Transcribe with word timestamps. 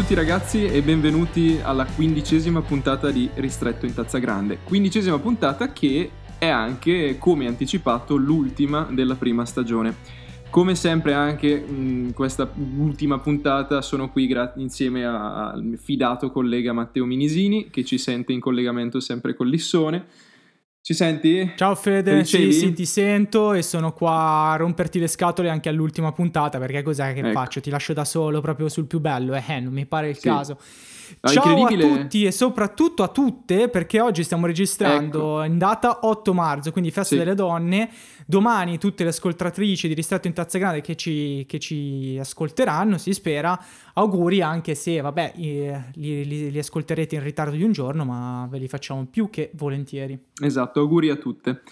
tutti 0.00 0.14
ragazzi 0.14 0.64
e 0.64 0.80
benvenuti 0.80 1.60
alla 1.62 1.84
quindicesima 1.84 2.62
puntata 2.62 3.10
di 3.10 3.28
Ristretto 3.34 3.84
in 3.84 3.92
Tazza 3.92 4.16
Grande. 4.16 4.60
Quindicesima 4.64 5.18
puntata 5.18 5.74
che 5.74 6.10
è 6.38 6.46
anche, 6.46 7.16
come 7.18 7.46
anticipato, 7.46 8.16
l'ultima 8.16 8.88
della 8.90 9.14
prima 9.16 9.44
stagione. 9.44 9.94
Come 10.48 10.74
sempre 10.74 11.12
anche 11.12 11.48
in 11.48 12.12
questa 12.14 12.50
ultima 12.78 13.18
puntata 13.18 13.82
sono 13.82 14.10
qui 14.10 14.26
gra- 14.26 14.54
insieme 14.56 15.04
al 15.04 15.78
fidato 15.78 16.30
collega 16.30 16.72
Matteo 16.72 17.04
Minisini 17.04 17.68
che 17.68 17.84
ci 17.84 17.98
sente 17.98 18.32
in 18.32 18.40
collegamento 18.40 19.00
sempre 19.00 19.34
con 19.36 19.48
Lissone. 19.48 20.06
Ci 20.82 20.94
senti? 20.94 21.52
Ciao 21.56 21.74
Fede, 21.74 22.24
sì, 22.24 22.52
sì, 22.52 22.72
ti 22.72 22.86
sento 22.86 23.52
e 23.52 23.60
sono 23.62 23.92
qua 23.92 24.52
a 24.52 24.56
romperti 24.56 24.98
le 24.98 25.08
scatole 25.08 25.50
anche 25.50 25.68
all'ultima 25.68 26.10
puntata 26.12 26.58
perché 26.58 26.80
cos'è 26.80 27.12
che 27.12 27.20
ecco. 27.20 27.32
faccio? 27.32 27.60
Ti 27.60 27.68
lascio 27.68 27.92
da 27.92 28.06
solo 28.06 28.40
proprio 28.40 28.68
sul 28.70 28.86
più 28.86 28.98
bello? 28.98 29.34
Eh, 29.34 29.60
non 29.60 29.74
mi 29.74 29.84
pare 29.84 30.08
il 30.08 30.16
sì. 30.16 30.22
caso. 30.22 30.58
No, 31.20 31.30
Ciao 31.30 31.64
a 31.64 31.68
tutti 31.68 32.24
e 32.24 32.32
soprattutto 32.32 33.02
a 33.02 33.08
tutte 33.08 33.68
perché 33.68 34.00
oggi 34.00 34.22
stiamo 34.22 34.46
registrando 34.46 35.42
ecco. 35.42 35.50
in 35.50 35.58
data 35.58 36.00
8 36.02 36.34
marzo, 36.34 36.72
quindi 36.72 36.90
festa 36.90 37.14
sì. 37.14 37.18
delle 37.18 37.34
donne. 37.34 37.90
Domani 38.26 38.78
tutte 38.78 39.02
le 39.02 39.08
ascoltatrici 39.10 39.88
di 39.88 39.94
Ristretto 39.94 40.28
in 40.28 40.34
Tazza 40.34 40.56
Grande 40.58 40.80
che 40.80 40.94
ci, 40.94 41.44
che 41.48 41.58
ci 41.58 42.16
ascolteranno, 42.18 42.96
si 42.96 43.12
spera. 43.12 43.58
Auguri 43.94 44.40
anche 44.40 44.76
se, 44.76 45.00
vabbè, 45.00 45.32
li, 45.36 45.74
li, 45.94 46.50
li, 46.50 46.58
ascolterete 46.58 47.16
in 47.16 47.24
ritardo 47.24 47.56
di 47.56 47.64
un 47.64 47.72
giorno, 47.72 48.04
ma 48.04 48.46
ve 48.48 48.58
li 48.58 48.68
facciamo 48.68 49.04
più 49.06 49.30
che 49.30 49.50
volentieri. 49.54 50.16
Esatto, 50.40 50.78
auguri 50.78 51.08
a 51.08 51.16
tutte. 51.16 51.62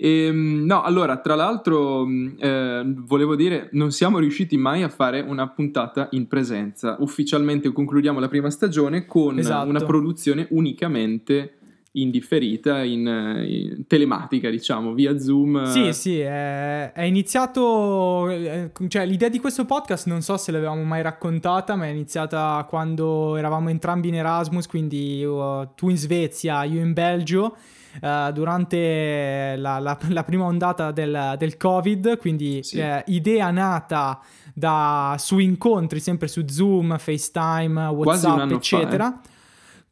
E, 0.00 0.26
ehm, 0.26 0.64
no, 0.64 0.82
allora, 0.82 1.18
tra 1.18 1.34
l'altro, 1.34 2.06
mm, 2.06 2.28
eh, 2.38 2.94
volevo 2.98 3.34
dire, 3.34 3.68
non 3.72 3.90
siamo 3.90 4.20
riusciti 4.20 4.56
mai 4.56 4.84
a 4.84 4.88
fare 4.88 5.20
una 5.20 5.48
puntata 5.48 6.06
in 6.12 6.28
presenza. 6.28 6.96
Ufficialmente 7.00 7.72
concludiamo 7.72 8.20
la 8.20 8.28
prima 8.28 8.48
stagione 8.48 9.06
con 9.06 9.38
esatto. 9.38 9.68
una 9.68 9.80
produzione 9.80 10.46
unicamente 10.50 11.54
indifferita, 11.92 12.84
in, 12.84 13.06
in, 13.44 13.86
telematica, 13.88 14.50
diciamo, 14.50 14.92
via 14.92 15.18
Zoom. 15.18 15.64
Sì, 15.64 15.92
sì, 15.92 16.20
è, 16.20 16.92
è, 16.92 17.02
iniziato, 17.02 18.28
eh, 18.28 18.70
cioè 18.86 19.04
l'idea 19.04 19.28
di 19.28 19.40
questo 19.40 19.64
podcast 19.64 20.06
non 20.06 20.22
so 20.22 20.36
se 20.36 20.52
l'avevamo 20.52 20.84
mai 20.84 21.02
raccontata, 21.02 21.74
ma 21.74 21.86
è 21.86 21.88
iniziata 21.88 22.64
quando 22.68 23.34
eravamo 23.34 23.68
entrambi 23.68 24.08
in 24.08 24.14
Erasmus, 24.14 24.68
quindi 24.68 25.24
uh, 25.24 25.70
tu 25.74 25.88
in 25.88 25.96
Svezia, 25.96 26.62
io 26.62 26.80
in 26.80 26.92
Belgio 26.92 27.56
uh, 28.00 28.30
durante 28.32 29.54
la, 29.56 29.78
la, 29.78 29.98
la, 30.08 30.24
prima 30.24 30.44
ondata 30.44 30.90
del, 30.92 31.34
del 31.38 31.56
Covid, 31.56 32.18
quindi 32.18 32.62
sì. 32.62 32.78
eh, 32.78 33.02
idea 33.06 33.50
nata 33.50 34.20
da, 34.54 35.16
su 35.18 35.38
incontri 35.38 36.00
sempre 36.00 36.28
su 36.28 36.44
Zoom, 36.48 36.98
FaceTime, 36.98 37.86
WhatsApp, 37.86 38.50
eccetera. 38.50 39.04
Fa, 39.04 39.20
eh. 39.24 39.36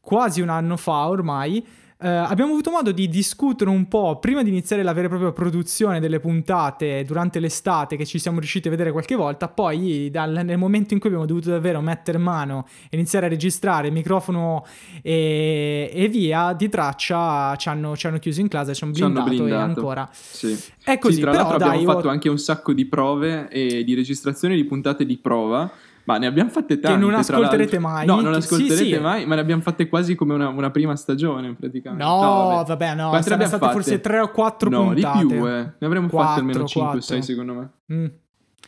Quasi 0.00 0.41
un 0.41 0.48
anno 0.48 0.77
fa 0.77 1.08
ormai. 1.08 1.66
Uh, 1.98 2.28
abbiamo 2.28 2.52
avuto 2.52 2.70
modo 2.70 2.92
di 2.92 3.08
discutere 3.08 3.70
un 3.70 3.89
po' 3.89 4.19
prima 4.19 4.42
di 4.42 4.50
iniziare 4.50 4.83
la 4.83 4.92
vera 4.92 5.06
e 5.06 5.08
propria 5.08 5.33
produzione 5.33 5.98
delle 5.98 6.20
puntate 6.20 7.03
durante 7.05 7.41
l'estate 7.41 7.97
che 7.97 8.05
ci 8.05 8.19
siamo 8.19 8.38
riusciti 8.38 8.69
a 8.69 8.70
vedere 8.70 8.92
qualche 8.92 9.14
volta, 9.14 9.48
poi 9.48 10.10
dal, 10.10 10.43
nel 10.44 10.59
momento 10.59 10.93
in 10.93 11.00
cui 11.00 11.09
abbiamo 11.09 11.26
dovuto 11.26 11.48
davvero 11.48 11.81
mettere 11.81 12.19
mano 12.19 12.66
e 12.91 12.97
iniziare 12.98 13.25
a 13.25 13.28
registrare 13.31 13.91
microfono 13.91 14.66
e, 15.00 15.91
e 15.91 16.09
via, 16.09 16.53
di 16.53 16.69
traccia 16.69 17.56
ci 17.56 17.70
hanno, 17.70 17.97
ci 17.97 18.06
hanno, 18.06 18.19
chiuso 18.19 18.43
in 18.43 18.49
classe, 18.49 18.75
ci 18.75 18.84
hanno 18.84 18.93
blindato, 18.93 19.15
ci 19.15 19.20
hanno 19.22 19.44
blindato. 19.47 19.62
e 19.62 19.65
ancora... 19.65 20.09
Sì. 20.12 20.65
È 20.84 20.99
così, 20.99 21.15
sì, 21.15 21.20
tra 21.22 21.32
l'altro 21.32 21.56
dai, 21.56 21.69
abbiamo 21.78 21.94
fatto 21.94 22.09
anche 22.10 22.28
un 22.28 22.38
sacco 22.38 22.75
di 22.75 22.84
prove 22.84 23.49
e 23.49 23.84
di 23.84 23.94
registrazione 23.94 24.54
di 24.54 24.65
puntate 24.65 25.06
di 25.06 25.16
prova 25.16 25.72
ma 26.06 26.19
ne 26.19 26.27
abbiamo 26.27 26.50
fatte 26.50 26.78
tante. 26.78 26.99
Che 26.99 27.05
non 27.05 27.15
ascolterete 27.15 27.78
mai. 27.78 28.06
No, 28.06 28.21
non 28.21 28.33
ascolterete 28.33 28.77
sì, 28.77 28.93
sì. 28.93 28.99
mai, 28.99 29.27
ma 29.27 29.34
ne 29.34 29.41
abbiamo 29.41 29.61
fatte 29.61 29.89
quasi 29.89 30.15
come 30.15 30.34
una, 30.34 30.49
una 30.49 30.71
prima 30.71 30.94
stagione 30.94 31.55
praticamente. 31.55 32.05
No, 32.05 32.22
no 32.22 32.47
vabbè, 32.49 32.69
vabbè 32.69 32.94
no. 32.94 33.09
Quante 33.09 33.28
saranno 33.28 33.47
state 33.47 33.65
fatte? 33.65 33.75
forse 33.75 34.00
tre 34.00 34.21
o 34.21 34.31
quattro 34.31 34.71
no, 34.71 34.84
puntate. 34.84 35.22
No, 35.22 35.28
di 35.28 35.34
più, 35.34 35.47
eh. 35.49 35.72
Ne 35.78 35.87
avremmo 35.87 36.09
fatte 36.09 36.41
almeno 36.41 36.65
5-6 36.65 37.19
secondo 37.19 37.55
me. 37.55 37.71
Mm. 37.93 38.06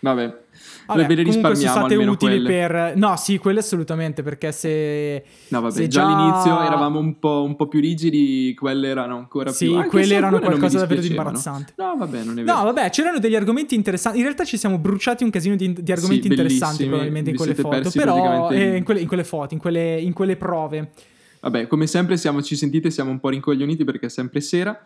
Vabbè. 0.00 0.46
Vabbè, 0.86 1.06
ve 1.06 1.14
le 1.16 1.22
risparmiamo 1.22 1.78
state 1.78 1.96
utili 1.96 2.42
quelle. 2.42 2.48
per... 2.48 2.92
No, 2.96 3.16
sì, 3.16 3.36
quelle 3.36 3.58
assolutamente, 3.60 4.22
perché 4.22 4.52
se... 4.52 5.22
No, 5.48 5.60
vabbè, 5.60 5.74
se 5.74 5.86
già, 5.86 6.00
già 6.00 6.06
all'inizio 6.06 6.62
eravamo 6.62 6.98
un 6.98 7.18
po', 7.18 7.42
un 7.42 7.56
po', 7.56 7.68
più 7.68 7.80
rigidi, 7.80 8.54
quelle 8.58 8.88
erano 8.88 9.16
ancora 9.16 9.50
sì, 9.52 9.66
più... 9.66 9.82
Sì, 9.82 9.88
quelle 9.88 10.14
erano 10.14 10.38
qualcosa 10.38 10.78
davvero 10.78 11.00
di 11.02 11.08
imbarazzante. 11.08 11.74
No, 11.76 11.94
vabbè, 11.96 12.22
non 12.22 12.38
è 12.38 12.42
vero. 12.42 12.56
No, 12.56 12.64
vabbè, 12.64 12.90
c'erano 12.90 13.18
degli 13.18 13.36
argomenti 13.36 13.74
interessanti. 13.74 14.18
In 14.18 14.24
realtà 14.24 14.44
ci 14.44 14.56
siamo 14.56 14.78
bruciati 14.78 15.24
un 15.24 15.30
casino 15.30 15.56
di, 15.56 15.74
di 15.74 15.92
argomenti 15.92 16.22
sì, 16.22 16.28
interessanti 16.28 16.86
probabilmente 16.86 17.30
in 17.30 17.36
quelle 17.36 17.54
foto, 17.54 17.90
però 17.90 18.50
eh, 18.50 18.76
in, 18.76 18.84
quelle, 18.84 19.00
in 19.00 19.06
quelle 19.06 19.24
foto, 19.24 19.54
in 19.54 19.60
quelle, 19.60 20.00
in 20.00 20.12
quelle 20.14 20.36
prove. 20.36 20.90
Vabbè, 21.40 21.66
come 21.66 21.86
sempre 21.86 22.16
siamo, 22.16 22.42
ci 22.42 22.56
sentite, 22.56 22.90
siamo 22.90 23.10
un 23.10 23.20
po' 23.20 23.28
rincoglioniti 23.28 23.84
perché 23.84 24.06
è 24.06 24.10
sempre 24.10 24.40
sera. 24.40 24.78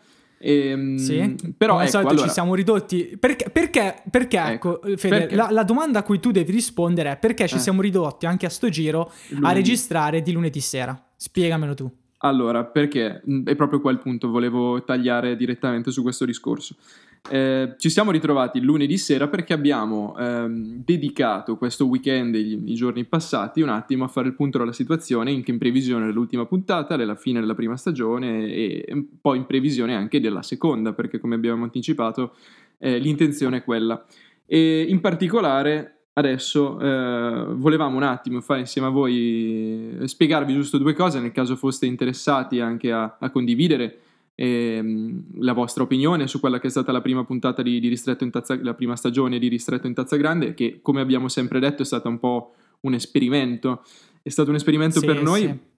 Ehm, 0.45 0.97
sì, 0.97 1.35
però 1.55 1.73
come 1.73 1.83
ecco, 1.85 1.91
solito 1.91 2.09
allora... 2.11 2.27
ci 2.27 2.33
siamo 2.33 2.53
ridotti. 2.53 3.17
Perché, 3.17 3.49
perché, 3.49 4.03
perché 4.11 4.37
ecco, 4.37 4.81
ecco 4.81 4.97
Fede, 4.97 5.19
perché? 5.19 5.35
La, 5.35 5.47
la, 5.49 5.63
domanda 5.63 5.99
a 5.99 6.03
cui 6.03 6.19
tu 6.19 6.31
devi 6.31 6.51
rispondere 6.51 7.13
è 7.13 7.17
perché 7.17 7.47
ci 7.47 7.55
eh. 7.55 7.59
siamo 7.59 7.81
ridotti 7.81 8.25
anche 8.25 8.45
a 8.45 8.49
sto 8.49 8.67
giro 8.67 9.11
lunedì. 9.29 9.45
a 9.45 9.51
registrare 9.53 10.21
di 10.21 10.33
lunedì 10.33 10.59
sera? 10.59 11.01
Spiegamelo 11.15 11.73
tu. 11.73 11.89
Allora, 12.19 12.65
perché 12.65 13.21
è 13.45 13.55
proprio 13.55 13.81
qua 13.81 13.91
il 13.91 13.99
punto, 13.99 14.29
volevo 14.29 14.83
tagliare 14.83 15.35
direttamente 15.35 15.91
su 15.91 16.01
questo 16.01 16.25
discorso. 16.25 16.75
Eh, 17.29 17.75
ci 17.77 17.89
siamo 17.89 18.11
ritrovati 18.11 18.59
lunedì 18.59 18.97
sera 18.97 19.29
perché 19.29 19.53
abbiamo 19.53 20.13
ehm, 20.17 20.83
dedicato 20.83 21.55
questo 21.55 21.85
weekend, 21.85 22.35
i, 22.35 22.71
i, 22.71 22.75
giorni 22.75 23.05
passati, 23.05 23.61
un 23.61 23.69
attimo 23.69 24.03
a 24.03 24.09
fare 24.09 24.27
il 24.27 24.35
punto 24.35 24.57
della 24.57 24.73
situazione, 24.73 25.31
in, 25.31 25.41
in 25.45 25.57
previsione 25.57 26.05
dell'ultima 26.05 26.45
puntata, 26.45 26.97
della 26.97 27.15
fine 27.15 27.39
della 27.39 27.55
prima 27.55 27.77
stagione 27.77 28.45
e, 28.47 28.85
e 28.85 29.07
poi 29.21 29.37
in 29.37 29.45
previsione 29.45 29.95
anche 29.95 30.19
della 30.19 30.41
seconda, 30.41 30.91
perché 30.91 31.17
come 31.17 31.35
abbiamo 31.35 31.63
anticipato 31.63 32.35
eh, 32.77 32.97
l'intenzione 32.97 33.57
è 33.57 33.63
quella. 33.63 34.05
E 34.45 34.85
in 34.89 34.99
particolare 34.99 36.07
adesso 36.15 36.77
eh, 36.79 37.45
volevamo 37.53 37.95
un 37.95 38.03
attimo 38.03 38.41
fare 38.41 38.59
insieme 38.59 38.89
a 38.89 38.91
voi, 38.91 39.97
eh, 40.01 40.07
spiegarvi 40.09 40.53
giusto 40.53 40.77
due 40.77 40.93
cose 40.93 41.21
nel 41.21 41.31
caso 41.31 41.55
foste 41.55 41.85
interessati 41.85 42.59
anche 42.59 42.91
a, 42.91 43.15
a 43.17 43.29
condividere 43.29 43.99
ehm, 44.35 45.25
la 45.39 45.53
vostra 45.53 45.83
opinione 45.83 46.27
su 46.27 46.39
quella 46.39 46.59
che 46.59 46.67
è 46.67 46.69
stata 46.69 46.91
la 46.91 47.01
prima 47.01 47.23
puntata 47.23 47.61
di, 47.61 47.79
di 47.79 47.87
Ristretto 47.87 48.23
in 48.23 48.31
Tazza, 48.31 48.57
la 48.61 48.73
prima 48.73 48.95
stagione 48.95 49.39
di 49.39 49.47
Ristretto 49.47 49.87
in 49.87 49.93
Tazza 49.93 50.15
Grande, 50.15 50.53
che 50.53 50.79
come 50.81 51.01
abbiamo 51.01 51.27
sempre 51.27 51.59
detto 51.59 51.81
è 51.81 51.85
stata 51.85 52.09
un 52.09 52.19
po' 52.19 52.53
un 52.81 52.93
esperimento. 52.93 53.83
È 54.21 54.29
stato 54.29 54.49
un 54.49 54.55
esperimento 54.55 54.99
sì, 54.99 55.05
per 55.05 55.21
noi. 55.21 55.41
Sì. 55.41 55.71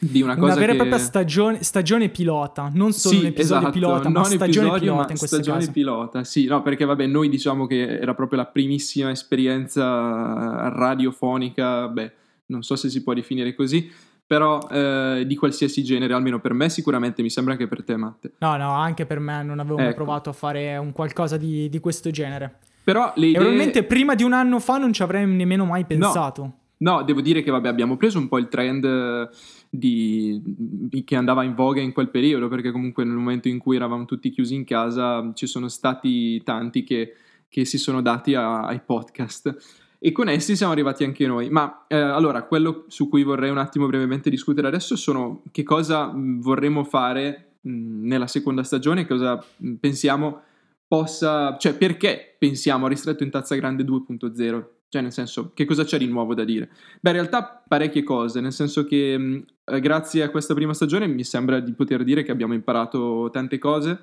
Di 0.00 0.22
una, 0.22 0.34
una 0.34 0.54
vera 0.54 0.74
e 0.74 0.76
propria 0.76 0.98
stagione, 0.98 1.64
stagione, 1.64 2.08
pilota, 2.08 2.70
non 2.72 2.92
solo 2.92 3.16
sì, 3.16 3.20
un 3.20 3.26
episodio 3.26 3.56
esatto, 3.56 3.72
pilota, 3.72 4.08
ma 4.08 4.22
stagione 4.22 4.78
pilota 4.78 4.94
ma 4.94 5.00
in 5.00 5.06
questo 5.06 5.26
stagione 5.26 5.58
caso. 5.58 5.72
pilota, 5.72 6.22
sì, 6.22 6.46
no, 6.46 6.62
perché 6.62 6.84
vabbè, 6.84 7.06
noi 7.06 7.28
diciamo 7.28 7.66
che 7.66 7.98
era 7.98 8.14
proprio 8.14 8.38
la 8.38 8.46
primissima 8.46 9.10
esperienza 9.10 10.68
radiofonica, 10.68 11.88
beh, 11.88 12.12
non 12.46 12.62
so 12.62 12.76
se 12.76 12.88
si 12.88 13.02
può 13.02 13.12
definire 13.12 13.56
così, 13.56 13.90
però 14.28 14.60
eh, 14.70 15.24
di 15.26 15.34
qualsiasi 15.36 15.82
genere, 15.82 16.12
almeno 16.12 16.38
per 16.38 16.52
me 16.52 16.68
sicuramente, 16.68 17.22
mi 17.22 17.30
sembra 17.30 17.54
anche 17.54 17.66
per 17.66 17.82
te 17.82 17.96
Matte. 17.96 18.34
No, 18.40 18.58
no, 18.58 18.72
anche 18.72 19.06
per 19.06 19.20
me 19.20 19.42
non 19.42 19.58
avevo 19.58 19.76
ecco. 19.76 19.84
mai 19.84 19.94
provato 19.94 20.28
a 20.28 20.34
fare 20.34 20.76
un 20.76 20.92
qualcosa 20.92 21.38
di, 21.38 21.70
di 21.70 21.80
questo 21.80 22.10
genere. 22.10 22.58
Però 22.84 23.10
le 23.16 23.28
idee... 23.28 23.40
Probabilmente 23.40 23.84
prima 23.84 24.14
di 24.14 24.24
un 24.24 24.34
anno 24.34 24.60
fa 24.60 24.76
non 24.76 24.92
ci 24.92 25.02
avrei 25.02 25.26
nemmeno 25.26 25.64
mai 25.64 25.86
pensato. 25.86 26.42
No, 26.76 26.96
no 26.96 27.02
devo 27.04 27.22
dire 27.22 27.42
che 27.42 27.50
vabbè, 27.50 27.68
abbiamo 27.68 27.96
preso 27.96 28.18
un 28.18 28.28
po' 28.28 28.36
il 28.36 28.48
trend 28.48 28.84
eh, 28.84 29.30
di, 29.70 30.42
di, 30.44 31.04
che 31.04 31.16
andava 31.16 31.42
in 31.42 31.54
voga 31.54 31.80
in 31.80 31.94
quel 31.94 32.10
periodo, 32.10 32.48
perché 32.48 32.70
comunque 32.70 33.04
nel 33.04 33.14
momento 33.14 33.48
in 33.48 33.56
cui 33.56 33.76
eravamo 33.76 34.04
tutti 34.04 34.28
chiusi 34.28 34.54
in 34.54 34.64
casa 34.64 35.30
ci 35.32 35.46
sono 35.46 35.68
stati 35.68 36.42
tanti 36.42 36.84
che, 36.84 37.14
che 37.48 37.64
si 37.64 37.78
sono 37.78 38.02
dati 38.02 38.34
a, 38.34 38.60
ai 38.60 38.80
podcast 38.84 39.86
e 39.98 40.12
con 40.12 40.28
essi 40.28 40.56
siamo 40.56 40.72
arrivati 40.72 41.04
anche 41.04 41.26
noi. 41.26 41.50
Ma 41.50 41.84
eh, 41.88 41.96
allora, 41.96 42.44
quello 42.44 42.84
su 42.88 43.08
cui 43.08 43.22
vorrei 43.22 43.50
un 43.50 43.58
attimo 43.58 43.86
brevemente 43.86 44.30
discutere 44.30 44.68
adesso 44.68 44.96
sono 44.96 45.42
che 45.50 45.62
cosa 45.62 46.12
vorremmo 46.14 46.84
fare 46.84 47.56
mh, 47.60 48.06
nella 48.06 48.26
seconda 48.26 48.62
stagione, 48.62 49.06
cosa 49.06 49.42
pensiamo 49.80 50.42
possa, 50.86 51.56
cioè 51.58 51.74
perché 51.74 52.36
pensiamo 52.38 52.86
a 52.86 52.88
Ristretto 52.88 53.22
in 53.22 53.30
Tazza 53.30 53.54
Grande 53.56 53.84
2.0? 53.84 54.64
Cioè, 54.90 55.02
nel 55.02 55.12
senso, 55.12 55.50
che 55.52 55.66
cosa 55.66 55.84
c'è 55.84 55.98
di 55.98 56.06
nuovo 56.06 56.34
da 56.34 56.44
dire? 56.44 56.70
Beh, 57.00 57.10
in 57.10 57.16
realtà 57.16 57.62
parecchie 57.68 58.02
cose, 58.02 58.40
nel 58.40 58.52
senso 58.52 58.86
che 58.86 59.18
mh, 59.18 59.44
grazie 59.80 60.22
a 60.22 60.30
questa 60.30 60.54
prima 60.54 60.72
stagione 60.72 61.06
mi 61.06 61.24
sembra 61.24 61.60
di 61.60 61.74
poter 61.74 62.04
dire 62.04 62.22
che 62.22 62.30
abbiamo 62.30 62.54
imparato 62.54 63.28
tante 63.30 63.58
cose 63.58 64.00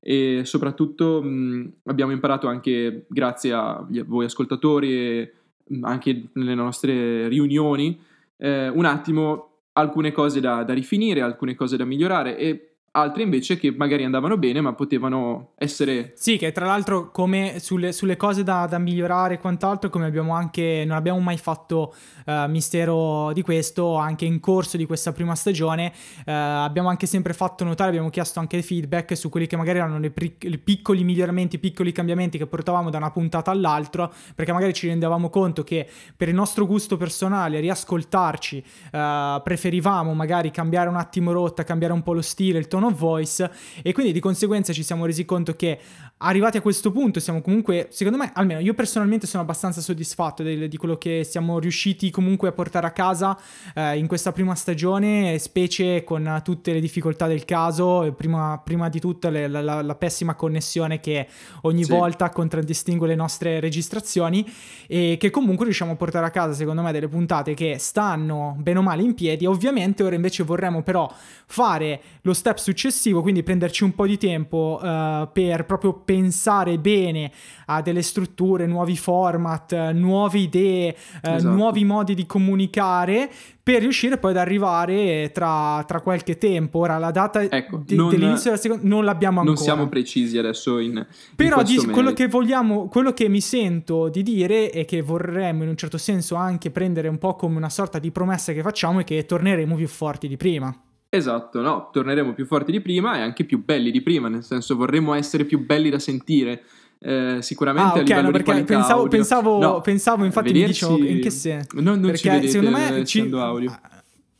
e 0.00 0.42
soprattutto 0.44 1.20
mh, 1.20 1.72
abbiamo 1.86 2.12
imparato 2.12 2.46
anche 2.46 3.06
grazie 3.08 3.52
a 3.52 3.84
voi 4.06 4.26
ascoltatori 4.26 4.92
e 4.92 5.32
anche 5.82 6.28
nelle 6.32 6.54
nostre 6.54 7.28
riunioni, 7.28 7.98
eh, 8.36 8.68
un 8.68 8.84
attimo 8.84 9.48
alcune 9.72 10.12
cose 10.12 10.40
da, 10.40 10.64
da, 10.64 10.74
rifinire, 10.74 11.20
alcune 11.20 11.54
cose 11.54 11.76
da 11.76 11.84
migliorare 11.84 12.36
e 12.36 12.67
altre 12.98 13.22
invece 13.22 13.56
che 13.56 13.72
magari 13.76 14.04
andavano 14.04 14.36
bene 14.36 14.60
ma 14.60 14.72
potevano 14.74 15.52
essere... 15.56 16.12
Sì, 16.16 16.36
che 16.36 16.52
tra 16.52 16.66
l'altro 16.66 17.10
come 17.10 17.58
sulle, 17.58 17.92
sulle 17.92 18.16
cose 18.16 18.42
da, 18.42 18.66
da, 18.66 18.78
migliorare 18.78 19.34
e 19.34 19.38
quant'altro, 19.38 19.90
come 19.90 20.06
abbiamo 20.06 20.34
anche, 20.34 20.84
non 20.86 20.96
abbiamo 20.96 21.20
mai 21.20 21.38
fatto 21.38 21.94
uh, 22.26 22.48
mistero 22.48 23.32
di 23.32 23.42
questo, 23.42 23.96
anche 23.96 24.24
in 24.24 24.40
corso 24.40 24.76
di 24.76 24.86
questa 24.86 25.12
prima 25.12 25.34
stagione 25.34 25.92
uh, 26.26 26.30
abbiamo 26.30 26.88
anche 26.88 27.06
sempre 27.06 27.32
fatto 27.32 27.64
notare, 27.64 27.90
abbiamo 27.90 28.10
chiesto 28.10 28.40
anche 28.40 28.60
feedback 28.62 29.16
su 29.16 29.28
quelli 29.28 29.46
che 29.46 29.56
magari 29.56 29.78
erano 29.78 30.04
i 30.04 30.58
piccoli 30.58 31.04
miglioramenti, 31.04 31.56
i 31.56 31.58
piccoli 31.58 31.92
cambiamenti 31.92 32.38
che 32.38 32.46
portavamo 32.46 32.90
da 32.90 32.98
una 32.98 33.10
puntata 33.10 33.50
all'altra, 33.50 34.10
perché 34.34 34.52
magari 34.52 34.72
ci 34.72 34.88
rendevamo 34.88 35.30
conto 35.30 35.62
che 35.62 35.88
per 36.16 36.28
il 36.28 36.34
nostro 36.34 36.66
gusto 36.66 36.96
personale, 36.96 37.60
riascoltarci, 37.60 38.64
uh, 38.92 39.42
preferivamo 39.42 40.14
magari 40.14 40.50
cambiare 40.50 40.88
un 40.88 40.96
attimo 40.96 41.32
rotta, 41.32 41.64
cambiare 41.64 41.92
un 41.92 42.02
po' 42.02 42.12
lo 42.12 42.22
stile, 42.22 42.58
il 42.58 42.68
tono 42.68 42.87
voice 42.90 43.50
e 43.82 43.92
quindi 43.92 44.12
di 44.12 44.20
conseguenza 44.20 44.72
ci 44.72 44.82
siamo 44.82 45.06
resi 45.06 45.24
conto 45.24 45.54
che 45.54 45.78
arrivati 46.18 46.56
a 46.56 46.60
questo 46.60 46.90
punto 46.90 47.20
siamo 47.20 47.40
comunque, 47.40 47.88
secondo 47.90 48.18
me, 48.18 48.30
almeno 48.34 48.60
io 48.60 48.74
personalmente 48.74 49.26
sono 49.26 49.42
abbastanza 49.42 49.80
soddisfatto 49.80 50.42
di, 50.42 50.68
di 50.68 50.76
quello 50.76 50.96
che 50.96 51.24
siamo 51.24 51.58
riusciti 51.58 52.10
comunque 52.10 52.48
a 52.48 52.52
portare 52.52 52.86
a 52.86 52.90
casa 52.90 53.38
eh, 53.74 53.98
in 53.98 54.06
questa 54.06 54.32
prima 54.32 54.54
stagione, 54.54 55.38
specie 55.38 56.02
con 56.02 56.40
tutte 56.42 56.72
le 56.72 56.80
difficoltà 56.80 57.26
del 57.26 57.44
caso, 57.44 58.12
prima, 58.16 58.60
prima 58.62 58.88
di 58.88 58.98
tutto 58.98 59.28
le, 59.28 59.46
la, 59.46 59.60
la, 59.60 59.82
la, 59.82 59.94
pessima 59.94 60.34
connessione 60.34 61.00
che 61.00 61.28
ogni 61.62 61.84
sì. 61.84 61.90
volta 61.90 62.30
contraddistingue 62.30 63.06
le 63.06 63.14
nostre 63.14 63.60
registrazioni 63.60 64.48
e 64.86 65.16
che 65.18 65.30
comunque 65.30 65.66
riusciamo 65.66 65.92
a 65.92 65.96
portare 65.96 66.26
a 66.26 66.30
casa, 66.30 66.52
secondo 66.52 66.82
me, 66.82 66.90
delle 66.92 67.08
puntate 67.08 67.54
che 67.54 67.76
stanno 67.78 68.56
bene 68.58 68.78
o 68.78 68.82
male 68.82 69.02
in 69.02 69.14
piedi. 69.14 69.46
Ovviamente 69.46 70.02
ora 70.02 70.14
invece 70.14 70.42
vorremmo 70.42 70.82
però 70.82 71.12
fare 71.46 72.00
lo 72.22 72.32
step 72.32 72.56
successivo, 72.56 73.22
quindi 73.22 73.42
prenderci 73.42 73.84
un 73.84 73.94
po' 73.94 74.06
di 74.06 74.18
tempo 74.18 74.80
uh, 74.82 75.28
per 75.32 75.64
proprio 75.64 75.94
pensare 76.08 76.78
bene 76.78 77.30
a 77.66 77.82
delle 77.82 78.00
strutture, 78.00 78.64
nuovi 78.64 78.96
format, 78.96 79.90
nuove 79.90 80.38
idee, 80.38 80.96
uh, 81.22 81.28
esatto. 81.28 81.54
nuovi 81.54 81.84
modi 81.84 82.14
di 82.14 82.24
comunicare 82.24 83.30
per 83.62 83.82
riuscire 83.82 84.16
poi 84.16 84.30
ad 84.30 84.38
arrivare 84.38 85.30
tra, 85.34 85.84
tra 85.86 86.00
qualche 86.00 86.38
tempo. 86.38 86.78
Ora 86.78 86.96
la 86.96 87.10
data 87.10 87.42
ecco, 87.42 87.82
de- 87.84 87.94
non, 87.94 88.08
dell'inizio 88.08 88.44
della 88.44 88.56
seconda 88.56 88.88
non 88.88 89.04
l'abbiamo 89.04 89.40
ancora. 89.40 89.54
Non 89.54 89.64
siamo 89.66 89.88
precisi 89.90 90.38
adesso 90.38 90.78
in 90.78 91.06
Però 91.36 91.60
in 91.60 91.90
quello 91.90 92.14
che 92.14 92.26
vogliamo, 92.26 92.88
quello 92.88 93.12
che 93.12 93.28
mi 93.28 93.42
sento 93.42 94.08
di 94.08 94.22
dire 94.22 94.72
e 94.72 94.86
che 94.86 95.02
vorremmo 95.02 95.62
in 95.62 95.68
un 95.68 95.76
certo 95.76 95.98
senso 95.98 96.36
anche 96.36 96.70
prendere 96.70 97.08
un 97.08 97.18
po' 97.18 97.36
come 97.36 97.58
una 97.58 97.68
sorta 97.68 97.98
di 97.98 98.10
promessa 98.10 98.54
che 98.54 98.62
facciamo 98.62 99.00
è 99.00 99.04
che 99.04 99.26
torneremo 99.26 99.76
più 99.76 99.88
forti 99.88 100.26
di 100.26 100.38
prima. 100.38 100.74
Esatto, 101.10 101.60
no, 101.62 101.88
torneremo 101.90 102.34
più 102.34 102.44
forti 102.44 102.70
di 102.70 102.80
prima 102.80 103.16
e 103.16 103.20
anche 103.22 103.44
più 103.44 103.64
belli 103.64 103.90
di 103.90 104.02
prima, 104.02 104.28
nel 104.28 104.44
senso 104.44 104.76
vorremmo 104.76 105.14
essere 105.14 105.44
più 105.44 105.64
belli 105.64 105.88
da 105.88 105.98
sentire. 105.98 106.62
Eh, 107.00 107.38
sicuramente 107.40 108.00
ah, 108.00 108.02
okay, 108.02 108.02
a 108.02 108.20
livello 108.20 108.26
no, 108.26 108.44
perché 108.44 108.64
pensavo, 108.64 109.08
pensavo, 109.08 109.58
no, 109.60 109.80
pensavo, 109.80 110.24
infatti 110.24 110.52
vederci... 110.52 110.84
mi 110.84 110.96
dicevo 110.96 111.12
in 111.14 111.20
che 111.20 111.30
senso? 111.30 111.80
Non, 111.80 112.00
non 112.00 112.10
perché 112.10 112.40
ci 112.42 112.48
secondo 112.48 112.76
me 112.76 113.04
ci... 113.04 113.30
audio 113.32 113.80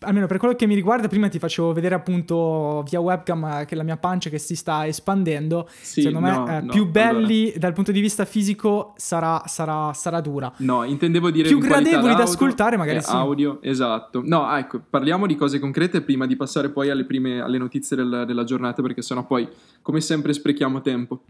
almeno 0.00 0.26
per 0.26 0.38
quello 0.38 0.54
che 0.54 0.66
mi 0.66 0.74
riguarda, 0.74 1.08
prima 1.08 1.28
ti 1.28 1.38
facevo 1.38 1.72
vedere 1.72 1.94
appunto 1.94 2.84
via 2.88 3.00
webcam 3.00 3.44
eh, 3.44 3.64
che 3.64 3.74
la 3.74 3.82
mia 3.82 3.96
pancia 3.96 4.30
che 4.30 4.38
si 4.38 4.54
sta 4.54 4.86
espandendo. 4.86 5.68
Sì, 5.80 6.02
Secondo 6.02 6.26
me, 6.26 6.34
no, 6.34 6.48
eh, 6.48 6.60
no, 6.60 6.72
più 6.72 6.86
belli 6.86 7.44
allora. 7.44 7.58
dal 7.58 7.72
punto 7.72 7.92
di 7.92 8.00
vista 8.00 8.24
fisico 8.24 8.94
sarà, 8.96 9.42
sarà, 9.46 9.92
sarà, 9.92 10.20
dura. 10.20 10.52
No, 10.58 10.84
intendevo 10.84 11.30
dire 11.30 11.48
più 11.48 11.58
gradevoli 11.58 12.14
da 12.14 12.22
ascoltare, 12.22 12.76
magari 12.76 13.02
sì. 13.02 13.10
Audio, 13.10 13.58
esatto. 13.62 14.22
No, 14.24 14.54
ecco, 14.56 14.80
parliamo 14.88 15.26
di 15.26 15.34
cose 15.34 15.58
concrete 15.58 16.02
prima 16.02 16.26
di 16.26 16.36
passare 16.36 16.70
poi 16.70 16.90
alle 16.90 17.04
prime 17.04 17.40
alle 17.40 17.58
notizie 17.58 17.96
del, 17.96 18.24
della 18.26 18.44
giornata, 18.44 18.82
perché 18.82 19.02
sennò 19.02 19.26
poi, 19.26 19.48
come 19.82 20.00
sempre, 20.00 20.32
sprechiamo 20.32 20.80
tempo. 20.80 21.22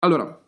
Allora, 0.00 0.38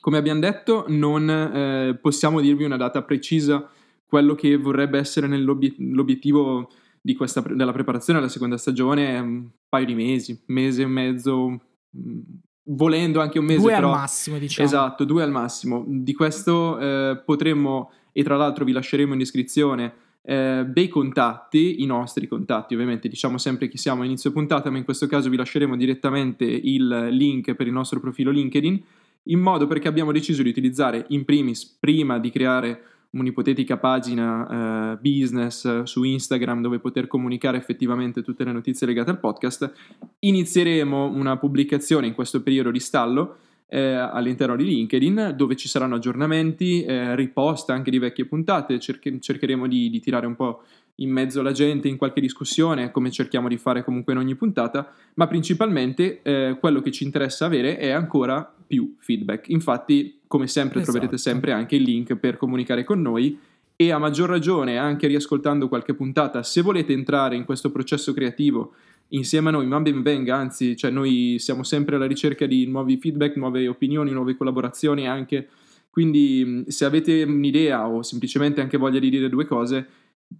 come 0.00 0.18
abbiamo 0.18 0.40
detto, 0.40 0.84
non 0.88 1.28
eh, 1.28 1.98
possiamo 2.00 2.40
dirvi 2.40 2.64
una 2.64 2.76
data 2.76 3.02
precisa, 3.02 3.68
quello 4.06 4.34
che 4.34 4.56
vorrebbe 4.56 4.98
essere 4.98 5.26
l'obiettivo 5.26 6.68
questa, 7.14 7.40
della 7.40 7.72
preparazione 7.72 8.18
alla 8.18 8.28
seconda 8.28 8.56
stagione 8.56 9.18
un 9.18 9.48
paio 9.68 9.86
di 9.86 9.94
mesi, 9.94 10.42
mese 10.46 10.82
e 10.82 10.86
mezzo, 10.86 11.48
mm, 11.48 12.20
volendo 12.64 13.20
anche 13.20 13.38
un 13.38 13.44
mese. 13.44 13.60
Due 13.60 13.74
però, 13.74 13.92
al 13.92 13.98
massimo, 13.98 14.38
diciamo. 14.38 14.66
Esatto, 14.66 15.04
due 15.04 15.22
al 15.22 15.30
massimo. 15.30 15.84
Di 15.86 16.12
questo 16.14 16.78
eh, 16.78 17.22
potremmo, 17.24 17.90
e 18.12 18.22
tra 18.22 18.36
l'altro 18.36 18.64
vi 18.64 18.72
lasceremo 18.72 19.12
in 19.12 19.18
descrizione, 19.18 19.94
eh, 20.28 20.64
dei 20.66 20.88
contatti, 20.88 21.82
i 21.82 21.86
nostri 21.86 22.26
contatti, 22.26 22.74
ovviamente 22.74 23.08
diciamo 23.08 23.38
sempre 23.38 23.68
chi 23.68 23.78
siamo 23.78 24.02
a 24.02 24.04
inizio 24.04 24.32
puntata, 24.32 24.70
ma 24.70 24.78
in 24.78 24.84
questo 24.84 25.06
caso 25.06 25.30
vi 25.30 25.36
lasceremo 25.36 25.76
direttamente 25.76 26.44
il 26.44 27.08
link 27.12 27.54
per 27.54 27.68
il 27.68 27.72
nostro 27.72 28.00
profilo 28.00 28.32
LinkedIn, 28.32 28.82
in 29.28 29.38
modo 29.38 29.68
perché 29.68 29.86
abbiamo 29.86 30.10
deciso 30.10 30.42
di 30.42 30.48
utilizzare 30.48 31.04
in 31.10 31.24
primis, 31.24 31.64
prima 31.64 32.18
di 32.18 32.30
creare 32.30 32.80
un'ipotetica 33.18 33.76
pagina 33.76 34.92
eh, 34.92 34.98
business 35.00 35.82
su 35.82 36.02
Instagram 36.02 36.62
dove 36.62 36.78
poter 36.78 37.06
comunicare 37.06 37.56
effettivamente 37.56 38.22
tutte 38.22 38.44
le 38.44 38.52
notizie 38.52 38.86
legate 38.86 39.10
al 39.10 39.20
podcast, 39.20 39.72
inizieremo 40.20 41.06
una 41.06 41.36
pubblicazione 41.36 42.06
in 42.06 42.14
questo 42.14 42.42
periodo 42.42 42.70
di 42.70 42.80
stallo 42.80 43.36
eh, 43.68 43.80
all'interno 43.80 44.56
di 44.56 44.64
LinkedIn 44.64 45.34
dove 45.36 45.56
ci 45.56 45.68
saranno 45.68 45.96
aggiornamenti, 45.96 46.84
eh, 46.84 47.16
riposta 47.16 47.72
anche 47.74 47.90
di 47.90 47.98
vecchie 47.98 48.26
puntate, 48.26 48.78
cerche- 48.78 49.18
cercheremo 49.20 49.66
di, 49.66 49.90
di 49.90 50.00
tirare 50.00 50.26
un 50.26 50.36
po' 50.36 50.62
in 50.96 51.10
mezzo 51.10 51.40
alla 51.40 51.52
gente 51.52 51.88
in 51.88 51.96
qualche 51.96 52.20
discussione, 52.20 52.90
come 52.90 53.10
cerchiamo 53.10 53.48
di 53.48 53.58
fare 53.58 53.84
comunque 53.84 54.12
in 54.12 54.18
ogni 54.18 54.34
puntata, 54.34 54.92
ma 55.14 55.26
principalmente 55.26 56.22
eh, 56.22 56.56
quello 56.58 56.80
che 56.80 56.90
ci 56.90 57.04
interessa 57.04 57.46
avere 57.46 57.76
è 57.76 57.90
ancora 57.90 58.50
più 58.66 58.96
feedback. 58.98 59.48
Infatti, 59.48 60.15
come 60.26 60.46
sempre, 60.46 60.80
esatto. 60.80 60.92
troverete 60.92 61.18
sempre 61.18 61.52
anche 61.52 61.76
il 61.76 61.82
link 61.82 62.16
per 62.16 62.36
comunicare 62.36 62.84
con 62.84 63.00
noi 63.00 63.38
e 63.76 63.90
a 63.90 63.98
maggior 63.98 64.28
ragione, 64.28 64.78
anche 64.78 65.06
riascoltando 65.06 65.68
qualche 65.68 65.94
puntata, 65.94 66.42
se 66.42 66.62
volete 66.62 66.92
entrare 66.92 67.36
in 67.36 67.44
questo 67.44 67.70
processo 67.70 68.14
creativo 68.14 68.72
insieme 69.08 69.48
a 69.50 69.52
noi, 69.52 69.66
ma 69.66 69.80
ben 69.80 70.02
venga, 70.02 70.36
anzi, 70.36 70.76
cioè 70.76 70.90
noi 70.90 71.36
siamo 71.38 71.62
sempre 71.62 71.96
alla 71.96 72.06
ricerca 72.06 72.46
di 72.46 72.66
nuovi 72.66 72.96
feedback, 72.96 73.36
nuove 73.36 73.68
opinioni, 73.68 74.10
nuove 74.10 74.36
collaborazioni 74.36 75.06
anche. 75.06 75.48
Quindi 75.90 76.64
se 76.68 76.84
avete 76.84 77.22
un'idea 77.22 77.86
o 77.86 78.02
semplicemente 78.02 78.60
anche 78.60 78.76
voglia 78.76 78.98
di 78.98 79.10
dire 79.10 79.28
due 79.28 79.44
cose, 79.44 79.86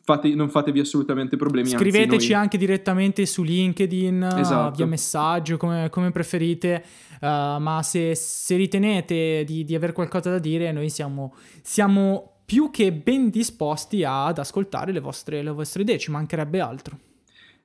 Fate, 0.02 0.34
non 0.34 0.48
fatevi 0.48 0.80
assolutamente 0.80 1.36
problemi. 1.36 1.68
Scriveteci 1.68 2.32
noi... 2.32 2.40
anche 2.40 2.58
direttamente 2.58 3.24
su 3.24 3.42
LinkedIn, 3.42 4.30
esatto. 4.36 4.76
via 4.76 4.86
messaggio, 4.86 5.56
come, 5.56 5.88
come 5.90 6.10
preferite. 6.10 6.84
Uh, 7.20 7.58
ma 7.60 7.80
se, 7.82 8.14
se 8.14 8.56
ritenete 8.56 9.44
di, 9.44 9.64
di 9.64 9.74
aver 9.74 9.92
qualcosa 9.92 10.30
da 10.30 10.38
dire, 10.38 10.72
noi 10.72 10.90
siamo, 10.90 11.34
siamo 11.62 12.40
più 12.44 12.70
che 12.70 12.92
ben 12.92 13.30
disposti 13.30 14.04
ad 14.04 14.38
ascoltare 14.38 14.92
le 14.92 15.00
vostre, 15.00 15.42
le 15.42 15.50
vostre 15.50 15.82
idee, 15.82 15.98
ci 15.98 16.10
mancherebbe 16.10 16.60
altro. 16.60 16.98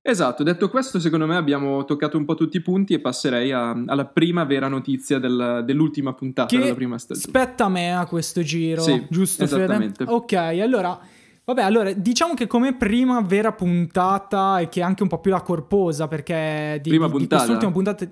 Esatto, 0.04 0.42
detto 0.42 0.70
questo, 0.70 1.00
secondo 1.00 1.28
me 1.28 1.36
abbiamo 1.36 1.86
toccato 1.86 2.18
un 2.18 2.25
po' 2.25 2.34
tutti 2.34 2.58
i 2.58 2.62
punti 2.62 2.94
e 2.94 3.00
passerei 3.00 3.51
a, 3.51 3.70
alla 3.86 4.06
prima 4.06 4.44
vera 4.46 4.68
notizia 4.68 5.20
del, 5.20 5.62
dell'ultima 5.63 6.13
puntata 6.13 6.48
che 6.48 6.60
della 6.60 6.74
prima 6.74 6.98
stagione. 6.98 7.28
Spetta 7.28 7.66
a 7.66 7.70
me 7.70 7.96
a 7.96 8.06
questo 8.08 8.42
giro, 8.42 8.82
sì, 8.82 9.06
giusto 9.12 9.44
esattamente. 9.44 10.06
Fede? 10.06 10.12
Ok, 10.12 10.34
allora 10.34 11.00
Vabbè, 11.44 11.64
allora, 11.64 11.92
diciamo 11.92 12.34
che 12.34 12.48
come 12.48 12.76
prima 12.76 13.20
vera 13.22 13.52
puntata 13.52 14.60
e 14.60 14.70
che 14.70 14.82
è 14.82 14.84
anche 14.84 15.04
un 15.04 15.10
po' 15.10 15.20
più 15.20 15.32
la 15.32 15.42
corposa 15.42 16.08
perché 16.08 16.80
di, 16.82 16.90
prima 16.90 17.08
di, 17.08 17.12
puntata. 17.12 17.44
di 17.44 17.48
quest'ultima 17.48 17.72
puntata 17.72 18.08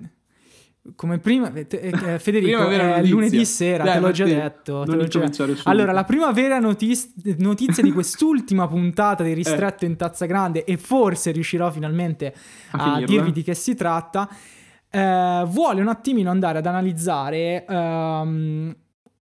come 0.95 1.19
prima 1.19 1.51
eh, 1.53 1.67
eh 1.69 1.91
Federico 2.19 2.65
prima 2.65 2.95
è 2.95 3.03
lunedì 3.03 3.45
sera, 3.45 3.83
Dai, 3.83 3.93
te 3.93 3.99
l'ho 3.99 4.11
già 4.11 4.25
detto. 4.25 4.83
L'ho 4.85 5.07
già... 5.07 5.29
Allora, 5.63 5.91
la 5.91 6.03
prima 6.03 6.31
vera 6.31 6.59
notiz- 6.59 7.11
notizia 7.37 7.83
di 7.83 7.91
quest'ultima 7.93 8.67
puntata 8.67 9.23
di 9.23 9.33
Ristretto 9.33 9.85
eh. 9.85 9.89
in 9.89 9.95
Tazza 9.95 10.25
Grande 10.25 10.63
e 10.63 10.77
forse 10.77 11.31
riuscirò 11.31 11.69
finalmente 11.71 12.33
a, 12.71 12.95
a 12.95 13.01
dirvi 13.03 13.31
di 13.31 13.43
che 13.43 13.53
si 13.53 13.75
tratta. 13.75 14.27
Eh, 14.89 15.43
vuole 15.47 15.81
un 15.81 15.87
attimino 15.87 16.31
andare 16.31 16.57
ad 16.57 16.65
analizzare 16.65 17.63
um, 17.67 18.75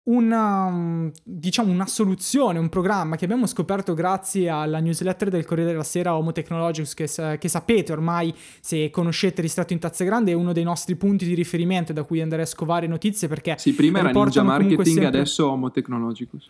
una, 0.05 1.11
diciamo, 1.23 1.73
una 1.73 1.87
soluzione, 1.87 2.59
un 2.59 2.69
programma 2.69 3.17
che 3.17 3.25
abbiamo 3.25 3.47
scoperto 3.47 3.95
grazie 3.95 4.49
alla 4.49 4.79
newsletter 4.79 5.31
del 5.31 5.47
Corriere 5.47 5.71
della 5.71 5.85
Sera 5.85 6.15
Homo 6.15 6.33
Technologics 6.33 6.95
che, 6.95 7.39
che, 7.39 7.49
sapete 7.49 7.93
ormai, 7.93 8.35
se 8.61 8.91
conoscete 8.91 9.41
Ristretto 9.41 9.73
in 9.73 9.79
Tazza 9.79 10.05
Grande, 10.05 10.33
è 10.33 10.35
uno 10.35 10.53
dei 10.53 10.65
nostri 10.65 10.97
punti 10.97 11.25
di 11.25 11.35
riferimento 11.35 11.93
da 11.93 12.03
cui 12.03 12.21
andare 12.21 12.43
a 12.43 12.47
scovare 12.47 12.87
notizie 12.87 13.29
perché... 13.29 13.55
Sì, 13.57 13.73
prima 13.73 14.01
era 14.01 14.11
Ninja 14.11 14.43
Marketing, 14.43 14.83
sempre... 14.83 15.07
adesso 15.07 15.51
Homo 15.51 15.71
Technologicus. 15.71 16.47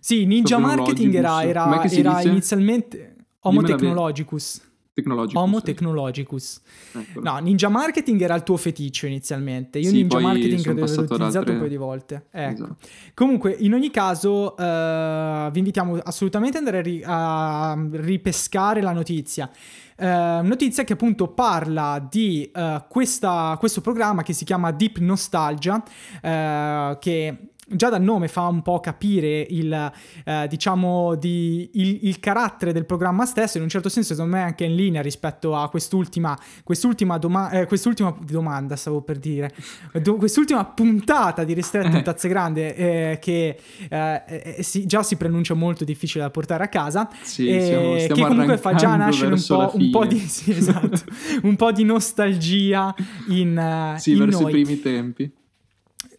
Sì, 0.00 0.26
Ninja 0.26 0.58
Marketing 0.58 1.14
era, 1.14 1.44
era, 1.44 1.84
era 1.90 2.22
inizialmente 2.22 3.16
Homo 3.40 3.60
Dimmela 3.60 3.76
Technologicus. 3.76 4.67
Technologicus. 4.98 5.40
Homo 5.40 5.60
Technologicus. 5.60 6.60
Eccolo. 6.92 7.30
No, 7.30 7.38
Ninja 7.38 7.68
Marketing 7.68 8.20
era 8.20 8.34
il 8.34 8.42
tuo 8.42 8.56
feticcio 8.56 9.06
inizialmente. 9.06 9.78
Io 9.78 9.90
sì, 9.90 9.94
Ninja 9.94 10.18
Marketing 10.18 10.60
credo 10.60 10.84
di 10.84 10.90
averlo 10.90 11.02
utilizzato 11.04 11.38
altre... 11.38 11.52
un 11.52 11.58
paio 11.58 11.70
di 11.70 11.76
volte. 11.76 12.26
Ecco. 12.30 12.52
Esatto. 12.52 12.76
Comunque, 13.14 13.56
in 13.58 13.74
ogni 13.74 13.90
caso, 13.90 14.54
uh, 14.56 15.50
vi 15.50 15.58
invitiamo 15.58 15.98
assolutamente 16.02 16.58
ad 16.58 16.66
andare 16.66 16.78
a, 16.78 16.82
ri- 16.82 17.02
a 17.04 17.88
ripescare 17.92 18.82
la 18.82 18.92
notizia. 18.92 19.48
Uh, 19.96 20.04
notizia 20.46 20.84
che 20.84 20.92
appunto 20.92 21.28
parla 21.28 22.04
di 22.08 22.50
uh, 22.54 22.84
questa, 22.88 23.56
questo 23.58 23.80
programma 23.80 24.22
che 24.22 24.32
si 24.32 24.44
chiama 24.44 24.70
Deep 24.72 24.98
Nostalgia, 24.98 25.82
che 26.20 27.38
già 27.70 27.88
dal 27.90 28.02
nome 28.02 28.28
fa 28.28 28.46
un 28.46 28.62
po' 28.62 28.80
capire 28.80 29.46
il, 29.50 29.92
eh, 30.24 30.46
diciamo, 30.48 31.14
di, 31.16 31.70
il, 31.74 31.98
il, 32.02 32.20
carattere 32.20 32.72
del 32.72 32.86
programma 32.86 33.26
stesso, 33.26 33.58
in 33.58 33.62
un 33.64 33.68
certo 33.68 33.88
senso 33.88 34.14
secondo 34.14 34.36
me 34.36 34.42
è 34.42 34.44
anche 34.44 34.64
in 34.64 34.74
linea 34.74 35.02
rispetto 35.02 35.54
a 35.54 35.68
quest'ultima, 35.68 36.38
quest'ultima, 36.64 37.18
doma- 37.18 37.50
eh, 37.50 37.66
quest'ultima 37.66 38.16
domanda, 38.20 38.76
stavo 38.76 39.02
per 39.02 39.18
dire, 39.18 39.54
Do- 40.00 40.16
quest'ultima 40.16 40.64
puntata 40.64 41.44
di 41.44 41.52
Ristretto 41.52 41.96
in 41.96 42.02
Tazze 42.04 42.28
Grande 42.28 42.74
eh, 42.74 43.18
che 43.20 43.58
eh, 43.88 44.22
eh, 44.26 44.62
si, 44.62 44.86
già 44.86 45.02
si 45.02 45.16
pronuncia 45.16 45.54
molto 45.54 45.84
difficile 45.84 46.24
da 46.24 46.30
portare 46.30 46.64
a 46.64 46.68
casa, 46.68 47.08
sì, 47.22 47.44
stiamo, 47.60 47.98
stiamo 47.98 48.14
che 48.14 48.26
comunque 48.26 48.58
fa 48.58 48.74
già 48.74 48.96
nascere 48.96 49.34
un 49.34 49.44
po', 49.46 49.70
un 49.74 49.90
po', 49.90 50.06
di, 50.06 50.18
sì, 50.26 50.52
esatto, 50.52 50.98
un 51.42 51.56
po' 51.56 51.72
di 51.72 51.84
nostalgia 51.84 52.94
in, 53.28 53.94
sì, 53.98 54.12
in 54.12 54.18
verso 54.18 54.40
noi. 54.40 54.50
i 54.50 54.62
primi 54.62 54.80
tempi. 54.80 55.32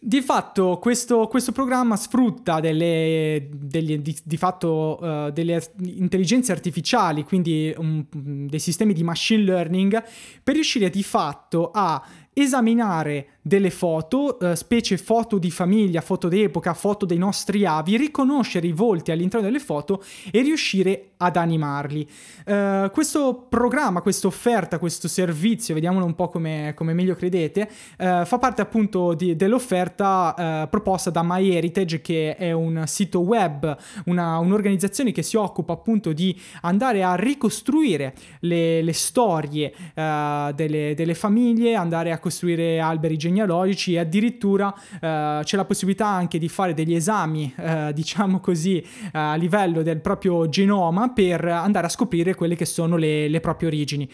Di 0.02 0.22
fatto 0.22 0.78
questo, 0.78 1.26
questo, 1.26 1.52
programma 1.52 1.94
sfrutta 1.94 2.58
delle, 2.58 3.50
delle, 3.52 4.00
di, 4.00 4.16
di 4.24 4.36
fatto, 4.38 4.98
uh, 4.98 5.30
delle 5.30 5.62
intelligenze 5.82 6.52
artificiali, 6.52 7.22
quindi 7.22 7.70
um, 7.76 8.06
dei 8.10 8.58
sistemi 8.58 8.94
di 8.94 9.02
machine 9.02 9.42
learning, 9.42 10.02
per 10.42 10.54
riuscire 10.54 10.88
di 10.88 11.02
fatto 11.02 11.70
a 11.70 12.02
esaminare 12.32 13.40
delle 13.42 13.68
foto, 13.68 14.38
uh, 14.40 14.54
specie 14.54 14.96
foto 14.96 15.36
di 15.36 15.50
famiglia, 15.50 16.00
foto 16.00 16.28
d'epoca, 16.28 16.72
foto 16.72 17.04
dei 17.04 17.18
nostri 17.18 17.66
avi, 17.66 17.98
riconoscere 17.98 18.68
i 18.68 18.72
volti 18.72 19.10
all'interno 19.10 19.44
delle 19.44 19.60
foto 19.60 20.02
e 20.30 20.40
riuscire 20.40 21.09
ad 21.22 21.36
animarli. 21.36 22.08
Uh, 22.46 22.90
questo 22.90 23.46
programma, 23.48 24.00
questa 24.00 24.26
offerta, 24.26 24.78
questo 24.78 25.06
servizio, 25.06 25.74
vediamolo 25.74 26.06
un 26.06 26.14
po' 26.14 26.28
come, 26.28 26.72
come 26.74 26.94
meglio 26.94 27.14
credete, 27.14 27.68
uh, 27.98 28.24
fa 28.24 28.38
parte 28.38 28.62
appunto 28.62 29.14
di, 29.14 29.36
dell'offerta 29.36 30.68
proposta 30.70 31.10
da 31.10 31.22
MyHeritage, 31.22 32.00
che 32.00 32.36
è 32.36 32.52
un 32.52 32.84
sito 32.86 33.20
web, 33.20 33.76
una, 34.06 34.38
un'organizzazione 34.38 35.12
che 35.12 35.22
si 35.22 35.36
occupa 35.36 35.74
appunto 35.74 36.12
di 36.12 36.38
andare 36.62 37.02
a 37.02 37.14
ricostruire 37.14 38.14
le, 38.40 38.82
le 38.82 38.92
storie 38.92 39.72
delle, 39.94 40.94
delle 40.94 41.14
famiglie, 41.14 41.74
andare 41.74 42.12
a 42.12 42.18
costruire 42.18 42.80
alberi 42.80 43.16
genealogici 43.16 43.94
e 43.94 43.98
addirittura 43.98 44.74
c'è 45.00 45.56
la 45.56 45.64
possibilità 45.64 46.06
anche 46.06 46.38
di 46.38 46.48
fare 46.48 46.74
degli 46.74 46.94
esami, 46.94 47.52
diciamo 47.92 48.40
così, 48.40 48.84
a 49.12 49.34
livello 49.34 49.82
del 49.82 50.00
proprio 50.00 50.48
genoma 50.48 51.09
per 51.12 51.44
andare 51.44 51.86
a 51.86 51.90
scoprire 51.90 52.34
quelle 52.34 52.56
che 52.56 52.64
sono 52.64 52.96
le, 52.96 53.28
le 53.28 53.40
proprie 53.40 53.68
origini. 53.68 54.08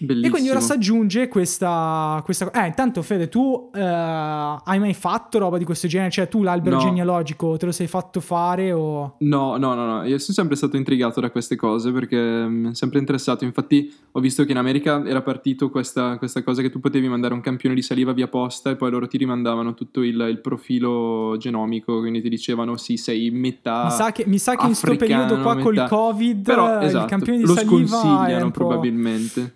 Bellissimo. 0.00 0.26
E 0.26 0.30
quindi 0.30 0.50
ora 0.50 0.60
si 0.60 0.72
aggiunge 0.72 1.28
questa, 1.28 2.20
questa... 2.24 2.50
Eh, 2.50 2.66
intanto 2.66 3.02
Fede, 3.02 3.28
tu 3.28 3.70
eh, 3.74 3.80
hai 3.80 4.78
mai 4.78 4.94
fatto 4.94 5.38
roba 5.38 5.58
di 5.58 5.64
questo 5.64 5.86
genere? 5.88 6.10
Cioè 6.10 6.28
tu 6.28 6.42
l'albero 6.42 6.76
No. 6.76 6.82
genealogico 6.82 7.56
te 7.56 7.66
lo 7.66 7.72
sei 7.72 7.86
fatto 7.86 8.20
fare 8.20 8.72
o... 8.72 9.16
No, 9.18 9.56
no, 9.56 9.74
no, 9.74 9.84
no, 9.84 10.04
io 10.04 10.18
sono 10.18 10.34
sempre 10.34 10.56
stato 10.56 10.76
intrigato 10.76 11.20
da 11.20 11.30
queste 11.30 11.56
cose 11.56 11.92
perché 11.92 12.16
mi 12.16 12.70
è 12.70 12.74
sempre 12.74 12.98
interessato. 12.98 13.44
Infatti, 13.44 13.92
ho 14.12 14.20
visto 14.20 14.44
che 14.44 14.52
in 14.52 14.56
America 14.58 15.04
era 15.04 15.20
partito 15.22 15.68
questa, 15.70 16.16
questa 16.16 16.42
cosa 16.42 16.62
che 16.62 16.70
tu 16.70 16.80
potevi 16.80 17.08
mandare 17.08 17.34
un 17.34 17.40
campione 17.40 17.74
di 17.74 17.82
saliva 17.82 18.12
via 18.12 18.28
posta 18.28 18.70
e 18.70 18.76
poi 18.76 18.90
loro 18.90 19.06
ti 19.06 19.18
rimandavano 19.18 19.74
tutto 19.74 20.02
il, 20.02 20.18
il 20.30 20.40
profilo 20.40 21.36
genomico, 21.38 21.98
quindi 22.00 22.20
ti 22.22 22.28
dicevano 22.28 22.76
sì, 22.76 22.96
sei 22.96 23.30
metà. 23.30 23.84
mi 23.84 23.90
sa 23.90 24.12
che, 24.12 24.24
mi 24.26 24.38
sa 24.38 24.56
che 24.56 24.66
in 24.66 24.74
sto 24.74 24.92
africano, 24.92 25.24
periodo 25.26 25.42
qua 25.42 25.56
col 25.58 25.74
metà- 25.74 25.88
Covid 25.88 26.44
Però 26.44 26.78
il 26.78 26.86
esatto, 26.86 27.06
campione 27.06 27.38
di 27.38 27.44
lo 27.44 27.54
saliva 27.54 27.74
è 27.74 27.86
sconsigliano 27.86 28.50
probabilmente. 28.50 29.54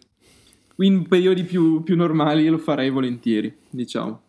In 0.79 1.07
periodi 1.07 1.45
più, 1.45 1.83
più 1.83 1.97
normali 1.97 2.47
lo 2.49 2.59
farei 2.59 2.91
volentieri, 2.91 3.55
diciamo. 3.71 4.21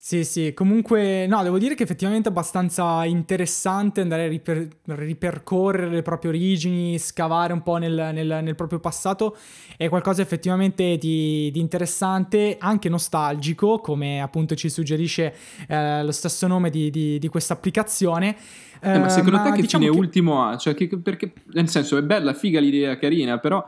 Sì, 0.00 0.24
sì, 0.24 0.54
comunque 0.54 1.26
no, 1.26 1.42
devo 1.42 1.58
dire 1.58 1.74
che 1.74 1.82
effettivamente 1.82 2.28
è 2.28 2.30
abbastanza 2.30 3.04
interessante 3.04 4.00
andare 4.00 4.24
a 4.24 4.28
riper- 4.28 4.76
ripercorrere 4.84 5.90
le 5.90 6.00
proprie 6.00 6.30
origini, 6.30 6.98
scavare 6.98 7.52
un 7.52 7.62
po' 7.62 7.76
nel, 7.76 8.10
nel- 8.14 8.40
nel 8.42 8.54
proprio 8.54 8.78
passato, 8.78 9.36
è 9.76 9.90
qualcosa 9.90 10.22
effettivamente 10.22 10.96
di, 10.96 11.50
di 11.52 11.60
interessante, 11.60 12.56
anche 12.58 12.88
nostalgico, 12.88 13.80
come 13.80 14.22
appunto 14.22 14.54
ci 14.54 14.70
suggerisce 14.70 15.34
eh, 15.66 16.02
lo 16.02 16.12
stesso 16.12 16.46
nome 16.46 16.70
di, 16.70 16.88
di, 16.88 17.18
di 17.18 17.28
questa 17.28 17.52
applicazione. 17.52 18.34
Eh, 18.80 18.98
ma 18.98 19.10
secondo 19.10 19.42
te 19.42 19.50
che 19.50 19.60
diciamo 19.60 19.84
fine 19.84 19.94
che- 19.94 20.00
ultimo 20.00 20.42
ha? 20.42 20.56
Cioè, 20.56 20.72
che- 20.74 20.96
perché, 20.96 21.34
nel 21.52 21.68
senso, 21.68 21.98
è 21.98 22.02
bella, 22.02 22.32
figa 22.32 22.60
l'idea, 22.60 22.96
carina, 22.96 23.38
però 23.38 23.62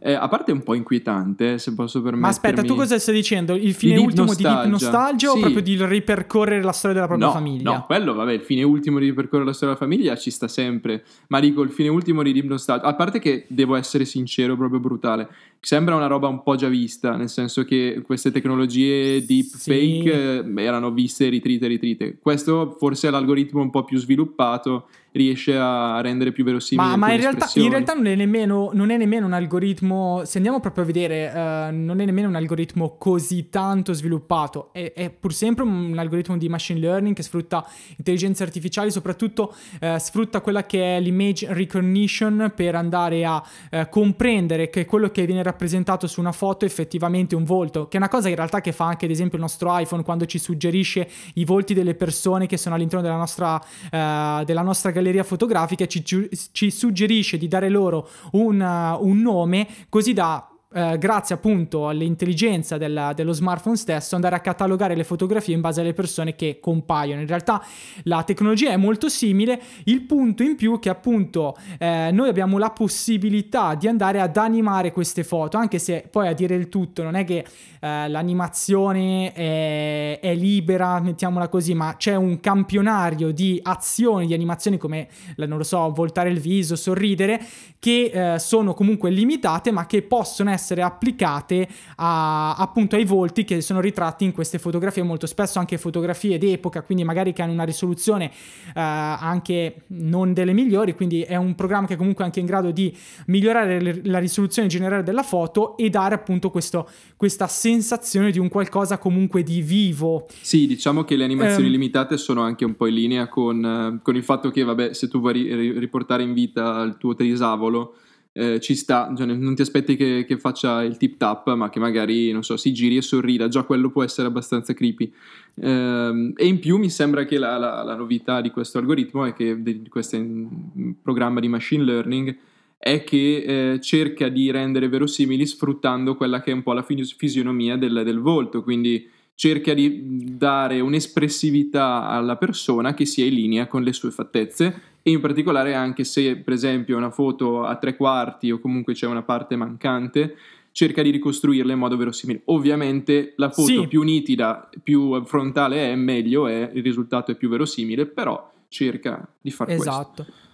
eh, 0.00 0.12
a 0.12 0.28
parte 0.28 0.52
è 0.52 0.54
un 0.54 0.62
po' 0.62 0.74
inquietante, 0.74 1.58
se 1.58 1.74
posso 1.74 2.00
permettermi. 2.00 2.20
Ma 2.20 2.28
aspetta, 2.28 2.62
tu 2.62 2.74
cosa 2.76 2.98
stai 2.98 3.14
dicendo? 3.14 3.54
Il 3.54 3.74
fine 3.74 3.94
Deep 3.94 4.06
ultimo 4.06 4.34
di 4.34 4.42
Deep 4.42 4.64
Nostalgia. 4.66 4.68
Nostalgia 4.68 5.30
o 5.30 5.34
Sì. 5.34 5.40
proprio 5.40 5.62
di 5.62 5.84
ripercorrere 5.84 6.62
la 6.62 6.72
storia 6.72 6.94
della 6.94 7.08
propria 7.08 7.28
no, 7.28 7.32
famiglia? 7.32 7.70
No, 7.72 7.84
quello, 7.86 8.14
vabbè, 8.14 8.32
il 8.32 8.42
fine 8.42 8.62
ultimo 8.62 8.98
di 8.98 9.06
ripercorrere 9.06 9.46
la 9.46 9.52
storia 9.52 9.74
della 9.74 9.86
famiglia 9.86 10.16
ci 10.16 10.30
sta 10.30 10.46
sempre. 10.46 11.04
Ma 11.28 11.40
dico, 11.40 11.62
il 11.62 11.70
fine 11.70 11.88
ultimo 11.88 12.22
di 12.22 12.32
Deep 12.32 12.46
Nostalgia, 12.46 12.86
a 12.86 12.94
parte 12.94 13.18
che 13.18 13.46
devo 13.48 13.74
essere 13.74 14.04
sincero, 14.04 14.56
proprio 14.56 14.78
brutale, 14.78 15.28
sembra 15.60 15.94
una 15.94 16.06
roba 16.06 16.28
un 16.28 16.42
po' 16.42 16.56
già 16.56 16.68
vista, 16.68 17.16
nel 17.16 17.28
senso 17.28 17.64
che 17.64 18.02
queste 18.04 18.30
tecnologie 18.30 19.24
deepfake 19.24 20.44
eh, 20.44 20.62
erano 20.62 20.90
viste 20.90 21.28
ritrite 21.28 21.64
e 21.64 21.68
ritrite. 21.68 22.18
Questo 22.20 22.76
forse 22.78 23.08
è 23.08 23.10
l'algoritmo 23.10 23.60
un 23.60 23.70
po' 23.70 23.84
più 23.84 23.98
sviluppato, 23.98 24.86
riesce 25.12 25.56
a 25.56 26.00
rendere 26.00 26.32
più 26.32 26.44
verosimile 26.44 26.88
Ma, 26.90 26.96
ma 26.96 27.12
in, 27.12 27.20
realtà, 27.20 27.48
in 27.54 27.70
realtà 27.70 27.94
non, 27.94 28.06
è 28.06 28.14
nemmeno, 28.14 28.70
non 28.72 28.90
è 28.90 28.96
nemmeno 28.96 29.26
un 29.26 29.32
algoritmo, 29.32 30.22
se 30.24 30.36
andiamo 30.36 30.60
proprio 30.60 30.84
a 30.84 30.86
vedere, 30.86 31.32
eh, 31.32 31.70
non 31.72 32.00
è 32.00 32.04
nemmeno 32.04 32.28
un 32.28 32.36
algoritmo 32.36 32.96
così 32.98 33.48
tanto 33.48 33.92
sviluppato, 33.92 34.70
è, 34.72 34.92
è 34.94 35.10
pur 35.10 35.32
sempre 35.32 35.64
un, 35.64 35.96
algoritmo 35.98 36.36
di 36.36 36.48
machine 36.48 36.78
learning 36.78 37.14
che 37.14 37.22
sfrutta 37.22 37.66
intelligenze 37.96 38.42
artificiali, 38.42 38.90
soprattutto 38.90 39.54
eh, 39.80 39.98
sfrutta 39.98 40.40
quella 40.40 40.64
che 40.66 40.96
è 40.96 41.00
l'image 41.00 41.52
recognition 41.52 42.52
per 42.54 42.74
andare 42.74 43.24
a 43.24 43.42
eh, 43.70 43.88
comprendere 43.88 44.68
che 44.70 44.84
quello 44.84 45.10
che 45.10 45.26
viene 45.26 45.42
rappresentato 45.50 46.06
su 46.06 46.20
una 46.20 46.32
foto 46.32 46.64
effettivamente 46.64 47.34
un 47.34 47.44
volto, 47.44 47.88
che 47.88 47.96
è 47.96 48.00
una 48.00 48.08
cosa 48.08 48.28
in 48.28 48.36
realtà 48.36 48.60
che 48.60 48.72
fa 48.72 48.86
anche 48.86 49.06
ad 49.06 49.10
esempio 49.10 49.36
il 49.36 49.42
nostro 49.42 49.76
iPhone 49.76 50.02
quando 50.02 50.26
ci 50.26 50.38
suggerisce 50.38 51.08
i 51.34 51.44
volti 51.44 51.74
delle 51.74 51.94
persone 51.94 52.46
che 52.46 52.56
sono 52.56 52.74
all'interno 52.74 53.02
della 53.02 53.16
nostra, 53.16 53.60
eh, 53.90 54.42
della 54.44 54.62
nostra 54.62 54.90
galleria 54.90 55.24
fotografica, 55.24 55.86
ci, 55.86 56.04
ci 56.52 56.70
suggerisce 56.70 57.38
di 57.38 57.48
dare 57.48 57.68
loro 57.68 58.08
un, 58.32 58.60
uh, 58.60 59.06
un 59.06 59.20
nome 59.20 59.66
così 59.88 60.12
da 60.12 60.48
eh, 60.70 60.98
grazie 60.98 61.34
appunto 61.34 61.88
all'intelligenza 61.88 62.76
della- 62.76 63.14
dello 63.14 63.32
smartphone 63.32 63.76
stesso 63.76 64.16
andare 64.16 64.36
a 64.36 64.40
catalogare 64.40 64.94
le 64.94 65.04
fotografie 65.04 65.54
in 65.54 65.62
base 65.62 65.80
alle 65.80 65.94
persone 65.94 66.36
che 66.36 66.58
compaiono. 66.60 67.22
In 67.22 67.26
realtà 67.26 67.64
la 68.02 68.22
tecnologia 68.22 68.70
è 68.70 68.76
molto 68.76 69.08
simile 69.08 69.58
il 69.84 70.02
punto 70.02 70.42
in 70.42 70.56
più 70.56 70.76
è 70.76 70.78
che 70.78 70.90
appunto 70.90 71.56
eh, 71.78 72.10
noi 72.12 72.28
abbiamo 72.28 72.58
la 72.58 72.68
possibilità 72.68 73.74
di 73.76 73.88
andare 73.88 74.20
ad 74.20 74.36
animare 74.36 74.92
queste 74.92 75.24
foto 75.24 75.56
anche 75.56 75.78
se 75.78 76.06
poi 76.10 76.28
a 76.28 76.34
dire 76.34 76.54
il 76.54 76.68
tutto 76.68 77.02
non 77.02 77.14
è 77.14 77.24
che 77.24 77.46
eh, 77.80 78.08
l'animazione 78.08 79.32
è, 79.32 80.20
è 80.20 80.34
libera 80.34 81.00
mettiamola 81.00 81.48
così 81.48 81.72
ma 81.72 81.96
c'è 81.96 82.14
un 82.14 82.40
campionario 82.40 83.30
di 83.30 83.58
azioni 83.62 84.26
di 84.26 84.34
animazioni 84.34 84.76
come 84.76 85.08
non 85.36 85.56
lo 85.56 85.64
so 85.64 85.90
voltare 85.92 86.28
il 86.28 86.40
viso 86.40 86.76
sorridere 86.76 87.40
che 87.78 88.34
eh, 88.34 88.38
sono 88.38 88.74
comunque 88.74 89.08
limitate 89.08 89.70
ma 89.70 89.86
che 89.86 90.02
possono 90.02 90.50
essere 90.50 90.56
applicate 90.58 91.68
a- 91.96 92.54
appunto 92.56 92.96
ai 92.96 93.04
volti 93.04 93.44
che 93.44 93.60
sono 93.60 93.80
ritratti 93.80 94.24
in 94.24 94.32
queste 94.32 94.58
fotografie 94.58 95.02
molto 95.02 95.26
spesso 95.26 95.58
anche 95.58 95.78
fotografie 95.78 96.38
d'epoca 96.38 96.82
quindi 96.82 97.04
magari 97.04 97.32
che 97.32 97.42
hanno 97.42 97.52
una 97.52 97.64
risoluzione 97.64 98.26
eh, 98.26 98.80
anche 98.80 99.82
non 99.88 100.32
delle 100.32 100.52
migliori 100.52 100.94
quindi 100.94 101.22
è 101.22 101.36
un 101.36 101.54
programma 101.54 101.86
che 101.86 101.96
comunque 101.96 102.22
è 102.24 102.26
anche 102.26 102.40
in 102.40 102.46
grado 102.46 102.70
di 102.70 102.94
migliorare 103.26 104.00
la 104.04 104.18
risoluzione 104.18 104.68
generale 104.68 105.02
della 105.02 105.22
foto 105.22 105.76
e 105.76 105.90
dare 105.90 106.14
appunto 106.14 106.50
questo, 106.50 106.88
questa 107.16 107.46
sensazione 107.46 108.30
di 108.30 108.38
un 108.38 108.48
qualcosa 108.48 108.98
comunque 108.98 109.42
di 109.42 109.62
vivo 109.62 110.26
Sì, 110.40 110.66
diciamo 110.66 111.04
che 111.04 111.16
le 111.16 111.24
animazioni 111.24 111.66
Ehm. 111.66 111.70
limitate 111.72 112.16
sono 112.16 112.42
anche 112.42 112.64
un 112.64 112.74
po' 112.76 112.86
in 112.86 112.94
linea 112.94 113.28
con, 113.28 113.64
eh, 113.64 114.00
con 114.02 114.16
il 114.16 114.22
fatto 114.22 114.50
che, 114.50 114.62
vabbè, 114.64 114.92
se 114.92 115.08
tu 115.08 115.20
vuoi 115.20 115.32
ri- 115.34 115.54
ri- 115.54 115.78
riportare 115.78 116.22
in 116.22 116.32
vita 116.32 116.82
il 116.82 116.96
tuo 116.98 117.14
trisavolo, 117.14 117.94
eh, 118.38 118.60
ci 118.60 118.76
sta, 118.76 119.12
cioè, 119.16 119.26
non 119.26 119.56
ti 119.56 119.62
aspetti 119.62 119.96
che, 119.96 120.24
che 120.24 120.38
faccia 120.38 120.84
il 120.84 120.96
tip 120.96 121.16
tap, 121.16 121.52
ma 121.54 121.68
che 121.70 121.80
magari, 121.80 122.30
non 122.30 122.44
so, 122.44 122.56
si 122.56 122.72
giri 122.72 122.96
e 122.96 123.02
sorrida, 123.02 123.48
già 123.48 123.64
quello 123.64 123.90
può 123.90 124.04
essere 124.04 124.28
abbastanza 124.28 124.74
creepy. 124.74 125.12
Ehm, 125.60 126.34
e 126.36 126.46
in 126.46 126.60
più 126.60 126.76
mi 126.76 126.88
sembra 126.88 127.24
che 127.24 127.36
la, 127.36 127.58
la- 127.58 127.82
la 127.82 127.96
novità 127.96 128.40
di 128.40 128.50
questo 128.50 128.78
algoritmo 128.78 129.24
è 129.24 129.32
che 129.32 129.60
di 129.60 129.88
questo 129.88 130.18
mm, 130.18 130.90
programma 131.02 131.40
di 131.40 131.48
machine 131.48 131.82
learning 131.82 132.36
è 132.78 133.02
che 133.02 133.72
eh, 133.72 133.80
cerca 133.80 134.28
di 134.28 134.52
rendere 134.52 134.88
verosimili 134.88 135.44
sfruttando 135.44 136.14
quella 136.14 136.40
che 136.40 136.52
è 136.52 136.54
un 136.54 136.62
po' 136.62 136.74
la 136.74 136.84
fisionomia 136.84 137.76
del, 137.76 138.02
del 138.04 138.20
volto, 138.20 138.62
quindi 138.62 139.04
cerca 139.34 139.74
di 139.74 140.36
dare 140.36 140.78
un'espressività 140.78 142.06
alla 142.08 142.36
persona 142.36 142.94
che 142.94 143.04
sia 143.04 143.24
in 143.24 143.34
linea 143.34 143.66
con 143.66 143.82
le 143.82 143.92
sue 143.92 144.10
fattezze 144.12 144.87
e 145.02 145.10
in 145.10 145.20
particolare 145.20 145.74
anche 145.74 146.04
se 146.04 146.36
per 146.36 146.52
esempio 146.52 146.96
una 146.96 147.10
foto 147.10 147.64
a 147.64 147.76
tre 147.76 147.96
quarti 147.96 148.50
o 148.50 148.58
comunque 148.58 148.94
c'è 148.94 149.06
una 149.06 149.22
parte 149.22 149.56
mancante 149.56 150.36
cerca 150.72 151.02
di 151.02 151.10
ricostruirla 151.10 151.72
in 151.72 151.78
modo 151.78 151.96
verosimile. 151.96 152.42
Ovviamente 152.46 153.32
la 153.36 153.50
foto 153.50 153.66
sì. 153.66 153.86
più 153.88 154.02
nitida, 154.02 154.68
più 154.80 155.24
frontale 155.24 155.90
è, 155.90 155.94
meglio 155.96 156.46
è, 156.46 156.70
il 156.72 156.82
risultato 156.82 157.32
è 157.32 157.34
più 157.34 157.48
verosimile, 157.48 158.06
però 158.06 158.52
cerca 158.68 159.26
di 159.40 159.50
fare 159.50 159.74
esatto. 159.74 160.22
questo. 160.22 160.46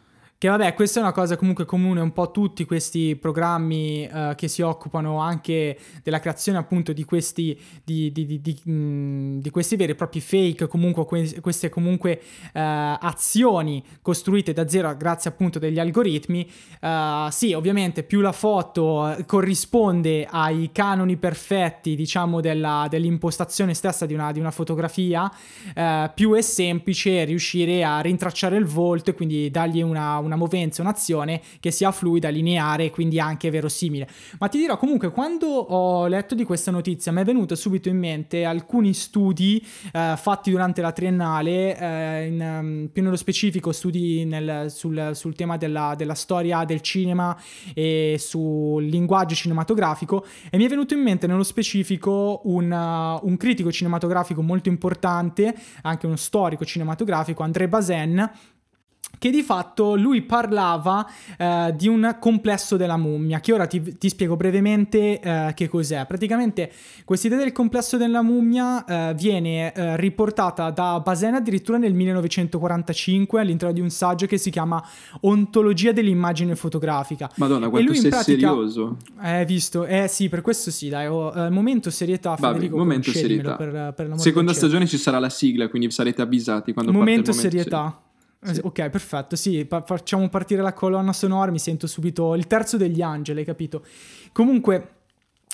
Che 0.45 0.51
vabbè, 0.51 0.75
questa 0.75 0.99
è 0.99 1.03
una 1.03 1.13
cosa 1.13 1.39
comunque 1.39 1.65
comune 1.65 2.03
un 2.03 2.13
po' 2.13 2.25
a 2.25 2.27
tutti 2.27 2.67
questi 2.67 3.17
programmi 3.17 4.07
uh, 4.13 4.35
che 4.35 4.47
si 4.47 4.61
occupano 4.61 5.19
anche 5.19 5.79
della 6.03 6.21
creazione 6.21 6.59
appunto 6.59 6.93
di 6.93 7.03
questi, 7.05 7.59
di, 7.83 8.13
di, 8.13 8.43
di, 8.43 8.61
mh, 8.63 8.71
mm, 8.71 9.39
di 9.39 9.49
questi 9.49 9.77
veri 9.77 9.93
e 9.93 9.95
propri 9.95 10.21
fake, 10.21 10.67
comunque 10.67 11.07
que- 11.07 11.41
queste 11.41 11.71
comunque 11.71 12.21
uh, 12.49 12.51
azioni 12.53 13.83
costruite 14.03 14.53
da 14.53 14.69
zero 14.69 14.95
grazie 14.99 15.31
appunto 15.31 15.59
degli 15.59 15.79
algoritmi. 15.79 16.47
Uh, 16.79 17.31
sì, 17.31 17.55
ovviamente 17.55 18.03
più 18.03 18.21
la 18.21 18.33
foto 18.33 19.17
corrisponde 19.25 20.29
ai 20.31 20.69
canoni 20.73 21.17
perfetti, 21.17 21.97
diciamo, 21.97 22.43
della, 22.43 22.87
dell'impostazione 22.91 23.73
stessa 23.73 24.05
di 24.05 24.13
una, 24.13 24.31
una 24.37 24.51
fotografia, 24.51 25.33
più 26.15 26.35
è 26.35 26.43
semplice 26.43 27.25
riuscire 27.25 27.83
a 27.83 28.01
rintracciare 28.01 28.59
il 28.59 28.67
volto 28.67 29.09
e 29.09 29.15
quindi 29.15 29.51
dargli 29.51 29.81
una, 29.81 30.19
una 30.19 30.33
una 30.35 30.37
movenza, 30.37 30.83
un'azione 30.83 31.41
che 31.61 31.71
sia 31.71 31.91
fluida, 31.93 32.29
lineare 32.29 32.87
e 32.87 32.91
quindi 32.91 33.19
anche 33.19 33.51
verosimile. 33.51 34.09
Ma 34.39 34.49
ti 34.49 34.59
dirò 34.59 34.77
comunque, 34.77 35.11
quando 35.11 35.47
ho 35.47 36.07
letto 36.07 36.35
di 36.35 36.45
questa 36.45 36.71
notizia 36.71 37.13
mi 37.13 37.21
è 37.21 37.25
venuto 37.25 37.55
subito 37.55 37.89
in 37.89 37.99
mente 37.99 38.45
alcuni 38.45 38.93
studi 38.93 39.65
eh, 39.93 40.15
fatti 40.17 40.51
durante 40.51 40.83
la 40.83 40.93
triennale, 40.93 41.79
eh, 41.79 42.27
in, 42.27 42.41
um, 42.41 42.89
più 42.93 43.03
nello 43.03 43.17
specifico 43.17 43.73
studi 43.73 44.25
nel, 44.25 44.71
sul, 44.71 45.11
sul, 45.15 45.35
tema 45.35 45.57
della, 45.57 45.95
della 45.97 46.15
storia 46.15 46.65
del 46.65 46.81
cinema 46.81 47.37
e 47.75 48.17
sul 48.19 48.85
linguaggio 48.85 49.35
cinematografico 49.35 50.25
e 50.51 50.57
mi 50.57 50.65
è 50.65 50.69
venuto 50.69 50.95
in 50.95 51.01
mente 51.01 51.27
nello 51.27 51.43
specifico 51.43 52.41
un, 52.45 52.71
uh, 52.71 53.27
un 53.27 53.37
critico 53.37 53.71
cinematografico 53.71 54.43
molto 54.43 54.69
importante, 54.69 55.55
anche 55.83 56.07
uno 56.07 56.17
storico 56.17 56.65
cinematografico, 56.65 57.43
André 57.43 57.69
Bazin, 57.69 58.31
che 59.19 59.31
di 59.31 59.43
fatto 59.43 59.95
lui 59.95 60.23
parlava 60.23 61.07
eh, 61.37 61.75
di 61.77 61.89
un 61.89 62.17
complesso 62.19 62.77
della 62.77 62.97
mummia, 62.97 63.41
che 63.41 63.53
ora 63.53 63.67
ti, 63.67 63.97
ti 63.99 64.09
spiego 64.09 64.37
brevemente 64.37 65.21
eh, 65.21 65.53
che 65.55 65.69
cos'è. 65.69 66.05
Praticamente 66.07 66.71
questa 67.05 67.27
idea 67.27 67.39
del 67.39 67.53
complesso 67.53 67.97
della 67.97 68.23
mummia 68.23 68.85
eh, 68.85 69.15
viene 69.15 69.73
eh, 69.73 69.97
riportata 69.97 70.71
da 70.71 71.01
Basen 71.01 71.35
addirittura 71.35 71.79
nel 71.79 71.95
1945 71.95 73.41
all'interno 73.41 73.75
di 73.75 73.81
un 73.81 73.91
saggio 73.91 74.27
che 74.27 74.39
si 74.39 74.51
chiama 74.51 74.83
Ontologia 75.21 75.93
dell'immagine 75.93 76.55
fotografica. 76.57 77.31
Madonna, 77.37 77.69
quanto 77.69 77.95
sei 77.95 78.11
pratica, 78.11 78.49
serioso. 78.49 78.97
Hai 79.17 79.45
visto? 79.45 79.85
Eh 79.85 80.09
sì, 80.09 80.29
per 80.29 80.41
questo 80.41 80.71
sì, 80.71 80.89
dai, 80.89 81.07
oh, 81.07 81.33
momento 81.51 81.91
serietà, 81.91 82.31
Vabbè, 82.31 82.55
Federico. 82.55 82.77
momento 82.77 83.11
serietà. 83.11 83.57
Per, 83.57 83.93
per 83.95 84.13
Seconda 84.17 84.53
stagione 84.53 84.87
ci 84.87 84.99
sarà 84.99 85.19
la 85.19 85.29
sigla, 85.29 85.69
quindi 85.69 85.91
sarete 85.91 86.23
avvisati 86.23 86.73
quando 86.73 86.93
momento 86.93 87.31
parte 87.31 87.31
il 87.31 87.37
momento 87.37 87.57
serietà. 87.57 87.97
Sì. 87.97 88.13
Sì. 88.53 88.61
Ok, 88.63 88.89
perfetto. 88.91 89.37
Sì, 89.37 89.65
pa- 89.65 89.83
facciamo 89.83 90.29
partire 90.29 90.63
la 90.63 90.73
colonna 90.73 91.13
sonora. 91.13 91.51
Mi 91.51 91.59
sento 91.59 91.87
subito 91.87 92.35
il 92.35 92.47
terzo 92.47 92.77
degli 92.77 93.03
angeli, 93.03 93.45
capito? 93.45 93.85
Comunque. 94.33 94.89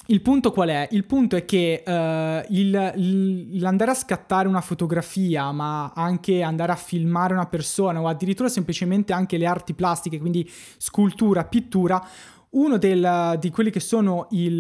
Il 0.06 0.23
punto 0.23 0.50
qual 0.50 0.70
è? 0.70 0.88
Il 0.90 1.04
punto 1.04 1.37
è 1.37 1.44
che 1.44 1.85
uh, 1.87 2.52
il, 2.52 2.92
il, 2.97 3.61
l'andare 3.61 3.92
a 3.92 3.94
scattare 3.94 4.49
una 4.49 4.62
fotografia, 4.62 5.52
ma 5.52 5.93
anche 5.95 6.43
andare 6.43 6.73
a 6.73 6.76
filmare 6.76 7.32
una 7.32 7.47
persona 7.47 8.00
o 8.00 8.08
addirittura 8.08 8.49
semplicemente 8.49 9.12
anche 9.12 9.36
le 9.36 9.47
arti 9.47 9.73
plastiche, 9.73 10.19
quindi 10.19 10.50
scultura, 10.78 11.45
pittura, 11.45 12.04
uno 12.50 12.78
del, 12.78 13.36
di 13.38 13.50
quelli 13.50 13.71
che 13.71 13.78
sono 13.78 14.26
il, 14.30 14.54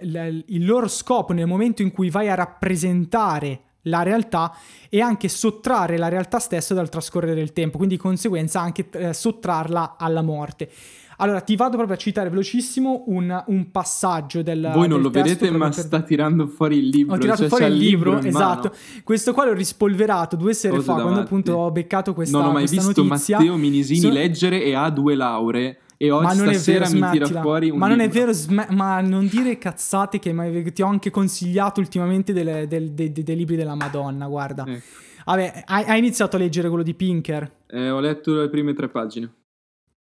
il, 0.00 0.44
il, 0.46 0.64
loro 0.64 0.86
scopo 0.86 1.32
nel 1.32 1.46
momento 1.46 1.82
in 1.82 1.90
cui 1.90 2.08
vai 2.08 2.28
a 2.28 2.34
rappresentare 2.34 3.60
la 3.86 4.02
realtà 4.02 4.54
e 4.88 5.00
anche 5.00 5.28
sottrarre 5.28 5.96
la 5.96 6.08
realtà 6.08 6.38
stessa 6.38 6.74
dal 6.74 6.88
trascorrere 6.88 7.34
del 7.34 7.52
tempo, 7.52 7.76
quindi 7.76 7.96
di 7.96 8.00
conseguenza 8.00 8.60
anche 8.60 8.88
eh, 8.90 9.12
sottrarla 9.12 9.96
alla 9.98 10.22
morte. 10.22 10.70
Allora, 11.18 11.40
ti 11.40 11.56
vado 11.56 11.76
proprio 11.76 11.96
a 11.96 11.98
citare 11.98 12.28
velocissimo 12.28 13.04
un, 13.06 13.42
un 13.46 13.70
passaggio 13.70 14.42
del. 14.42 14.70
Voi 14.74 14.86
non 14.86 15.00
del 15.00 15.06
lo 15.06 15.10
vedete, 15.10 15.50
ma 15.50 15.70
per... 15.70 15.78
sta 15.78 16.02
tirando 16.02 16.46
fuori 16.46 16.76
il 16.76 16.88
libro. 16.88 17.14
Ho 17.14 17.18
tirato 17.18 17.40
cioè 17.40 17.48
fuori 17.48 17.64
il 17.64 17.74
libro, 17.74 18.18
esatto. 18.18 18.70
Questo 19.02 19.32
qua 19.32 19.46
l'ho 19.46 19.54
rispolverato 19.54 20.36
due 20.36 20.52
sere 20.52 20.74
Cose 20.74 20.92
fa, 20.92 21.00
quando 21.00 21.20
appunto 21.20 21.54
ho 21.54 21.70
beccato 21.70 22.12
questa 22.12 22.36
notizia. 22.36 22.52
Non 22.52 22.62
ho 22.62 22.82
mai 22.84 22.92
visto 22.92 23.02
notizia. 23.02 23.38
Matteo 23.38 23.56
Minisini 23.56 24.00
so... 24.00 24.10
leggere 24.10 24.62
e 24.62 24.74
ha 24.74 24.90
due 24.90 25.14
lauree 25.14 25.78
e 25.96 26.10
oggi 26.10 26.24
ma 26.24 26.32
non 26.32 26.54
stasera 26.54 26.86
vero, 26.88 27.06
mi 27.06 27.10
tira 27.12 27.40
fuori 27.40 27.70
un 27.70 27.78
Ma 27.78 27.88
non 27.88 27.98
libro. 27.98 28.12
è 28.12 28.18
vero, 28.18 28.32
sm- 28.32 28.66
ma 28.70 29.00
non 29.00 29.26
dire 29.26 29.58
cazzate 29.58 30.18
che 30.18 30.32
mai, 30.32 30.72
ti 30.72 30.82
ho 30.82 30.86
anche 30.86 31.10
consigliato 31.10 31.80
ultimamente 31.80 32.32
delle, 32.32 32.66
del, 32.66 32.92
de, 32.92 33.12
de, 33.12 33.22
dei 33.22 33.36
libri 33.36 33.56
della 33.56 33.74
Madonna, 33.74 34.26
guarda. 34.26 34.64
Ecco. 34.66 34.84
Vabbè, 35.24 35.64
hai, 35.66 35.84
hai, 35.84 35.98
iniziato 35.98 36.36
a 36.36 36.38
leggere 36.38 36.68
quello 36.68 36.84
di 36.84 36.94
Pinker? 36.94 37.64
Eh, 37.66 37.90
ho 37.90 37.98
letto 37.98 38.34
le 38.34 38.48
prime 38.48 38.74
tre 38.74 38.88
pagine. 38.88 39.32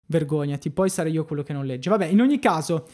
Vergognati, 0.06 0.70
poi 0.70 0.88
sarei 0.88 1.12
io 1.12 1.24
quello 1.24 1.42
che 1.42 1.52
non 1.52 1.64
legge. 1.64 1.88
Vabbè, 1.88 2.06
in 2.06 2.20
ogni 2.20 2.40
caso, 2.40 2.88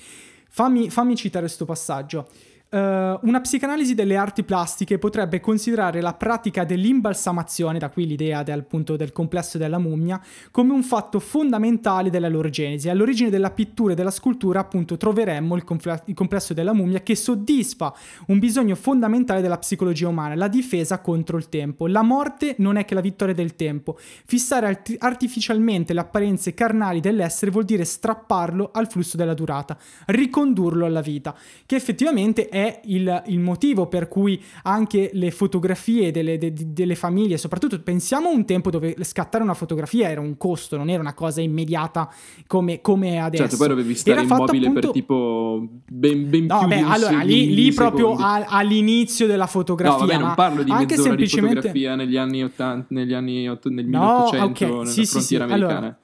fammi, 0.49 0.91
fammi 0.91 1.17
citare 1.17 1.47
questo 1.47 1.65
passaggio. 1.65 2.29
Uh, 2.73 3.19
una 3.23 3.41
psicanalisi 3.41 3.97
delle 3.97 4.15
arti 4.15 4.45
plastiche 4.45 4.97
potrebbe 4.97 5.41
considerare 5.41 6.01
la 6.01 6.15
pratica 6.15 6.63
dell'imbalsamazione, 6.63 7.81
da 7.81 7.91
qui 7.91 8.07
l'idea 8.07 8.45
del, 8.45 8.61
appunto, 8.61 8.95
del 8.95 9.11
complesso 9.11 9.59
della 9.59 9.79
mummia, 9.79 10.21
come 10.53 10.73
un 10.73 10.85
fatto 10.85 11.19
fondamentale 11.19 12.11
della 12.11 12.29
loro 12.29 12.49
genesi. 12.49 12.89
All'origine 12.89 13.29
della 13.29 13.51
pittura 13.51 13.95
e 13.95 13.97
della 13.97 14.13
scultura, 14.13 14.61
appunto, 14.61 14.97
troveremmo 14.97 15.57
il, 15.57 15.65
confl- 15.65 16.03
il 16.05 16.15
complesso 16.15 16.55
della 16.55 16.73
mummia 16.73 17.01
che 17.01 17.17
soddisfa 17.17 17.93
un 18.29 18.39
bisogno 18.39 18.77
fondamentale 18.77 19.41
della 19.41 19.59
psicologia 19.59 20.07
umana, 20.07 20.37
la 20.37 20.47
difesa 20.47 21.01
contro 21.01 21.39
il 21.39 21.49
tempo. 21.49 21.89
La 21.89 22.03
morte 22.03 22.55
non 22.59 22.77
è 22.77 22.85
che 22.85 22.95
la 22.95 23.01
vittoria 23.01 23.35
del 23.35 23.57
tempo. 23.57 23.99
Fissare 23.99 24.67
art- 24.69 24.95
artificialmente 24.97 25.93
le 25.93 26.01
apparenze 26.01 26.55
carnali 26.55 27.01
dell'essere 27.01 27.51
vuol 27.51 27.65
dire 27.65 27.85
strapparlo 27.85 28.71
al 28.73 28.89
flusso 28.89 29.17
della 29.17 29.35
durata, 29.35 29.77
ricondurlo 30.07 30.87
alla 30.87 31.01
vita, 31.01 31.35
che 31.67 31.75
effettivamente 31.75 32.49
è 32.49 32.59
è 32.67 32.81
il, 32.85 33.23
il, 33.27 33.39
motivo 33.39 33.87
per 33.87 34.09
cui 34.09 34.43
anche 34.63 35.11
le 35.13 35.31
fotografie 35.31 36.11
delle, 36.11 36.39
de, 36.39 36.53
delle, 36.55 36.95
famiglie, 36.95 37.37
soprattutto 37.37 37.81
pensiamo 37.81 38.29
a 38.29 38.33
un 38.33 38.45
tempo 38.45 38.71
dove 38.71 38.97
scattare 39.03 39.43
una 39.43 39.55
fotografia 39.55 40.09
era 40.09 40.21
un 40.21 40.37
costo, 40.37 40.77
non 40.77 40.89
era 40.89 41.01
una 41.01 41.15
cosa 41.15 41.41
immediata 41.41 42.13
come, 42.47 42.81
come 42.81 43.21
adesso. 43.21 43.43
Certo, 43.43 43.57
poi 43.57 43.69
dovevi 43.69 43.95
stare 43.95 44.21
era 44.21 44.35
immobile 44.35 44.67
appunto... 44.67 44.81
per 44.81 44.91
tipo 44.91 45.69
ben, 45.89 46.29
ben 46.31 46.47
no, 46.47 46.59
più 46.59 46.69
beh, 46.69 46.81
allora 46.81 47.23
lì, 47.23 47.55
lì 47.55 47.73
proprio 47.73 48.15
a, 48.15 48.45
all'inizio 48.49 49.27
della 49.27 49.47
fotografia. 49.47 50.01
No, 50.01 50.07
vabbè, 50.07 50.19
non 50.19 50.35
parlo 50.35 50.63
di 50.63 50.71
anche 50.71 50.97
semplicemente... 50.97 51.55
di 51.55 51.67
fotografia 51.69 51.95
negli 51.95 52.17
anni 52.17 52.45
80, 52.45 52.87
negli 52.91 53.13
anni 53.13 53.49
8, 53.49 53.69
nel 53.71 53.87
1800, 53.87 54.37
no, 54.37 54.51
okay. 54.51 54.69
nella 54.69 54.85
sì, 54.85 55.07
frontiera 55.07 55.21
sì, 55.21 55.21
sì. 55.21 55.37
americana. 55.37 55.79
Allora, 55.79 55.99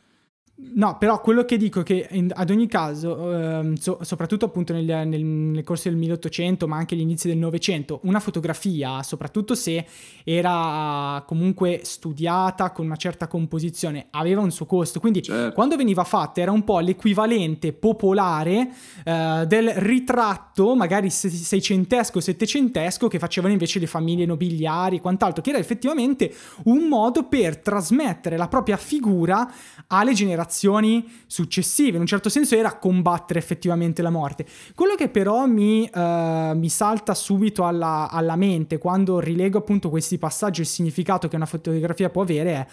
No, 0.58 0.96
però 0.96 1.20
quello 1.20 1.44
che 1.44 1.58
dico 1.58 1.80
è 1.80 1.82
che 1.82 2.08
in, 2.12 2.30
ad 2.34 2.48
ogni 2.48 2.66
caso, 2.66 3.30
ehm, 3.30 3.74
so, 3.74 3.98
soprattutto 4.00 4.46
appunto 4.46 4.72
nel, 4.72 5.06
nel, 5.06 5.22
nel, 5.22 5.64
corso 5.64 5.90
del 5.90 5.98
1800, 5.98 6.66
ma 6.66 6.78
anche 6.78 6.94
agli 6.94 7.02
inizi 7.02 7.28
del 7.28 7.36
Novecento, 7.36 8.00
una 8.04 8.20
fotografia, 8.20 9.02
soprattutto 9.02 9.54
se 9.54 9.84
era 10.24 11.22
comunque 11.26 11.80
studiata 11.82 12.70
con 12.70 12.86
una 12.86 12.96
certa 12.96 13.26
composizione, 13.26 14.06
aveva 14.12 14.40
un 14.40 14.50
suo 14.50 14.64
costo. 14.64 14.98
Quindi 14.98 15.22
certo. 15.22 15.52
quando 15.52 15.76
veniva 15.76 16.04
fatta 16.04 16.40
era 16.40 16.52
un 16.52 16.64
po' 16.64 16.78
l'equivalente 16.78 17.74
popolare 17.74 18.70
eh, 19.04 19.44
del 19.46 19.74
ritratto, 19.74 20.74
magari 20.74 21.10
seicentesco, 21.10 22.18
settecentesco, 22.18 23.08
che 23.08 23.18
facevano 23.18 23.52
invece 23.52 23.78
le 23.78 23.86
famiglie 23.86 24.24
nobiliari 24.24 24.96
e 24.96 25.00
quant'altro, 25.00 25.42
che 25.42 25.50
era 25.50 25.58
effettivamente 25.58 26.34
un 26.64 26.88
modo 26.88 27.24
per 27.24 27.58
trasmettere 27.58 28.38
la 28.38 28.48
propria 28.48 28.78
figura 28.78 29.52
alle 29.88 30.14
generazioni 30.14 30.44
generazioni 30.46 31.08
successive. 31.26 31.94
In 31.94 32.00
un 32.00 32.06
certo 32.06 32.28
senso 32.28 32.54
era 32.54 32.76
combattere 32.78 33.38
effettivamente 33.38 34.02
la 34.02 34.10
morte. 34.10 34.46
Quello 34.74 34.94
che 34.94 35.08
però 35.08 35.46
mi, 35.46 35.88
uh, 35.92 36.56
mi 36.56 36.68
salta 36.68 37.14
subito 37.14 37.64
alla, 37.64 38.08
alla, 38.10 38.36
mente 38.36 38.78
quando 38.78 39.18
rilego 39.18 39.58
appunto 39.58 39.90
questi 39.90 40.18
passaggi 40.18 40.60
il 40.60 40.66
significato 40.66 41.28
che 41.28 41.36
una 41.36 41.46
fotografia 41.46 42.10
può 42.10 42.22
avere 42.22 42.52
è 42.52 42.66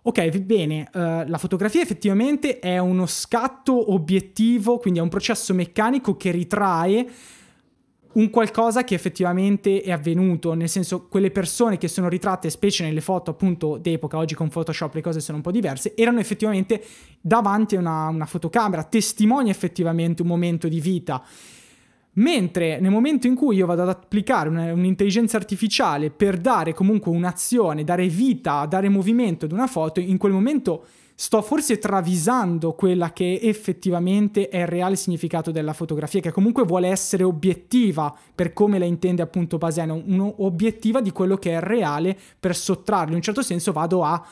Ok, 0.00 0.38
bene, 0.38 0.88
uh, 0.94 0.98
la 1.26 1.38
fotografia 1.38 1.82
effettivamente 1.82 2.60
è 2.60 2.78
uno 2.78 3.04
scatto 3.04 3.92
obiettivo, 3.92 4.78
quindi 4.78 5.00
è 5.00 5.02
un 5.02 5.08
processo 5.08 5.52
meccanico 5.52 6.16
che 6.16 6.30
ritrae 6.30 7.06
un 8.12 8.30
qualcosa 8.30 8.84
che 8.84 8.94
effettivamente 8.94 9.82
è 9.82 9.92
avvenuto, 9.92 10.54
nel 10.54 10.68
senso 10.68 11.06
quelle 11.06 11.30
persone 11.30 11.76
che 11.76 11.88
sono 11.88 12.08
ritratte, 12.08 12.50
specie 12.50 12.84
nelle 12.84 13.00
foto 13.00 13.30
appunto 13.30 13.76
d'epoca, 13.76 14.16
oggi 14.16 14.34
con 14.34 14.48
Photoshop 14.48 14.94
le 14.94 15.02
cose 15.02 15.20
sono 15.20 15.36
un 15.36 15.42
po' 15.42 15.50
diverse, 15.50 15.94
erano 15.94 16.18
effettivamente 16.18 16.82
davanti 17.20 17.76
a 17.76 17.80
una, 17.80 18.08
una 18.08 18.26
fotocamera, 18.26 18.84
testimonia 18.84 19.52
effettivamente 19.52 20.22
un 20.22 20.28
momento 20.28 20.68
di 20.68 20.80
vita. 20.80 21.22
Mentre 22.12 22.80
nel 22.80 22.90
momento 22.90 23.28
in 23.28 23.36
cui 23.36 23.56
io 23.56 23.66
vado 23.66 23.82
ad 23.82 23.90
applicare 23.90 24.48
un'intelligenza 24.48 25.36
artificiale 25.36 26.10
per 26.10 26.36
dare 26.38 26.74
comunque 26.74 27.12
un'azione, 27.12 27.84
dare 27.84 28.08
vita, 28.08 28.66
dare 28.66 28.88
movimento 28.88 29.44
ad 29.44 29.52
una 29.52 29.68
foto, 29.68 30.00
in 30.00 30.16
quel 30.16 30.32
momento 30.32 30.86
sto 31.20 31.42
forse 31.42 31.78
travisando 31.78 32.74
quella 32.74 33.12
che 33.12 33.40
effettivamente 33.42 34.48
è 34.48 34.60
il 34.60 34.68
reale 34.68 34.94
significato 34.94 35.50
della 35.50 35.72
fotografia, 35.72 36.20
che 36.20 36.30
comunque 36.30 36.62
vuole 36.62 36.86
essere 36.86 37.24
obiettiva 37.24 38.14
per 38.32 38.52
come 38.52 38.78
la 38.78 38.84
intende 38.84 39.20
appunto 39.20 39.58
Baseno, 39.58 40.00
un'obiettiva 40.06 41.00
di 41.00 41.10
quello 41.10 41.36
che 41.36 41.56
è 41.56 41.60
reale 41.60 42.16
per 42.38 42.54
sottrarlo. 42.54 43.08
In 43.08 43.16
un 43.16 43.22
certo 43.22 43.42
senso 43.42 43.72
vado 43.72 44.04
a, 44.04 44.24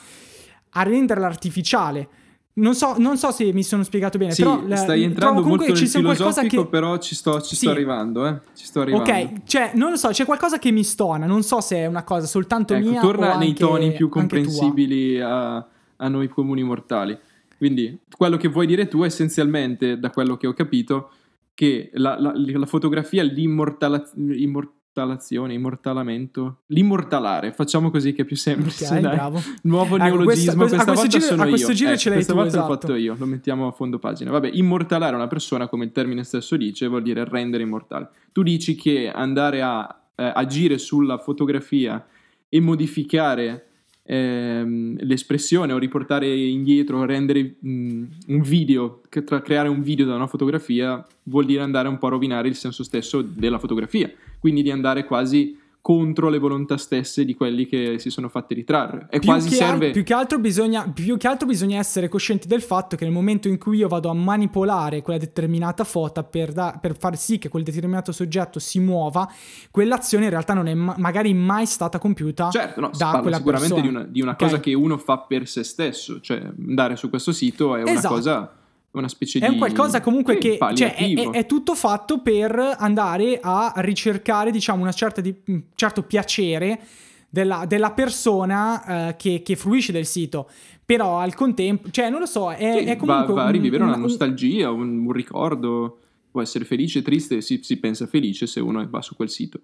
a 0.71 0.83
renderla 0.85 1.27
artificiale. 1.27 2.09
Non 2.53 2.77
so, 2.77 2.95
non 2.99 3.19
so, 3.19 3.33
se 3.33 3.53
mi 3.53 3.65
sono 3.65 3.83
spiegato 3.83 4.17
bene, 4.17 4.31
sì, 4.31 4.43
però 4.45 4.63
stai 4.77 5.03
entrando 5.03 5.43
molto 5.43 5.67
nel 5.67 5.75
ci 5.75 5.89
filosofico, 5.89 6.63
che... 6.63 6.69
però 6.69 6.99
ci 6.99 7.17
sto, 7.17 7.41
ci 7.41 7.57
sto 7.57 7.71
arrivando, 7.71 8.29
eh. 8.29 8.41
Ci 8.55 8.65
sto 8.65 8.83
arrivando. 8.83 9.11
Ok, 9.11 9.43
cioè, 9.43 9.73
non 9.75 9.91
lo 9.91 9.97
so, 9.97 10.11
c'è 10.11 10.25
qualcosa 10.25 10.61
che 10.61 10.71
mi 10.71 10.85
stona, 10.85 11.27
non 11.27 11.43
so 11.43 11.61
se 11.61 11.79
è 11.79 11.87
una 11.87 12.05
cosa 12.05 12.27
soltanto 12.27 12.75
ecco, 12.75 12.89
mia 12.89 13.01
torna 13.01 13.37
nei 13.37 13.49
anche, 13.49 13.59
toni 13.59 13.93
più 13.93 14.09
comprensibili 14.09 15.21
a 15.21 15.67
a 15.97 16.09
noi 16.09 16.29
comuni 16.29 16.63
mortali. 16.63 17.19
Quindi 17.57 17.99
quello 18.17 18.37
che 18.37 18.49
vuoi 18.49 18.67
dire 18.67 18.89
tu 18.89 19.03
essenzialmente, 19.03 19.99
da 19.99 20.11
quello 20.11 20.37
che 20.37 20.47
ho 20.47 20.53
capito, 20.53 21.11
che 21.55 21.89
la, 21.95 22.21
la, 22.21 22.35
la 22.35 22.67
fotografia, 22.67 23.23
l'immortalazione, 23.23 25.55
immortalamento, 25.55 26.65
l'immortalare, 26.67 27.53
facciamo 27.53 27.91
così 27.91 28.13
che 28.13 28.21
è 28.23 28.25
più 28.27 28.37
semplice. 28.37 28.85
Okay, 28.85 29.01
bravo. 29.01 29.41
Nuovo 29.63 29.97
neologismo, 29.97 30.67
questa, 30.67 30.85
questa, 30.85 30.93
volta 30.93 31.09
giro, 31.09 31.25
sono 31.25 31.43
a 31.43 31.47
questo. 31.47 31.73
Giro 31.73 31.93
eh, 31.93 31.97
ce 31.97 32.11
l'hai 32.11 32.19
questa 32.19 32.35
tu, 32.35 32.39
volta 32.39 32.57
esatto. 32.57 32.73
l'ho 32.73 32.79
fatto 32.79 32.95
io, 32.95 33.17
lo 33.19 33.25
mettiamo 33.25 33.67
a 33.67 33.73
fondo 33.73 33.99
pagina. 33.99 34.31
Vabbè, 34.33 34.51
immortalare 34.53 35.17
una 35.17 35.29
persona, 35.29 35.67
come 35.67 35.87
il 35.87 35.93
termine 35.93 36.25
stesso 36.25 36.59
dice, 36.59 36.89
vuol 36.89 37.01
dire 37.03 37.25
rendere 37.25 37.63
immortale. 37.63 38.11
Tu 38.33 38.43
dici 38.43 38.75
che 38.75 39.11
andare 39.11 39.63
a 39.63 39.99
eh, 40.15 40.31
agire 40.35 40.77
sulla 40.77 41.17
fotografia 41.17 42.07
e 42.51 42.61
modificare 42.61 43.66
ehm, 44.07 44.97
l'espressione 45.01 45.73
o 45.73 45.79
riportare 45.79 46.33
indietro, 46.35 47.05
rendere 47.05 47.57
mh, 47.59 48.03
un 48.29 48.41
video, 48.41 49.03
tra, 49.09 49.43
creare 49.43 49.69
un 49.69 49.83
video 49.83 50.07
da 50.07 50.15
una 50.15 50.27
fotografia 50.27 51.05
vuol 51.25 51.45
dire 51.45 51.63
andare 51.63 51.89
un 51.89 51.99
po' 51.99 52.07
a 52.07 52.11
rovinare 52.11 52.49
il 52.49 52.55
senso 52.55 52.83
stesso 52.83 53.21
della 53.21 53.59
fotografia, 53.59 54.11
quindi 54.39 54.63
di 54.63 54.71
andare 54.71 55.05
quasi 55.05 55.59
contro 55.87 56.29
le 56.31 56.39
volontà 56.39 56.77
stesse 56.79 57.25
di 57.25 57.37
quelli 57.37 57.65
che 57.65 58.01
si 58.01 58.11
sono 58.11 58.29
fatti 58.29 58.55
ritrarre. 58.55 59.07
E 59.09 59.21
più 59.21 59.29
quasi 59.29 59.51
che 59.51 59.55
serve... 59.55 59.87
Al, 59.87 59.93
più, 59.93 60.03
che 60.03 60.15
altro 60.15 60.41
bisogna, 60.41 60.91
più 60.93 61.17
che 61.17 61.29
altro 61.29 61.47
bisogna 61.47 61.79
essere 61.79 62.09
coscienti 62.09 62.49
del 62.49 62.61
fatto 62.61 62.97
che 62.97 63.05
nel 63.05 63.13
momento 63.13 63.47
in 63.47 63.57
cui 63.57 63.77
io 63.77 63.87
vado 63.87 64.09
a 64.09 64.13
manipolare 64.13 65.01
quella 65.01 65.21
determinata 65.21 65.85
foto 65.85 66.25
per, 66.25 66.51
da, 66.51 66.77
per 66.81 66.99
far 66.99 67.17
sì 67.17 67.39
che 67.39 67.49
quel 67.49 67.63
determinato 67.63 68.11
soggetto 68.11 68.59
si 68.59 68.81
muova, 68.81 69.33
quell'azione 69.71 70.25
in 70.25 70.31
realtà 70.31 70.55
non 70.55 70.67
è 70.67 70.75
ma- 70.75 70.97
magari 70.99 71.33
mai 71.35 71.67
stata 71.67 72.01
compiuta 72.01 72.51
certo, 72.51 72.81
no, 72.81 72.91
da 72.93 73.21
quella 73.23 73.37
sicuramente 73.37 73.75
persona. 73.75 73.81
di 73.81 73.89
una, 73.89 74.05
di 74.11 74.21
una 74.23 74.33
okay. 74.33 74.49
cosa 74.49 74.61
che 74.61 74.75
uno 74.75 74.99
fa 74.99 75.19
per 75.19 75.47
se 75.47 75.63
stesso, 75.63 76.19
cioè 76.21 76.51
andare 76.67 76.97
su 76.97 77.09
questo 77.09 77.31
sito 77.31 77.77
è 77.77 77.83
una 77.83 77.93
esatto. 77.93 78.13
cosa 78.13 78.53
una 78.99 79.09
specie 79.09 79.39
è 79.39 79.47
di... 79.47 79.53
un 79.53 79.59
qualcosa 79.59 80.01
comunque 80.01 80.39
che 80.39 80.59
cioè, 80.75 80.95
è, 80.95 81.15
è, 81.15 81.31
è, 81.31 81.47
tutto 81.47 81.75
fatto 81.75 82.21
per 82.21 82.77
andare 82.79 83.39
a 83.41 83.73
ricercare, 83.77 84.51
diciamo, 84.51 84.83
una 84.83 84.93
certa 84.93 85.21
di, 85.21 85.35
un 85.47 85.63
certo 85.75 86.03
piacere 86.03 86.81
della, 87.29 87.65
della 87.67 87.93
persona 87.93 89.09
uh, 89.09 89.17
che, 89.17 89.43
che, 89.43 89.57
fruisce 89.57 89.93
del 89.93 90.07
sito. 90.07 90.49
Però 90.85 91.19
al 91.19 91.35
contempo, 91.35 91.91
cioè, 91.91 92.11
non 92.11 92.21
lo 92.21 92.27
so, 92.27 92.51
è, 92.53 92.79
sì, 92.79 92.85
è 92.85 92.97
comunque... 92.97 93.35
Va, 93.35 93.43
va 93.43 93.49
a 93.49 93.51
rivivere 93.51 93.83
un, 93.83 93.89
una 93.89 93.99
nostalgia, 93.99 94.71
un, 94.71 95.05
un 95.05 95.13
ricordo. 95.13 95.99
Può 96.31 96.41
essere 96.43 96.65
felice, 96.65 97.03
triste, 97.03 97.41
si, 97.41 97.61
si 97.63 97.79
pensa 97.79 98.07
felice 98.07 98.47
se 98.47 98.61
uno 98.61 98.87
va 98.89 99.03
su 99.03 99.17
quel 99.17 99.31
sito. 99.31 99.61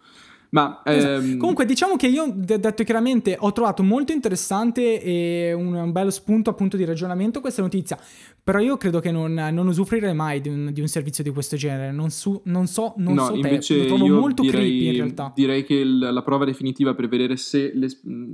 Ma 0.53 0.83
esatto. 0.85 1.23
ehm... 1.23 1.37
comunque 1.39 1.65
diciamo 1.65 1.97
che 1.97 2.09
io, 2.09 2.31
detto 2.35 2.85
chiaramente, 2.85 3.37
ho 3.39 3.53
trovato 3.53 3.83
molto 3.83 4.13
interessante 4.13 5.01
e 5.01 5.53
un, 5.55 5.73
un 5.73 5.93
bello 5.93 6.11
spunto 6.11 6.51
appunto 6.51 6.77
di 6.77 6.85
ragionamento 6.85 7.41
questa 7.41 7.63
notizia. 7.63 7.99
Però 8.45 8.59
io 8.59 8.77
credo 8.77 9.01
che 9.01 9.11
non, 9.11 9.33
non 9.33 9.67
usufruirei 9.69 10.15
mai 10.15 10.41
di 10.43 10.49
un, 10.49 10.71
di 10.73 10.81
un, 10.81 10.89
servizio 10.89 11.25
di 11.25 11.31
questo 11.31 11.57
genere. 11.57 11.91
Non, 11.91 12.11
su, 12.11 12.39
non 12.45 12.67
so, 12.67 12.93
non 12.99 13.15
no, 13.15 13.27
so 13.27 13.35
invece 13.35 13.75
te, 13.75 13.89
lo 13.89 13.97
trovo 13.97 14.21
molto 14.21 14.43
direi, 14.43 14.61
creepy 14.61 14.87
in 14.89 14.93
realtà. 14.93 15.33
Direi 15.35 15.65
che 15.65 15.75
il, 15.75 15.99
la 15.99 16.23
prova 16.23 16.45
definitiva 16.45 16.95
per 16.95 17.09
vedere 17.09 17.37
se 17.37 17.73
le, 17.75 17.89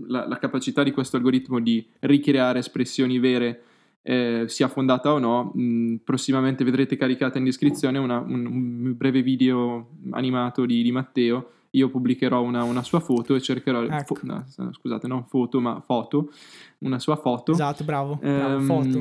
la, 0.08 0.26
la, 0.26 0.38
capacità 0.38 0.82
di 0.82 0.90
questo 0.90 1.16
algoritmo 1.16 1.60
di 1.60 1.86
ricreare 2.00 2.58
espressioni 2.58 3.20
vere 3.20 3.62
eh, 4.02 4.44
sia 4.48 4.66
fondata 4.66 5.12
o 5.12 5.18
no, 5.20 5.52
mh, 5.54 5.96
prossimamente 6.02 6.64
vedrete 6.64 6.96
caricata 6.96 7.38
in 7.38 7.44
descrizione 7.44 7.98
una, 7.98 8.18
un, 8.18 8.46
un, 8.46 8.96
breve 8.96 9.22
video 9.22 9.90
animato 10.10 10.66
di, 10.66 10.82
di 10.82 10.90
Matteo 10.90 11.50
io 11.70 11.90
pubblicherò 11.90 12.42
una, 12.42 12.62
una, 12.62 12.82
sua 12.82 13.00
foto 13.00 13.34
e 13.34 13.40
cercherò, 13.40 13.82
ecco. 13.82 14.14
fo- 14.14 14.26
no, 14.26 14.44
scusate, 14.72 15.06
non 15.06 15.24
foto, 15.24 15.60
ma 15.60 15.82
foto, 15.84 16.30
una 16.78 16.98
sua 16.98 17.16
foto. 17.16 17.52
Esatto, 17.52 17.84
bravo, 17.84 18.18
bravo 18.20 18.58
ehm, 18.58 18.64
foto. 18.64 18.98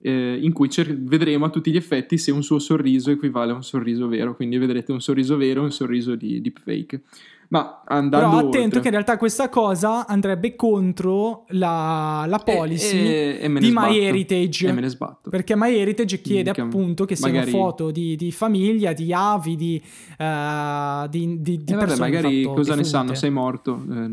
Eh, 0.00 0.38
in 0.40 0.52
cui 0.52 0.68
cer- 0.68 0.96
vedremo 0.96 1.44
a 1.44 1.50
tutti 1.50 1.70
gli 1.70 1.76
effetti 1.76 2.18
se 2.18 2.30
un 2.30 2.42
suo 2.42 2.58
sorriso 2.58 3.10
equivale 3.10 3.52
a 3.52 3.54
un 3.54 3.62
sorriso 3.62 4.08
vero, 4.08 4.34
quindi 4.34 4.58
vedrete 4.58 4.92
un 4.92 5.00
sorriso 5.00 5.36
vero 5.36 5.60
e 5.62 5.64
un 5.64 5.72
sorriso 5.72 6.14
di 6.14 6.40
deepfake. 6.40 7.02
Ma 7.50 7.82
andando 7.86 8.28
Però 8.28 8.38
attento 8.38 8.56
oltre... 8.56 8.80
che 8.80 8.86
in 8.88 8.92
realtà 8.92 9.16
questa 9.16 9.48
cosa 9.48 10.06
andrebbe 10.06 10.54
contro 10.54 11.44
la, 11.48 12.24
la 12.26 12.38
policy 12.38 12.98
e, 12.98 13.38
e, 13.40 13.44
e 13.44 13.58
di 13.58 13.68
sbatto. 13.68 13.90
MyHeritage. 13.90 14.68
E 14.68 14.72
me 14.72 14.80
ne 14.82 14.88
sbatto. 14.88 15.30
Perché 15.30 15.56
MyHeritage 15.56 16.20
chiede 16.20 16.50
Mica, 16.50 16.62
appunto 16.62 17.06
che 17.06 17.16
magari... 17.20 17.48
siano 17.48 17.64
foto 17.64 17.90
di, 17.90 18.16
di, 18.16 18.30
famiglia, 18.32 18.92
di 18.92 19.12
avi, 19.14 19.56
di, 19.56 19.82
uh, 20.18 21.08
di, 21.08 21.40
di, 21.40 21.64
di 21.64 21.72
eh, 21.72 21.76
vabbè, 21.76 21.96
magari 21.96 22.42
cosa 22.42 22.74
ne 22.74 22.82
defunte. 22.82 22.84
sanno? 22.84 23.14
Sei 23.14 23.30
morto? 23.30 23.82
Eh, 23.90 24.10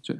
cioè. 0.00 0.16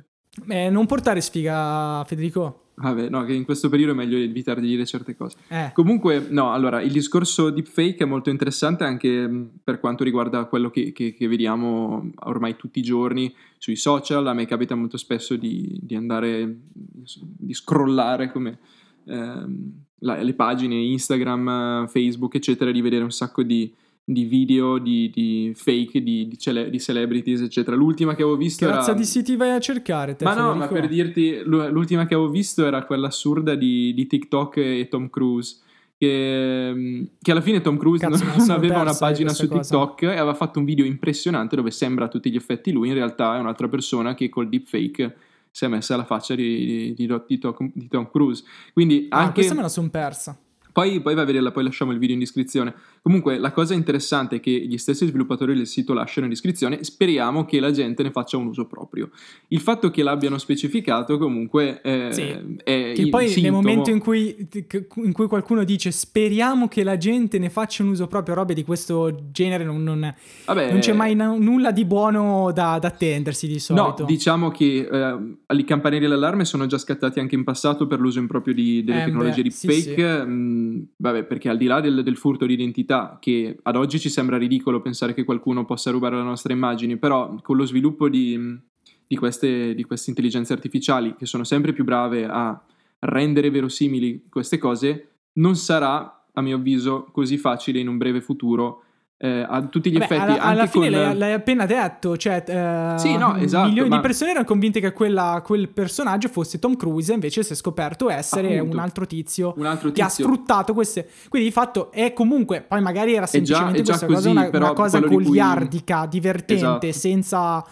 eh, 0.49 0.71
non 0.71 0.87
portare 0.87 1.21
sfiga, 1.21 2.05
Federico. 2.05 2.62
Vabbè, 2.83 3.09
no, 3.09 3.25
che 3.25 3.33
in 3.33 3.45
questo 3.45 3.69
periodo 3.69 3.93
è 3.93 3.95
meglio 3.95 4.17
evitare 4.17 4.61
di 4.61 4.67
dire 4.67 4.85
certe 4.85 5.17
cose. 5.17 5.37
Eh. 5.49 5.71
Comunque, 5.73 6.27
no, 6.29 6.53
allora, 6.53 6.83
il 6.83 6.91
discorso 6.91 7.51
deepfake 7.51 8.03
è 8.03 8.07
molto 8.07 8.29
interessante 8.29 8.83
anche 8.83 9.49
per 9.63 9.79
quanto 9.79 10.03
riguarda 10.03 10.45
quello 10.47 10.69
che, 10.69 10.91
che, 10.91 11.15
che, 11.15 11.29
vediamo 11.29 12.11
ormai 12.25 12.57
tutti 12.57 12.81
i 12.81 12.83
giorni 12.83 13.33
sui 13.57 13.77
social. 13.77 14.27
A 14.27 14.33
me 14.33 14.47
capita 14.47 14.75
molto 14.75 14.97
spesso 14.97 15.37
di, 15.37 15.79
di 15.81 15.95
andare, 15.95 16.57
di 16.73 17.55
scrollare 17.55 18.33
come 18.33 18.59
ehm, 19.05 19.73
la, 20.01 20.21
le 20.21 20.35
pagine 20.35 20.75
Instagram, 20.75 21.87
Facebook, 21.87 22.35
eccetera, 22.35 22.73
di 22.73 22.81
vedere 22.81 23.05
un 23.05 23.13
sacco 23.13 23.45
di, 23.45 23.73
di 24.05 24.25
video 24.25 24.79
di, 24.79 25.11
di 25.11 25.53
fake 25.55 26.03
di, 26.03 26.27
di, 26.27 26.39
cele- 26.39 26.71
di, 26.71 26.81
celebrities, 26.81 27.43
eccetera. 27.43 27.77
L'ultima 27.77 28.15
che 28.15 28.23
avevo 28.23 28.37
visto 28.37 28.67
che 28.67 28.73
era. 28.73 28.93
di 28.93 29.05
siti 29.05 29.37
vai 29.37 29.51
a 29.51 29.61
cercare? 29.61 30.17
Te, 30.17 30.25
ma 30.25 30.31
Federico? 30.33 30.53
no, 30.53 30.59
ma 30.59 30.67
per 30.67 30.89
dirti, 30.89 31.43
l'ultima 31.45 32.07
che 32.07 32.15
avevo 32.15 32.29
visto 32.29 32.67
era 32.67 32.85
quella 32.85 33.07
assurda 33.07 33.55
di, 33.55 34.07
TikTok 34.07 34.57
e 34.57 34.89
Tom 34.91 35.09
Cruise. 35.09 35.59
Che, 35.97 37.09
che 37.21 37.31
alla 37.31 37.41
fine 37.41 37.61
Tom 37.61 37.77
Cruise 37.77 38.05
Cazzo, 38.05 38.25
non, 38.25 38.37
non 38.39 38.51
aveva 38.51 38.81
una 38.81 38.95
pagina 38.95 39.31
su 39.31 39.47
cosa. 39.47 39.61
TikTok 39.61 40.03
e 40.03 40.17
aveva 40.17 40.35
fatto 40.35 40.59
un 40.59 40.65
video 40.65 40.85
impressionante 40.85 41.55
dove 41.55 41.71
sembra 41.71 42.07
a 42.07 42.09
tutti 42.09 42.29
gli 42.29 42.35
effetti 42.35 42.73
lui, 42.73 42.89
in 42.89 42.95
realtà 42.95 43.37
è 43.37 43.39
un'altra 43.39 43.69
persona 43.69 44.15
che 44.15 44.29
col 44.29 44.49
deepfake 44.49 45.17
si 45.53 45.65
è 45.65 45.69
messa 45.69 45.95
la 45.95 46.05
faccia 46.05 46.35
di, 46.35 46.93
di, 46.97 47.07
di, 47.07 47.39
di 47.75 47.89
Tom 47.89 48.11
Cruise. 48.11 48.43
Quindi 48.73 49.07
ah, 49.11 49.19
anche... 49.19 49.35
questa 49.35 49.55
me 49.55 49.63
la 49.63 49.69
sono 49.69 49.91
persa. 49.91 50.37
Poi, 50.73 51.01
poi, 51.03 51.15
va 51.15 51.23
a 51.23 51.25
vederla, 51.27 51.51
poi 51.51 51.65
lasciamo 51.65 51.93
il 51.93 51.99
video 51.99 52.15
in 52.15 52.21
descrizione. 52.21 52.75
Comunque, 53.03 53.39
la 53.39 53.51
cosa 53.51 53.75
interessante 53.75 54.37
è 54.37 54.41
che 54.41 54.51
gli 54.51 54.79
stessi 54.79 55.07
sviluppatori 55.07 55.55
del 55.57 55.67
sito 55.67 55.93
lasciano 55.93 56.27
in 56.27 56.33
descrizione. 56.33 56.85
Speriamo 56.85 57.45
che 57.45 57.59
la 57.59 57.73
gente 57.73 58.03
ne 58.05 58.13
faccia 58.13 58.37
un 58.37 58.47
uso 58.47 58.67
proprio. 58.67 59.11
Il 59.49 59.61
fatto 59.61 59.91
che 59.91 60.05
l'abbiano 60.05 60.39
specificato, 60.39 61.19
comunque, 61.19 61.81
eh, 61.83 62.09
sì. 62.13 62.57
è 62.63 62.93
che 62.95 63.09
poi 63.09 63.29
sintomo... 63.29 63.61
nel 63.61 63.67
momento 63.67 63.91
in 63.91 63.99
cui, 63.99 64.49
in 64.97 65.13
cui, 65.13 65.27
qualcuno 65.27 65.65
dice 65.65 65.91
speriamo 65.91 66.69
che 66.69 66.85
la 66.85 66.97
gente 66.97 67.39
ne 67.39 67.51
faccia 67.51 67.83
un 67.83 67.91
uso 67.91 68.07
proprio, 68.07 68.35
robe 68.35 68.55
di 68.55 68.65
questo 68.65 69.31
genere, 69.33 69.65
non, 69.65 69.83
non, 69.83 70.15
Vabbè, 70.47 70.71
non 70.71 70.81
c'è 70.81 70.93
mai 70.93 71.15
n- 71.15 71.39
nulla 71.41 71.73
di 71.73 71.85
buono 71.85 72.53
da, 72.53 72.79
da, 72.79 72.89
attendersi 72.89 73.47
di 73.47 73.59
solito. 73.59 73.97
No, 73.99 74.07
diciamo 74.07 74.51
che 74.51 74.89
eh, 74.91 75.57
i 75.57 75.65
campanelli 75.65 76.07
d'allarme 76.07 76.45
sono 76.45 76.67
già 76.67 76.79
scattati 76.79 77.21
anche 77.21 77.35
in 77.35 77.45
passato 77.45 77.87
per 77.87 77.99
l'uso 77.99 78.19
improprio 78.19 78.55
di, 78.55 78.85
delle 78.85 79.03
eh, 79.03 79.05
tecnologie 79.07 79.43
beh, 79.43 79.49
di 79.49 79.51
fake. 79.51 79.81
Sì, 79.81 79.95
sì. 79.95 80.03
Mh, 80.03 80.87
vabbè, 80.97 81.25
perché 81.25 81.49
al 81.49 81.57
di 81.57 81.67
là 81.67 81.81
del, 81.81 82.03
del, 82.03 82.17
furto 82.17 82.47
di 82.47 82.53
identità, 82.53 82.92
che 83.21 83.59
ad 83.63 83.77
oggi 83.77 83.99
ci 83.99 84.09
sembra 84.09 84.39
ridicolo 84.39 84.81
pensare 84.81 85.15
che 85.15 85.25
qualcuno 85.25 85.65
possa 85.65 85.91
rubare 85.91 86.17
le 86.17 86.23
nostre 86.23 86.53
immagini, 86.53 86.97
però 86.97 87.37
con 87.43 87.57
lo 87.57 87.65
sviluppo 87.65 88.09
di, 88.09 88.59
di, 89.07 89.17
queste, 89.17 89.75
di 89.75 89.85
queste 89.85 90.11
intelligenze 90.11 90.53
artificiali, 90.53 91.15
che 91.17 91.27
sono 91.27 91.45
sempre 91.45 91.73
più 91.73 91.85
brave 91.85 92.27
a 92.27 92.61
rendere 93.01 93.51
verosimili 93.51 94.27
queste 94.29 94.59
cose, 94.59 95.15
non 95.35 95.57
sarà, 95.57 96.27
a 96.33 96.41
mio 96.41 96.57
avviso, 96.57 97.09
così 97.13 97.39
facile 97.39 97.79
in 97.79 97.89
un 97.89 97.99
breve 97.99 98.21
futuro 98.21 98.85
eh, 99.25 99.47
a 99.49 99.63
tutti 99.63 99.89
gli 99.89 99.99
Vabbè, 99.99 100.05
effetti. 100.05 100.33
Alla, 100.33 100.41
alla 100.41 100.67
fine 100.67 100.91
con... 100.91 100.99
l'hai, 100.99 101.17
l'hai, 101.17 101.33
appena 101.33 101.65
detto, 101.65 102.17
cioè 102.17 102.43
eh, 102.45 102.99
sì, 102.99 103.17
no, 103.17 103.37
esatto, 103.37 103.69
milioni 103.69 103.89
ma... 103.89 103.97
di 103.97 104.03
persone 104.03 104.33
erano 104.33 104.45
convinte 104.45 104.81
che 104.81 104.93
quella, 104.93 105.41
quel 105.45 105.69
personaggio 105.69 106.27
fosse 106.27 106.59
Tom 106.59 106.75
Cruise, 106.75 107.13
invece 107.13 107.45
si 107.45 107.53
è 107.53 107.55
scoperto 107.55 108.11
essere 108.11 108.59
un 108.59 108.77
altro, 108.81 109.07
tizio, 109.07 109.55
un 109.57 109.67
altro 109.67 109.93
tizio 109.93 109.93
che 109.93 110.03
ha 110.03 110.09
sfruttato 110.09 110.75
queste. 110.75 111.09
Quindi 111.29 111.47
di 111.49 111.55
fatto 111.55 111.93
è 111.93 112.13
comunque, 112.13 112.63
poi 112.63 112.81
magari 112.81 113.15
era 113.15 113.27
semplicemente 113.27 113.79
è 113.79 113.83
già, 113.83 113.95
è 113.95 113.97
già 113.99 114.07
questa 114.07 114.29
così, 114.29 114.35
cosa, 114.35 114.59
una, 114.59 114.67
una 114.67 114.73
cosa 114.73 114.99
goliardica, 114.99 116.01
cui... 116.01 116.09
divertente, 116.09 116.89
esatto. 116.89 116.93
senza... 116.93 117.65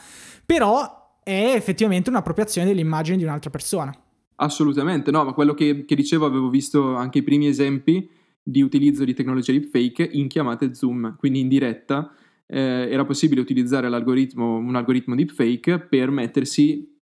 Però 0.47 1.15
è 1.25 1.53
effettivamente 1.57 2.11
un'appropriazione 2.11 2.69
dell'immagine 2.69 3.17
di 3.17 3.25
un'altra 3.25 3.51
persona. 3.51 3.93
Assolutamente, 4.37 5.11
no, 5.11 5.25
ma 5.25 5.33
quello 5.33 5.55
che, 5.55 5.85
che 5.85 5.97
dicevo 5.97 6.27
avevo 6.27 6.49
visto 6.49 6.95
anche 6.95 7.19
i 7.19 7.23
primi 7.25 7.49
esempi 7.49 8.09
di 8.43 8.63
utilizzo 8.63 9.05
di 9.05 9.15
tecnologia 9.15 9.53
deepfake 9.53 10.03
in 10.03 10.29
chiamate 10.29 10.75
Zoom, 10.75 11.17
quindi 11.17 11.41
in 11.41 11.49
diretta 11.49 12.13
eh, 12.47 12.89
era 12.91 13.05
possibile 13.05 13.41
utilizzare 13.41 13.89
l'algoritmo, 13.89 14.57
un 14.57 14.75
algoritmo 14.75 15.15
deepfake 15.15 15.79
per 15.79 16.11
mettersi 16.11 16.99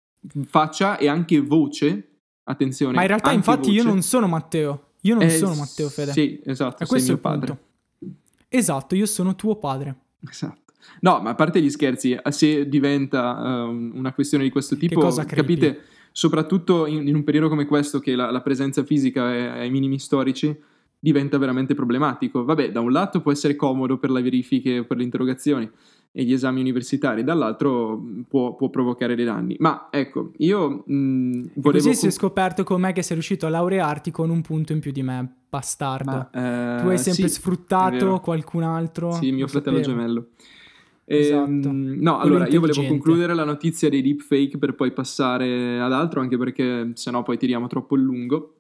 faccia 0.45 0.99
e 0.99 1.09
anche 1.09 1.41
voce, 1.41 2.21
attenzione. 2.45 2.95
Ma 2.95 3.03
in 3.03 3.09
realtà 3.09 3.33
infatti 3.33 3.69
voce. 3.69 3.73
io 3.73 3.85
non 3.85 4.03
sono 4.03 4.29
Matteo, 4.29 4.93
io 5.01 5.15
non 5.15 5.25
eh, 5.25 5.31
sono 5.31 5.55
Matteo 5.55 5.89
Fede. 5.89 6.13
Sì, 6.13 6.41
esatto, 6.45 6.85
è 6.85 6.87
questo 6.87 7.13
mio 7.13 7.21
padre. 7.21 7.59
Punto. 7.99 8.17
Esatto, 8.49 8.95
io 8.95 9.07
sono 9.07 9.35
tuo 9.35 9.57
padre. 9.57 9.97
Esatto. 10.29 10.61
No, 11.01 11.21
ma 11.21 11.31
a 11.31 11.35
parte 11.35 11.61
gli 11.61 11.71
scherzi, 11.71 12.17
se 12.31 12.69
diventa 12.69 13.65
uh, 13.65 13.71
una 13.71 14.13
questione 14.13 14.45
di 14.45 14.51
questo 14.51 14.77
tipo, 14.77 15.09
capite, 15.27 15.83
soprattutto 16.13 16.87
in, 16.87 17.07
in, 17.07 17.15
un 17.15 17.25
periodo 17.25 17.49
come 17.49 17.67
questo 17.67 17.99
che 17.99 18.15
la, 18.15 18.31
la 18.31 18.43
presenza 18.43 18.85
fisica 18.85 19.33
è 19.33 19.61
ai 19.61 19.71
minimi 19.71 19.99
storici, 19.99 20.55
diventa 21.03 21.37
veramente 21.37 21.75
problematico. 21.75 22.45
Vabbè, 22.45 22.71
da 22.71 22.79
un 22.79 22.93
lato 22.93 23.21
può 23.21 23.33
essere 23.33 23.57
comodo 23.57 23.99
per 23.99 24.11
le 24.13 24.23
verifiche, 24.23 24.85
per 24.85 24.99
le 24.99 25.03
interrogazioni 25.03 25.69
e 26.13 26.23
gli 26.23 26.33
esami 26.33 26.61
universitari, 26.61 27.25
dall'altro 27.25 28.01
può, 28.29 28.55
può 28.55 28.71
provocare 28.71 29.17
dei 29.17 29.25
danni. 29.25 29.57
Ma 29.59 29.89
ecco, 29.91 30.31
io 30.37 30.85
mh, 30.87 31.51
volevo... 31.55 31.85
Così 31.85 31.95
si 31.95 32.07
è 32.07 32.11
scoperto 32.11 32.63
com'è 32.63 32.93
che 32.93 33.03
sei 33.03 33.15
riuscito 33.15 33.47
a 33.47 33.49
laurearti 33.49 34.13
con 34.13 34.31
un 34.31 34.43
punto 34.43 34.73
in 34.73 34.79
più 34.79 34.93
di 34.93 35.03
me, 35.03 35.29
bastardo. 35.49 36.29
Ma, 36.33 36.79
eh, 36.79 36.83
tu 36.83 36.89
hai 36.89 36.99
sempre 36.99 37.27
sì, 37.27 37.35
sfruttato 37.35 38.21
qualcun 38.21 38.63
altro. 38.63 39.11
Sì, 39.11 39.33
mio 39.33 39.49
fratello 39.49 39.79
sapevo. 39.79 39.97
gemello. 39.99 40.27
Esatto. 41.05 41.69
Ehm, 41.69 41.97
no, 41.99 42.19
allora 42.21 42.47
io 42.47 42.61
volevo 42.61 42.87
concludere 42.87 43.35
la 43.35 43.45
notizia 43.45 43.89
dei 43.89 44.03
deepfake 44.03 44.57
per 44.57 44.77
poi 44.77 44.93
passare 44.93 45.81
ad 45.81 45.93
altro, 45.93 46.21
anche 46.21 46.37
perché 46.37 46.93
sennò 46.95 47.25
poi 47.25 47.39
tiriamo 47.39 47.67
troppo 47.67 47.97
lungo. 47.97 48.59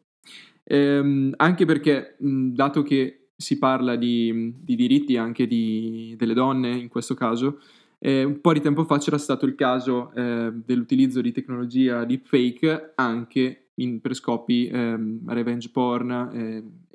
Ehm, 0.64 1.32
anche 1.36 1.64
perché, 1.64 2.16
mh, 2.18 2.48
dato 2.50 2.82
che 2.82 3.28
si 3.36 3.58
parla 3.58 3.96
di, 3.96 4.54
di 4.58 4.76
diritti 4.76 5.16
anche 5.16 5.46
di, 5.46 6.14
delle 6.16 6.34
donne 6.34 6.70
in 6.70 6.88
questo 6.88 7.14
caso, 7.14 7.60
eh, 7.98 8.24
un 8.24 8.40
po' 8.40 8.52
di 8.52 8.60
tempo 8.60 8.84
fa 8.84 8.98
c'era 8.98 9.18
stato 9.18 9.46
il 9.46 9.54
caso 9.54 10.12
eh, 10.14 10.50
dell'utilizzo 10.52 11.20
di 11.20 11.32
tecnologia 11.32 12.04
deepfake 12.04 12.92
anche 12.96 13.68
in, 13.74 14.00
per 14.00 14.14
scopi 14.14 14.66
eh, 14.66 14.98
revenge 15.26 15.70
porn 15.70 16.30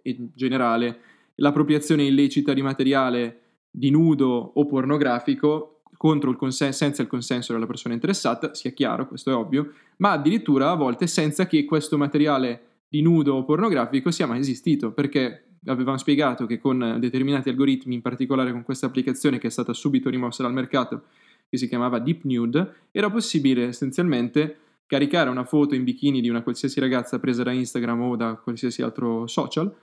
e 0.03 0.11
in 0.11 0.29
generale. 0.33 0.99
L'appropriazione 1.35 2.03
illecita 2.03 2.53
di 2.53 2.61
materiale 2.61 3.41
di 3.69 3.89
nudo 3.89 4.51
o 4.55 4.65
pornografico 4.65 5.81
il 5.99 6.35
consen- 6.35 6.73
senza 6.73 7.01
il 7.01 7.07
consenso 7.07 7.53
della 7.53 7.65
persona 7.65 7.93
interessata, 7.93 8.53
sia 8.53 8.71
chiaro, 8.71 9.07
questo 9.07 9.31
è 9.31 9.33
ovvio, 9.33 9.73
ma 9.97 10.11
addirittura 10.11 10.69
a 10.69 10.75
volte 10.75 11.07
senza 11.07 11.47
che 11.47 11.65
questo 11.65 11.97
materiale 11.97 12.61
di 12.87 13.01
nudo 13.01 13.35
o 13.35 13.43
pornografico 13.43 14.11
sia 14.11 14.27
mai 14.27 14.39
esistito, 14.39 14.91
perché 14.91 15.57
avevamo 15.65 15.97
spiegato 15.97 16.45
che 16.45 16.59
con 16.59 16.97
determinati 16.99 17.49
algoritmi, 17.49 17.95
in 17.95 18.01
particolare 18.01 18.51
con 18.51 18.63
questa 18.63 18.85
applicazione 18.85 19.37
che 19.37 19.47
è 19.47 19.51
stata 19.51 19.73
subito 19.73 20.09
rimossa 20.09 20.43
dal 20.43 20.53
mercato, 20.53 21.03
che 21.49 21.57
si 21.57 21.67
chiamava 21.67 21.99
Deep 21.99 22.23
Nude, 22.23 22.73
era 22.91 23.09
possibile 23.09 23.67
essenzialmente 23.67 24.57
caricare 24.85 25.29
una 25.29 25.43
foto 25.43 25.75
in 25.75 25.83
bikini 25.83 26.21
di 26.21 26.29
una 26.29 26.43
qualsiasi 26.43 26.79
ragazza 26.79 27.19
presa 27.19 27.43
da 27.43 27.51
Instagram 27.51 28.01
o 28.01 28.15
da 28.15 28.35
qualsiasi 28.35 28.81
altro 28.81 29.27
social 29.27 29.73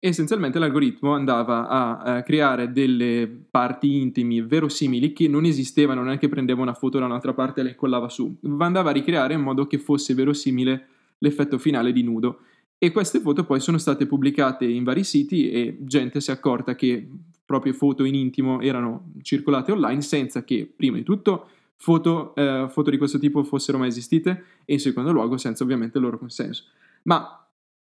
e 0.00 0.08
essenzialmente 0.08 0.58
l'algoritmo 0.58 1.12
andava 1.12 1.68
a, 1.68 1.98
a 1.98 2.22
creare 2.22 2.72
delle 2.72 3.28
parti 3.50 4.00
intimi 4.00 4.40
verosimili 4.40 5.12
che 5.12 5.26
non 5.26 5.44
esistevano, 5.44 6.02
non 6.02 6.12
è 6.12 6.18
che 6.18 6.28
prendeva 6.28 6.62
una 6.62 6.74
foto 6.74 6.98
da 6.98 7.06
un'altra 7.06 7.34
parte 7.34 7.60
e 7.60 7.64
le 7.64 7.70
incollava 7.70 8.08
su, 8.08 8.36
andava 8.58 8.90
a 8.90 8.92
ricreare 8.92 9.34
in 9.34 9.40
modo 9.40 9.66
che 9.66 9.78
fosse 9.78 10.14
verosimile 10.14 10.86
l'effetto 11.18 11.58
finale 11.58 11.92
di 11.92 12.02
nudo. 12.02 12.40
E 12.78 12.92
queste 12.92 13.20
foto 13.20 13.44
poi 13.44 13.60
sono 13.60 13.78
state 13.78 14.06
pubblicate 14.06 14.64
in 14.64 14.84
vari 14.84 15.02
siti 15.02 15.50
e 15.50 15.78
gente 15.80 16.20
si 16.20 16.30
è 16.30 16.34
accorta 16.34 16.74
che 16.74 17.08
proprio 17.44 17.72
foto 17.72 18.04
in 18.04 18.14
intimo 18.14 18.60
erano 18.60 19.12
circolate 19.22 19.72
online 19.72 20.02
senza 20.02 20.44
che, 20.44 20.70
prima 20.74 20.96
di 20.96 21.02
tutto, 21.02 21.48
foto, 21.76 22.34
eh, 22.34 22.66
foto 22.68 22.90
di 22.90 22.98
questo 22.98 23.18
tipo 23.18 23.42
fossero 23.42 23.78
mai 23.78 23.88
esistite 23.88 24.44
e 24.64 24.74
in 24.74 24.80
secondo 24.80 25.12
luogo 25.12 25.36
senza 25.38 25.64
ovviamente 25.64 25.98
il 25.98 26.04
loro 26.04 26.18
consenso. 26.18 26.64
Ma 27.04 27.48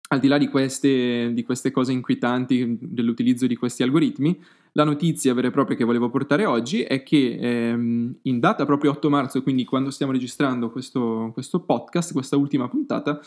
al 0.10 0.20
di 0.20 0.28
là 0.28 0.38
di 0.38 0.48
queste, 0.48 1.34
di 1.34 1.44
queste 1.44 1.72
cose 1.72 1.92
inquietanti 1.92 2.78
dell'utilizzo 2.80 3.48
di 3.48 3.56
questi 3.56 3.84
algoritmi, 3.84 4.40
la 4.78 4.84
notizia 4.84 5.34
vera 5.34 5.48
e 5.48 5.52
propria 5.52 5.76
che 5.76 5.84
volevo 5.84 6.08
portare 6.08 6.46
oggi 6.46 6.84
è 6.84 7.02
che 7.02 7.36
ehm, 7.40 8.18
in 8.22 8.40
data 8.40 8.64
proprio 8.64 8.92
8 8.92 9.10
marzo, 9.10 9.42
quindi 9.42 9.66
quando 9.66 9.90
stiamo 9.90 10.12
registrando 10.12 10.70
questo, 10.70 11.32
questo 11.34 11.62
podcast, 11.62 12.14
questa 12.14 12.38
ultima 12.38 12.68
puntata, 12.68 13.20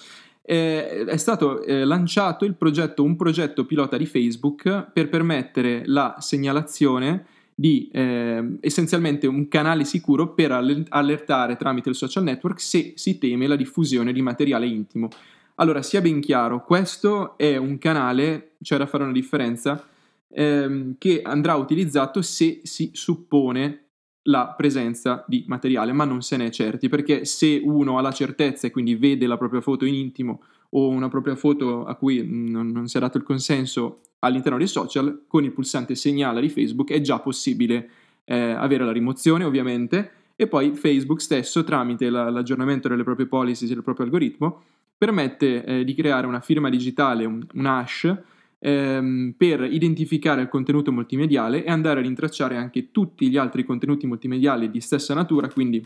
eh, 0.43 1.05
è 1.05 1.17
stato 1.17 1.61
eh, 1.65 1.85
lanciato 1.85 2.49
progetto, 2.57 3.03
un 3.03 3.17
progetto 3.17 3.67
pilota 3.67 3.97
di 3.97 4.07
Facebook 4.07 4.93
per 4.93 5.09
permettere 5.09 5.83
la 5.87 6.15
segnalazione 6.21 7.27
di 7.53 7.91
eh, 7.93 8.57
essenzialmente 8.61 9.27
un 9.27 9.49
canale 9.49 9.85
sicuro 9.85 10.33
per 10.33 10.53
allertare 10.53 11.57
tramite 11.57 11.89
il 11.89 11.97
social 11.97 12.23
network 12.23 12.61
se 12.61 12.93
si 12.95 13.19
teme 13.19 13.49
la 13.49 13.57
diffusione 13.57 14.13
di 14.13 14.23
materiale 14.23 14.67
intimo. 14.67 15.09
Allora, 15.57 15.83
sia 15.83 16.01
ben 16.01 16.21
chiaro, 16.21 16.65
questo 16.65 17.37
è 17.37 17.57
un 17.57 17.77
canale, 17.79 18.53
c'è 18.63 18.79
da 18.79 18.87
fare 18.87 19.03
una 19.03 19.13
differenza, 19.13 19.90
ehm, 20.33 20.97
che 20.99 21.21
andrà 21.23 21.55
utilizzato 21.55 22.23
se 22.23 22.61
si 22.65 22.91
suppone 22.93 23.85
la 24.25 24.55
presenza 24.57 25.25
di 25.27 25.45
materiale, 25.47 25.93
ma 25.93 26.05
non 26.05 26.23
se 26.23 26.37
ne 26.37 26.47
è 26.47 26.51
certi, 26.51 26.89
perché 26.89 27.25
se 27.25 27.61
uno 27.63 27.99
ha 27.99 28.01
la 28.01 28.13
certezza 28.13 28.67
e 28.67 28.71
quindi 28.71 28.95
vede 28.95 29.27
la 29.27 29.37
propria 29.37 29.61
foto 29.61 29.85
in 29.85 29.95
intimo 29.95 30.43
o 30.71 30.89
una 30.89 31.09
propria 31.09 31.35
foto 31.37 31.85
a 31.85 31.95
cui 31.95 32.25
non, 32.27 32.69
non 32.69 32.87
si 32.87 32.97
è 32.97 33.01
dato 33.01 33.17
il 33.17 33.25
consenso 33.25 34.01
all'interno 34.21 34.59
dei 34.59 34.67
social, 34.67 35.25
con 35.27 35.45
il 35.45 35.53
pulsante 35.53 35.95
segnala 35.95 36.41
di 36.41 36.49
Facebook 36.49 36.91
è 36.93 37.01
già 37.01 37.19
possibile 37.19 37.91
eh, 38.25 38.37
avere 38.53 38.85
la 38.85 38.93
rimozione, 38.93 39.45
ovviamente, 39.45 40.11
e 40.37 40.47
poi 40.47 40.75
Facebook 40.75 41.21
stesso, 41.21 41.65
tramite 41.65 42.09
la, 42.11 42.31
l'aggiornamento 42.31 42.89
delle 42.89 43.03
proprie 43.03 43.27
policy 43.27 43.65
e 43.65 43.69
del 43.69 43.83
proprio 43.83 44.05
algoritmo, 44.05 44.63
permette 44.97 45.65
eh, 45.65 45.85
di 45.85 45.95
creare 45.95 46.27
una 46.27 46.41
firma 46.41 46.69
digitale, 46.69 47.25
un, 47.25 47.45
un 47.55 47.67
hash, 47.67 48.15
ehm, 48.61 49.35
per 49.37 49.63
identificare 49.63 50.43
il 50.43 50.49
contenuto 50.49 50.93
multimediale 50.93 51.65
e 51.65 51.71
andare 51.71 52.01
a 52.01 52.03
rintracciare 52.03 52.57
anche 52.57 52.91
tutti 52.93 53.29
gli 53.29 53.37
altri 53.37 53.65
contenuti 53.65 54.07
multimediali 54.07 54.71
di 54.71 54.81
stessa 54.81 55.15
natura, 55.15 55.49
quindi 55.49 55.85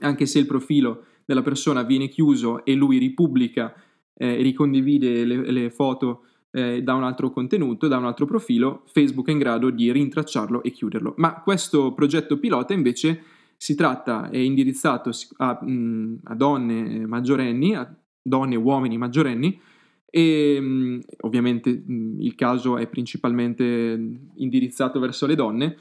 anche 0.00 0.26
se 0.26 0.38
il 0.38 0.46
profilo 0.46 1.04
della 1.24 1.42
persona 1.42 1.82
viene 1.82 2.08
chiuso 2.08 2.64
e 2.64 2.74
lui 2.74 2.98
ripubblica 2.98 3.72
e 4.14 4.26
eh, 4.26 4.42
ricondivide 4.42 5.24
le, 5.24 5.50
le 5.50 5.70
foto 5.70 6.24
eh, 6.50 6.82
da 6.82 6.94
un 6.94 7.04
altro 7.04 7.30
contenuto, 7.30 7.88
da 7.88 7.96
un 7.96 8.04
altro 8.04 8.26
profilo, 8.26 8.82
Facebook 8.86 9.28
è 9.28 9.32
in 9.32 9.38
grado 9.38 9.70
di 9.70 9.90
rintracciarlo 9.90 10.62
e 10.62 10.70
chiuderlo. 10.70 11.14
Ma 11.16 11.40
questo 11.40 11.94
progetto 11.94 12.38
pilota 12.38 12.74
invece 12.74 13.22
si 13.56 13.74
tratta, 13.74 14.28
è 14.28 14.38
indirizzato 14.38 15.10
a, 15.36 15.58
mh, 15.64 16.20
a 16.24 16.34
donne 16.34 17.06
maggiorenni, 17.06 17.74
a 17.74 17.94
donne 18.20 18.54
e 18.54 18.58
uomini 18.58 18.98
maggiorenni, 18.98 19.60
e 20.14 20.60
mh, 20.60 21.00
ovviamente 21.20 21.70
il 21.70 22.34
caso 22.34 22.76
è 22.76 22.86
principalmente 22.86 23.64
indirizzato 24.34 25.00
verso 25.00 25.24
le 25.24 25.34
donne 25.34 25.76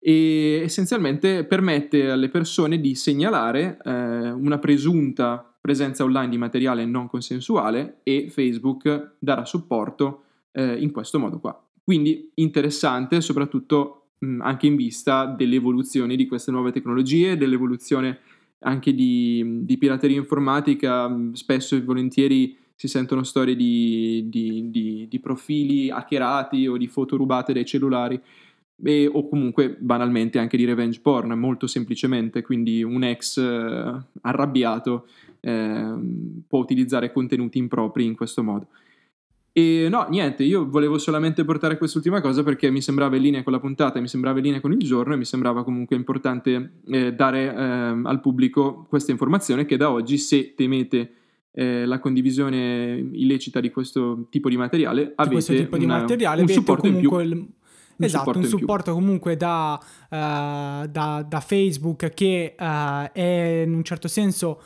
e 0.00 0.60
essenzialmente 0.64 1.44
permette 1.44 2.10
alle 2.10 2.28
persone 2.28 2.80
di 2.80 2.96
segnalare 2.96 3.78
eh, 3.84 4.30
una 4.30 4.58
presunta 4.58 5.56
presenza 5.60 6.02
online 6.02 6.30
di 6.30 6.36
materiale 6.36 6.84
non 6.84 7.06
consensuale 7.06 8.00
e 8.02 8.26
Facebook 8.28 9.14
darà 9.20 9.44
supporto 9.44 10.24
eh, 10.50 10.74
in 10.74 10.90
questo 10.90 11.20
modo 11.20 11.38
qua. 11.38 11.56
Quindi 11.82 12.32
interessante 12.34 13.20
soprattutto 13.20 14.08
mh, 14.18 14.40
anche 14.40 14.66
in 14.66 14.74
vista 14.74 15.26
delle 15.26 15.54
evoluzioni 15.54 16.16
di 16.16 16.26
queste 16.26 16.50
nuove 16.50 16.72
tecnologie, 16.72 17.36
dell'evoluzione 17.36 18.18
anche 18.64 18.92
di, 18.94 19.60
di 19.64 19.78
pirateria 19.78 20.16
informatica, 20.16 21.30
spesso 21.32 21.76
e 21.76 21.82
volentieri 21.82 22.62
si 22.74 22.88
sentono 22.88 23.22
storie 23.22 23.54
di, 23.54 24.26
di, 24.28 24.70
di, 24.70 25.06
di, 25.08 25.20
profili 25.20 25.90
hackerati 25.90 26.66
o 26.66 26.76
di 26.76 26.88
foto 26.88 27.16
rubate 27.16 27.52
dai 27.52 27.64
cellulari 27.64 28.20
e, 28.82 29.06
o 29.06 29.28
comunque 29.28 29.76
banalmente 29.78 30.38
anche 30.38 30.56
di 30.56 30.64
revenge 30.64 31.00
porn, 31.00 31.32
molto 31.32 31.66
semplicemente, 31.66 32.42
quindi 32.42 32.82
un 32.82 33.04
ex 33.04 33.38
eh, 33.38 34.02
arrabbiato 34.22 35.06
eh, 35.40 35.94
può 36.46 36.58
utilizzare 36.58 37.12
contenuti 37.12 37.58
impropri 37.58 38.04
in 38.04 38.16
questo 38.16 38.42
modo. 38.42 38.68
E 39.56 39.86
no, 39.88 40.08
niente, 40.10 40.42
io 40.42 40.68
volevo 40.68 40.98
solamente 40.98 41.44
portare 41.44 41.78
quest'ultima 41.78 42.20
cosa 42.20 42.42
perché 42.42 42.72
mi 42.72 42.80
sembrava 42.80 43.14
in 43.14 43.22
linea 43.22 43.44
con 43.44 43.52
la 43.52 43.60
puntata, 43.60 44.00
mi 44.00 44.08
sembrava 44.08 44.38
in 44.38 44.44
linea 44.46 44.60
con 44.60 44.72
il 44.72 44.78
giorno 44.78 45.14
e 45.14 45.16
mi 45.16 45.24
sembrava 45.24 45.62
comunque 45.62 45.94
importante 45.94 46.80
eh, 46.88 47.12
dare 47.12 47.54
eh, 47.54 48.00
al 48.02 48.18
pubblico 48.20 48.84
questa 48.88 49.12
informazione 49.12 49.64
che 49.64 49.76
da 49.76 49.92
oggi, 49.92 50.18
se 50.18 50.54
temete 50.56 51.12
eh, 51.54 51.86
la 51.86 51.98
condivisione 52.00 52.96
illecita 53.12 53.60
di 53.60 53.70
questo 53.70 54.26
tipo 54.28 54.48
di 54.48 54.56
materiale, 54.56 55.12
avete 55.14 55.34
questo 55.34 55.54
tipo 55.54 55.76
di 55.78 55.84
una- 55.84 55.98
materiale 56.00 56.42
un 56.42 56.48
supporto 56.48 56.86
in 56.88 56.98
più. 56.98 57.18
il- 57.20 57.32
Un 57.96 58.04
esatto, 58.04 58.24
supporto 58.24 58.38
un 58.40 58.46
supporto 58.58 58.92
comunque 58.92 59.36
da, 59.36 59.80
eh, 60.10 60.88
da- 60.88 61.24
da 61.28 61.40
Facebook 61.40 62.08
che 62.12 62.54
eh, 62.58 63.12
è 63.12 63.62
in 63.64 63.72
un 63.72 63.84
certo 63.84 64.08
senso 64.08 64.60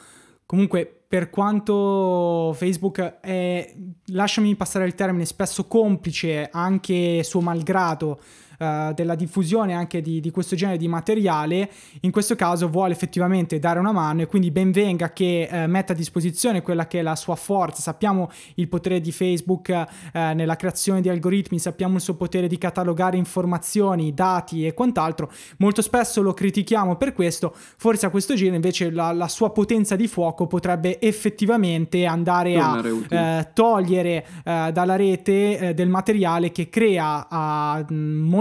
comunque 0.47 0.91
per 1.09 1.29
quanto 1.31 2.53
Facebook 2.55 3.01
è, 3.21 3.75
lasciami 4.07 4.55
passare 4.57 4.87
il 4.87 4.95
termine, 4.95 5.25
spesso 5.27 5.67
complice 5.67 6.49
anche 6.51 7.23
suo 7.23 7.41
malgrado 7.41 8.19
eh, 8.59 8.93
della 8.95 9.15
diffusione 9.15 9.73
anche 9.75 10.03
di, 10.03 10.21
di 10.21 10.31
questo 10.31 10.57
genere 10.57 10.79
di 10.79 10.89
materiale, 10.89 11.71
in 12.01 12.11
questo 12.11 12.35
caso 12.35 12.69
vuole 12.69 12.93
effettivamente 12.93 13.59
dare 13.59 13.79
una 13.79 13.93
mano 13.93 14.23
e 14.23 14.27
quindi 14.27 14.51
ben 14.51 14.73
venga 14.73 15.13
che 15.13 15.49
eh, 15.51 15.67
metta 15.67 15.93
a 15.93 15.97
disposizione 15.97 16.63
quella 16.63 16.87
che 16.87 16.99
è 16.99 17.03
la 17.03 17.17
sua 17.17 17.37
forza. 17.37 17.81
Sappiamo 17.81 18.31
il 18.57 18.69
potere 18.69 19.01
di 19.01 19.13
Facebook 19.13 19.69
eh, 19.69 19.87
nella 20.13 20.57
creazione 20.57 21.01
di 21.01 21.09
algoritmi, 21.09 21.59
sappiamo 21.59 21.97
il 21.97 22.01
suo 22.01 22.15
potere 22.15 22.49
di 22.49 22.59
catalogare 22.59 23.17
informazioni, 23.17 24.13
dati 24.15 24.67
e 24.67 24.75
quant'altro. 24.75 25.31
Molto 25.59 25.83
spesso 25.83 26.21
lo 26.23 26.35
critichiamo 26.35 26.97
per 26.97 27.13
questo, 27.13 27.55
forse 27.55 28.07
a 28.07 28.11
questo 28.11 28.35
giro 28.35 28.55
invece 28.55 28.91
la, 28.91 29.13
la 29.13 29.29
sua 29.29 29.51
potenza 29.51 29.97
di 29.97 30.09
fuoco 30.09 30.47
potrebbe 30.47 31.01
effettivamente 31.01 32.05
andare 32.05 32.57
a 32.59 33.45
togliere 33.53 34.27
dalla 34.45 34.97
rete 34.97 35.73
del 35.75 35.89
materiale 35.89 36.51
che 36.53 36.69
crea 36.69 37.27
a 37.29 37.85
mh, 37.89 37.95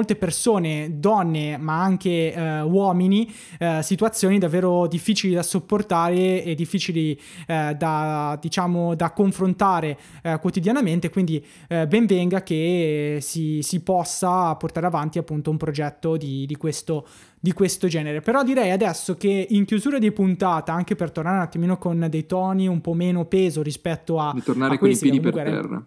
molte 0.08 0.16
persone, 0.16 1.00
donne 1.00 1.58
ma 1.58 1.82
anche 1.82 2.34
eh, 2.34 2.62
uomini, 2.62 3.30
eh, 3.60 3.82
situazioni 3.84 4.40
davvero 4.40 4.88
difficili 4.88 5.34
da 5.34 5.44
sopportare 5.44 6.44
e 6.44 6.56
difficili 6.56 7.20
eh, 7.46 7.76
da 7.78 8.38
diciamo 8.40 8.96
da 8.96 9.12
confrontare 9.12 9.98
eh, 10.24 10.40
quotidianamente. 10.40 11.10
Quindi 11.10 11.46
eh, 11.68 11.88
ben 11.88 12.06
venga 12.06 12.42
che 12.42 13.18
si, 13.22 13.60
si 13.62 13.82
possa 13.82 14.56
portare 14.56 14.86
avanti 14.86 15.18
appunto 15.18 15.52
un 15.52 15.58
progetto 15.58 16.16
di, 16.16 16.46
di 16.46 16.56
questo 16.56 17.06
di 17.40 17.54
questo 17.54 17.88
genere. 17.88 18.22
Però 18.22 18.44
direi 18.44 18.72
adesso 18.72 19.16
che 19.16 19.48
in 19.50 19.66
chiusura 19.66 20.00
di 20.00 20.12
puntata, 20.12 20.74
anche 20.74 20.96
per 20.96 21.12
tornare 21.12 21.38
un 21.38 21.44
attimino 21.44 21.78
con 21.78 22.08
dei 22.10 22.26
toni 22.26 22.68
un 22.68 22.82
po' 22.82 22.94
meno 22.94 23.26
peso 23.26 23.62
rispetto 23.62 24.20
a, 24.20 24.32
Di 24.34 24.42
tornare 24.42 24.76
a 24.76 24.78
con 24.78 24.88
i 24.88 24.92
questi, 24.92 25.10
piedi 25.10 25.24
che 25.24 25.32
per 25.32 25.44
terra. 25.44 25.86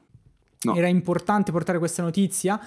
No. 0.62 0.74
era 0.74 0.88
importante 0.88 1.52
portare 1.52 1.78
questa 1.78 2.02
notizia. 2.02 2.61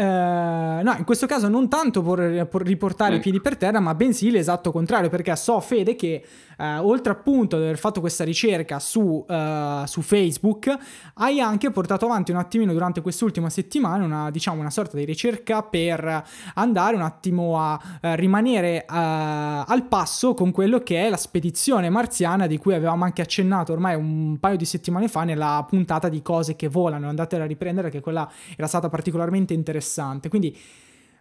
Eh, 0.00 0.80
no, 0.84 0.94
in 0.96 1.02
questo 1.04 1.26
caso 1.26 1.48
non 1.48 1.68
tanto 1.68 2.02
por- 2.02 2.46
por- 2.46 2.62
riportare 2.62 3.10
i 3.10 3.14
Ecco. 3.14 3.22
piedi 3.24 3.40
per 3.40 3.56
terra, 3.56 3.80
ma 3.80 3.96
bensì 3.96 4.30
l'esatto 4.30 4.70
contrario, 4.70 5.08
perché 5.08 5.34
so, 5.34 5.58
Fede, 5.58 5.96
che 5.96 6.24
eh, 6.56 6.76
oltre 6.76 7.10
appunto 7.12 7.56
ad 7.56 7.62
aver 7.62 7.78
fatto 7.78 7.98
questa 7.98 8.22
ricerca 8.22 8.78
su, 8.78 9.24
eh, 9.28 9.82
su 9.86 10.00
Facebook, 10.00 10.72
hai 11.14 11.40
anche 11.40 11.72
portato 11.72 12.04
avanti 12.04 12.30
un 12.30 12.36
attimino 12.36 12.72
durante 12.72 13.00
quest'ultima 13.00 13.50
settimana 13.50 14.04
una, 14.04 14.30
diciamo, 14.30 14.60
una 14.60 14.70
sorta 14.70 14.96
di 14.96 15.04
ricerca 15.04 15.62
per 15.62 16.24
andare 16.54 16.94
un 16.94 17.02
attimo 17.02 17.60
a 17.60 17.80
eh, 18.00 18.14
rimanere 18.14 18.82
eh, 18.82 18.86
al 18.86 19.84
passo 19.88 20.34
con 20.34 20.52
quello 20.52 20.78
che 20.78 21.06
è 21.06 21.08
la 21.10 21.16
spedizione 21.16 21.90
marziana 21.90 22.46
di 22.46 22.56
cui 22.56 22.74
avevamo 22.74 23.02
anche 23.02 23.20
accennato 23.20 23.72
ormai 23.72 23.96
un 23.96 24.36
paio 24.38 24.56
di 24.56 24.64
settimane 24.64 25.08
fa 25.08 25.24
nella 25.24 25.66
puntata 25.68 26.08
di 26.08 26.22
cose 26.22 26.54
che 26.54 26.68
volano. 26.68 27.08
Andatela 27.08 27.42
a 27.42 27.46
riprendere 27.48 27.90
che 27.90 28.00
quella 28.00 28.30
era 28.56 28.68
stata 28.68 28.88
particolarmente 28.88 29.54
interessante. 29.54 29.86
Quindi 30.28 30.56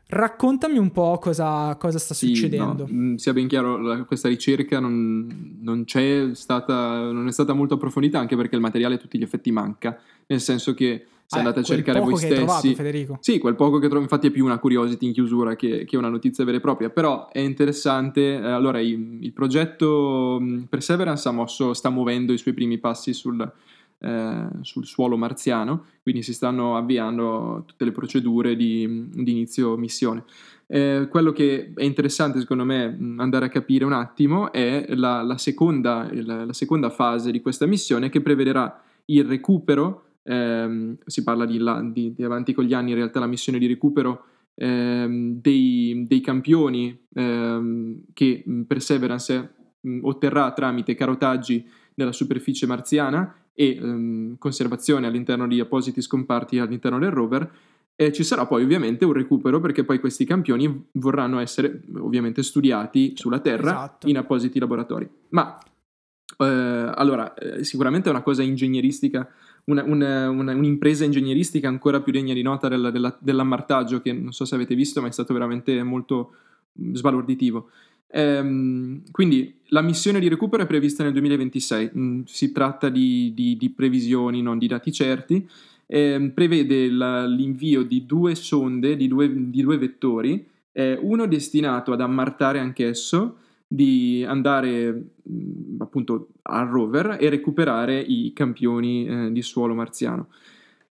raccontami 0.09 0.77
un 0.77 0.91
po' 0.91 1.17
cosa, 1.19 1.75
cosa 1.75 1.99
sta 1.99 2.13
Sì, 2.13 2.27
succedendo. 2.27 2.85
no, 2.87 2.93
mm, 2.93 3.15
sia 3.15 3.33
ben 3.33 3.47
chiaro, 3.47 3.77
la- 3.77 4.03
questa 4.03 4.29
ricerca 4.29 4.79
non, 4.79 5.57
non 5.61 5.83
c'è 5.83 6.29
stata, 6.33 7.11
non 7.11 7.27
è 7.27 7.31
stata 7.31 7.53
molto 7.53 7.73
approfondita 7.73 8.17
anche 8.19 8.35
perché 8.35 8.55
il 8.55 8.61
materiale 8.61 8.95
a 8.95 8.97
tutti 8.97 9.17
gli 9.17 9.23
effetti 9.23 9.51
manca, 9.51 9.99
nel 10.27 10.39
senso 10.39 10.73
che 10.73 11.05
se 11.25 11.35
Eh, 11.35 11.39
andate 11.39 11.59
a 11.59 11.63
cercare 11.63 11.99
voi 11.99 12.13
hai 12.23 12.33
trovato, 12.33 12.59
stessi... 12.59 12.75
Federico. 12.75 13.17
Sì, 13.19 13.37
quel 13.37 13.55
poco 13.55 13.79
che 13.79 13.87
trovo, 13.89 14.01
infatti 14.01 14.27
è 14.27 14.31
più 14.31 14.45
una 14.45 14.59
curiosity 14.59 15.07
in 15.07 15.11
chiusura 15.11 15.57
che, 15.57 15.83
che 15.83 15.97
una 15.97 16.07
notizia 16.07 16.45
vera 16.45 16.55
e 16.55 16.61
propria, 16.61 16.89
però 16.89 17.27
è 17.29 17.39
interessante, 17.39 18.35
eh, 18.35 18.49
allora 18.49 18.79
il, 18.79 19.17
il 19.19 19.33
progetto 19.33 20.37
mm, 20.39 20.59
Perseverance 20.69 21.27
ha 21.27 21.31
mosso, 21.31 21.73
sta 21.73 21.89
muovendo 21.89 22.31
i 22.31 22.37
suoi 22.37 22.53
primi 22.53 22.77
passi 22.77 23.11
sul, 23.11 23.51
eh, 23.99 24.47
sul 24.61 24.85
suolo 24.85 25.17
marziano, 25.17 25.85
quindi 26.03 26.21
si 26.21 26.33
stanno 26.33 26.77
avviando 26.77 27.63
tutte 27.65 27.85
le 27.85 27.91
procedure 27.91 28.55
di, 28.55 29.09
di 29.11 29.31
inizio 29.31 29.75
missione. 29.77 30.23
Eh, 30.67 31.07
quello 31.09 31.31
che 31.31 31.71
è 31.73 31.83
interessante 31.83 32.39
secondo 32.39 32.65
me 32.65 32.97
andare 33.17 33.45
a 33.45 33.49
capire 33.49 33.85
un 33.85 33.93
attimo 33.93 34.51
è 34.51 34.85
la, 34.95 35.21
la 35.21 35.37
seconda, 35.37 36.09
la, 36.11 36.45
la 36.45 36.53
seconda 36.53 36.89
fase 36.89 37.31
di 37.31 37.41
questa 37.41 37.65
missione 37.65 38.09
che 38.09 38.21
prevederà 38.21 38.81
il 39.05 39.23
recupero, 39.23 40.09
ehm, 40.23 40.97
si 41.05 41.23
parla 41.23 41.45
di, 41.45 41.61
di- 41.93 42.13
di 42.13 42.23
avanti 42.23 42.53
con 42.53 42.65
gli 42.65 42.73
anni, 42.73 42.89
in 42.89 42.97
realtà 42.97 43.19
la 43.19 43.27
missione 43.27 43.59
di 43.59 43.67
recupero 43.67 44.25
ehm, 44.55 45.39
dei, 45.39 46.03
dei 46.05 46.19
campioni 46.19 47.05
ehm, 47.13 48.01
che 48.13 48.43
Perseverance 48.67 49.53
otterrà 50.01 50.51
tramite 50.51 50.95
carotaggi 50.95 51.65
nella 51.95 52.11
superficie 52.11 52.65
marziana 52.65 53.33
e 53.59 53.75
ehm, 53.75 54.37
conservazione 54.37 55.07
all'interno 55.07 55.47
di 55.47 55.59
appositi 55.59 55.99
scomparti 56.01 56.59
all'interno 56.59 56.99
del 56.99 57.09
rover. 57.09 57.49
E 57.95 58.13
ci 58.13 58.23
sarà 58.23 58.45
poi 58.45 58.61
ovviamente 58.61 59.03
un 59.05 59.13
recupero 59.13 59.59
perché 59.59 59.83
poi 59.83 59.99
questi 59.99 60.23
campioni 60.23 60.85
vorranno 60.91 61.39
essere 61.39 61.81
ovviamente 61.97 62.43
studiati 62.43 63.13
sulla 63.15 63.39
Terra 63.39 63.69
Esatto. 63.71 64.07
in 64.07 64.17
appositi 64.17 64.59
laboratori. 64.59 65.09
Ma 65.29 65.57
eh, 66.37 66.91
allora, 66.93 67.33
eh, 67.33 67.63
sicuramente 67.63 68.09
è 68.09 68.11
una 68.11 68.21
cosa 68.21 68.43
ingegneristica, 68.43 69.27
una- 69.65 69.83
una- 69.83 70.29
una- 70.29 70.53
un'impresa 70.53 71.05
ingegneristica 71.05 71.67
ancora 71.67 71.99
più 72.01 72.11
degna 72.11 72.35
di 72.35 72.43
nota 72.43 72.67
della- 72.67 72.91
della- 72.91 73.17
dell'ammartaggio 73.19 74.01
che 74.01 74.13
non 74.13 74.31
so 74.31 74.45
se 74.45 74.53
avete 74.53 74.75
visto, 74.75 75.01
ma 75.01 75.07
è 75.07 75.11
stato 75.11 75.33
veramente 75.33 75.81
molto 75.81 76.35
mh, 76.73 76.93
sbalorditivo. 76.93 77.71
Ehm, 78.09 79.03
quindi 79.11 79.55
la 79.69 79.81
missione 79.81 80.19
di 80.19 80.27
recupero 80.29 80.63
è 80.63 80.67
prevista 80.67 81.03
nel 81.03 81.11
2026, 81.11 81.91
Mm, 81.97 82.21
si 82.25 82.51
tratta 82.51 82.89
di, 82.89 83.33
di- 83.33 83.57
di 83.57 83.69
previsioni, 83.69 84.41
non 84.41 84.57
di 84.57 84.67
dati 84.67 84.91
certi. 84.91 85.47
Ehm, 85.87 86.31
prevede 86.31 86.89
la- 86.89 87.25
l'invio 87.25 87.83
di 87.83 88.05
due 88.05 88.35
sonde, 88.35 88.95
di 88.97 89.07
due, 89.07 89.31
di 89.49 89.61
due 89.61 89.77
vettori, 89.77 90.45
eh, 90.73 90.97
uno 91.01 91.25
destinato 91.27 91.91
ad 91.93 92.01
ammartare 92.01 92.59
anch'esso, 92.59 93.37
di 93.67 94.23
andare 94.25 94.91
mh, 95.23 95.81
appunto 95.81 96.29
al 96.43 96.67
rover 96.67 97.17
e 97.19 97.29
recuperare 97.29 97.99
i 97.99 98.31
campioni 98.33 99.07
eh, 99.07 99.31
di 99.31 99.41
suolo 99.41 99.73
marziano. 99.73 100.27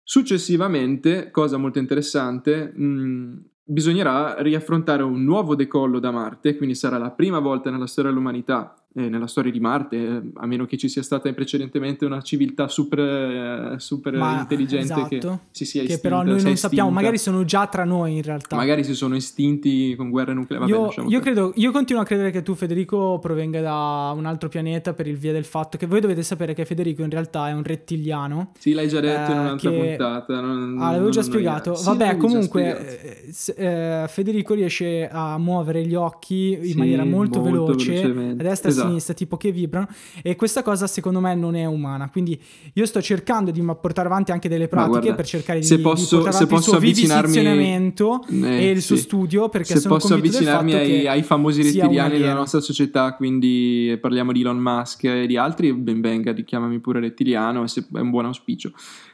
Successivamente, 0.04 1.32
cosa 1.32 1.58
molto 1.58 1.80
interessante, 1.80 2.72
mh, 2.74 3.44
bisognerà 3.70 4.42
riaffrontare 4.42 5.04
un 5.04 5.24
nuovo 5.24 5.54
decollo 5.54 6.00
da 6.00 6.12
Marte, 6.12 6.56
quindi 6.56 6.74
sarà 6.74 6.98
la 6.98 7.12
prima 7.12 7.40
volta 7.40 7.70
nella 7.70 7.86
storia 7.86 8.10
dell'umanità, 8.10 8.74
eh, 8.98 9.10
nella 9.10 9.28
storia 9.28 9.52
di 9.52 9.60
Marte, 9.60 9.96
eh, 9.96 10.22
a 10.36 10.46
meno 10.48 10.66
che 10.66 10.76
ci 10.76 10.90
sia 10.90 11.04
stata 11.04 11.32
precedentemente 11.32 12.04
una 12.04 12.22
civiltà 12.22 12.68
super, 12.68 13.00
eh, 13.00 13.80
super 13.80 14.16
Ma- 14.16 14.40
intelligente 14.40 15.06
che 15.08 15.18
esatto. 15.18 15.40
si 15.52 15.66
sia 15.66 15.82
Che 15.84 15.94
estinta, 15.94 16.10
però 16.16 16.24
noi 16.24 16.42
non 16.42 16.56
sappiamo, 16.58 16.90
magari 16.90 17.18
sono 17.20 17.44
già 17.46 17.68
tra 17.68 17.84
noi 17.84 18.16
in 18.16 18.24
realtà. 18.24 18.56
Magari 18.56 18.84
si 18.84 18.96
sono 18.96 19.16
estinti 19.16 19.94
con 19.96 20.10
guerre 20.10 20.34
nucleari. 20.34 20.66
Vabbè, 20.66 20.78
io, 20.80 20.86
lasciamo 20.88 21.10
io 21.10 21.20
credo, 21.20 21.52
io 21.56 21.72
continuo 21.72 22.02
a 22.02 22.06
credere 22.06 22.32
che 22.32 22.42
tu, 22.42 22.56
Federico, 22.56 23.20
provenga 23.22 23.62
da 23.62 24.14
un 24.16 24.26
altro 24.26 24.50
pianeta 24.50 24.94
per 24.94 25.08
il 25.08 25.18
via 25.18 25.32
del 25.32 25.46
fatto 25.46 25.78
che 25.78 25.86
voi 25.86 26.00
dovete 26.02 26.24
sapere 26.24 26.54
che 26.56 26.66
Federico 26.66 27.04
in 27.04 27.10
realtà 27.12 27.50
è 27.50 27.54
un 27.54 27.64
rettiliano. 27.64 28.52
Sì, 28.58 28.74
l'hai 28.74 28.88
già 28.88 29.00
detto 29.00 29.32
in 29.32 29.38
eh, 29.38 29.42
un'altra 29.42 29.70
che- 29.70 29.78
puntata. 29.78 30.40
non- 30.42 30.78
Ah, 30.80 30.92
l'avevo 30.92 31.10
già 31.10 31.22
spiegato. 31.22 31.76
Sì, 31.76 31.86
Vabbè, 31.86 32.18
comunque, 32.18 33.26
eh, 33.28 33.34
eh, 33.56 34.06
Federico 34.08 34.54
riesce 34.56 35.08
a 35.08 35.38
muovere 35.38 35.86
gli 35.86 35.94
occhi 35.96 36.54
in 36.60 36.64
Sì, 36.72 36.78
maniera 36.78 37.04
molto, 37.04 37.40
molto 37.40 37.66
veloce, 37.76 38.02
a 38.04 38.34
destra 38.34 38.70
e 38.70 38.72
a 38.72 38.76
Esatto. 38.76 38.87
Sinistra, 38.88 39.14
tipo 39.14 39.38
che 39.38 39.52
vibrano. 39.52 39.88
E 40.24 40.36
questa 40.36 40.64
cosa, 40.64 40.88
secondo 40.88 41.20
me, 41.20 41.36
non 41.36 41.56
è 41.56 41.66
umana. 41.66 42.10
Quindi, 42.10 42.40
io 42.74 42.86
sto 42.86 43.02
cercando 43.02 43.52
di 43.52 43.62
portare 43.80 44.08
avanti 44.08 44.32
anche 44.32 44.50
delle 44.50 44.68
pratiche 44.68 45.00
guarda, 45.00 45.14
per 45.16 45.26
cercare 45.26 45.60
di, 45.60 45.66
se 45.66 45.76
di 45.78 45.82
posso- 45.82 46.18
portare 46.18 46.36
avanti 46.36 46.44
il 46.44 46.50
posso 46.50 46.70
suo 46.70 46.78
avvicinarmi- 46.78 47.32
vivisezionamento 47.32 48.26
Eh, 48.30 48.68
e 48.68 48.70
il 48.72 48.82
suo 48.82 48.96
sì. 48.96 49.02
studio. 49.04 49.50
Perché 49.50 49.74
Se 49.74 49.80
sono 49.80 49.96
posso 49.96 50.14
avvicinarmi 50.14 50.74
ai, 50.74 51.08
ai 51.08 51.24
famosi 51.24 51.62
rettiliani 51.62 52.18
della 52.18 52.34
nostra 52.34 52.60
società, 52.60 53.14
quindi 53.14 53.98
parliamo 54.00 54.32
di 54.32 54.42
Elon 54.42 54.58
Musk 54.58 55.04
e 55.06 55.28
di 55.28 55.38
altri, 55.38 55.74
ben 55.74 56.02
venga, 56.02 56.34
chiamami 56.34 56.80
pure 56.80 57.00
rettiliano, 57.00 57.66
se- 57.68 57.86
è 57.94 58.00
un 58.00 58.10
buon 58.10 58.26
auspicio. 58.26 58.72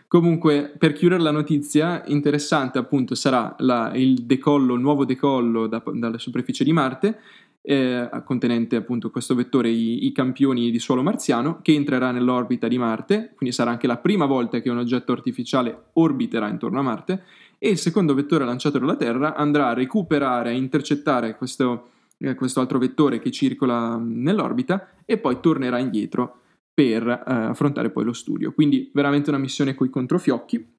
Comunque, 0.08 0.72
per 0.78 0.94
chiudere 0.94 1.22
la 1.24 1.32
notizia, 1.32 2.04
interessante 2.06 2.78
appunto 2.78 3.16
sarà 3.16 3.56
la- 3.60 3.92
il 3.96 4.22
decollo, 4.26 4.76
il 4.76 4.80
nuovo 4.82 5.06
decollo 5.06 5.66
da- 5.66 5.82
dalla 5.92 6.20
superficie 6.20 6.64
di 6.64 6.72
Marte 6.72 7.18
eh, 7.66 8.10
contenente 8.26 8.76
appunto 8.76 9.10
questo 9.10 9.36
vettore 9.36 9.70
i, 9.70 10.06
i, 10.06 10.12
campioni 10.12 10.70
di 10.70 10.80
suolo 10.80 11.02
marziano, 11.02 11.60
che 11.62 11.74
entrerà 11.74 12.12
nell'orbita 12.12 12.68
di 12.68 12.78
Marte, 12.78 13.32
quindi 13.36 13.56
sarà 13.56 13.72
anche 13.72 13.88
la 13.88 13.98
prima 13.98 14.26
volta 14.26 14.60
che 14.60 14.70
un 14.70 14.78
oggetto 14.78 15.14
artificiale 15.14 15.86
orbiterà 15.94 16.50
intorno 16.50 16.80
a 16.80 16.84
Marte, 16.84 17.24
e 17.58 17.70
il 17.70 17.78
secondo 17.78 18.14
vettore 18.14 18.44
lanciato 18.44 18.78
dalla 18.78 18.98
Terra 18.98 19.36
andrà 19.36 19.70
a 19.70 19.74
recuperare, 19.74 20.50
a 20.50 20.54
intercettare 20.54 21.38
questo, 21.38 21.92
eh, 22.18 22.36
questo 22.36 22.60
altro 22.60 22.78
vettore 22.78 23.20
che 23.20 23.32
circola 23.32 23.98
nell'orbita 23.98 24.90
e 25.06 25.18
poi 25.18 25.40
tornerà 25.40 25.80
indietro 25.80 26.40
per 26.74 27.08
eh, 27.08 27.24
affrontare 27.26 27.92
poi 27.92 28.04
lo 28.04 28.12
studio. 28.12 28.52
Quindi 28.52 28.92
veramente 28.94 29.30
una 29.30 29.40
missione 29.40 29.76
coi 29.76 29.90
controfiocchi 29.90 30.72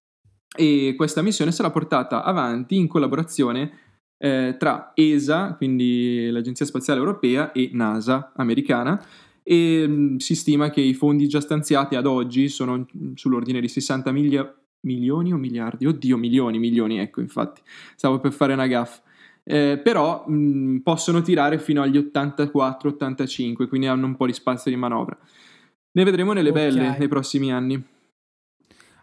e 0.57 0.95
questa 0.97 1.23
missione 1.23 1.53
sarà 1.53 1.71
portata 1.71 2.23
avanti 2.23 2.77
in 2.77 2.87
collaborazione 2.87 3.84
eh, 4.19 4.57
tra 4.59 4.93
ESA, 4.95 5.55
quindi 5.55 6.31
l'Agenzia 6.31 6.67
Spaziale 6.67 7.01
Europea, 7.01 7.53
e 7.53 7.71
NASA 7.73 8.33
americana 8.37 9.03
e 9.47 9.87
mh, 9.87 9.93
mm, 9.93 10.17
si 10.17 10.35
stima 10.35 10.71
che 10.71 10.81
i 10.81 10.95
fondi 10.95 11.29
già 11.29 11.41
stanziati 11.41 11.95
ad 11.95 12.07
oggi 12.07 12.49
sono 12.49 12.87
sull'ordine 13.15 13.61
di 13.61 13.69
60 13.69 14.11
miglia, 14.11 14.53
milioni 14.81 15.33
o 15.33 15.37
miliardi? 15.37 15.87
Oddio, 15.87 16.17
milioni, 16.17 16.59
milioni, 16.59 16.99
ecco, 16.99 17.21
infatti, 17.21 17.61
stavo 17.95 18.19
per 18.19 18.33
fare 18.33 18.55
una 18.55 18.67
gaffa. 18.67 19.03
Eh, 19.47 19.79
però 19.83 20.25
mh, 20.27 20.35
mm, 20.35 20.77
possono 20.79 21.21
tirare 21.21 21.59
fino 21.59 21.83
agli 21.83 21.99
84-85, 21.99 23.69
quindi 23.69 23.87
hanno 23.87 24.07
un 24.07 24.17
po' 24.17 24.27
di 24.27 24.33
spazio 24.33 24.71
di 24.71 24.77
manovra. 24.79 25.17
Ne 25.93 26.05
vedremo 26.05 26.33
nelle 26.33 26.49
okay. 26.49 26.71
belle 26.71 26.97
nei 26.99 27.09
prossimi 27.09 27.53
anni. 27.53 27.81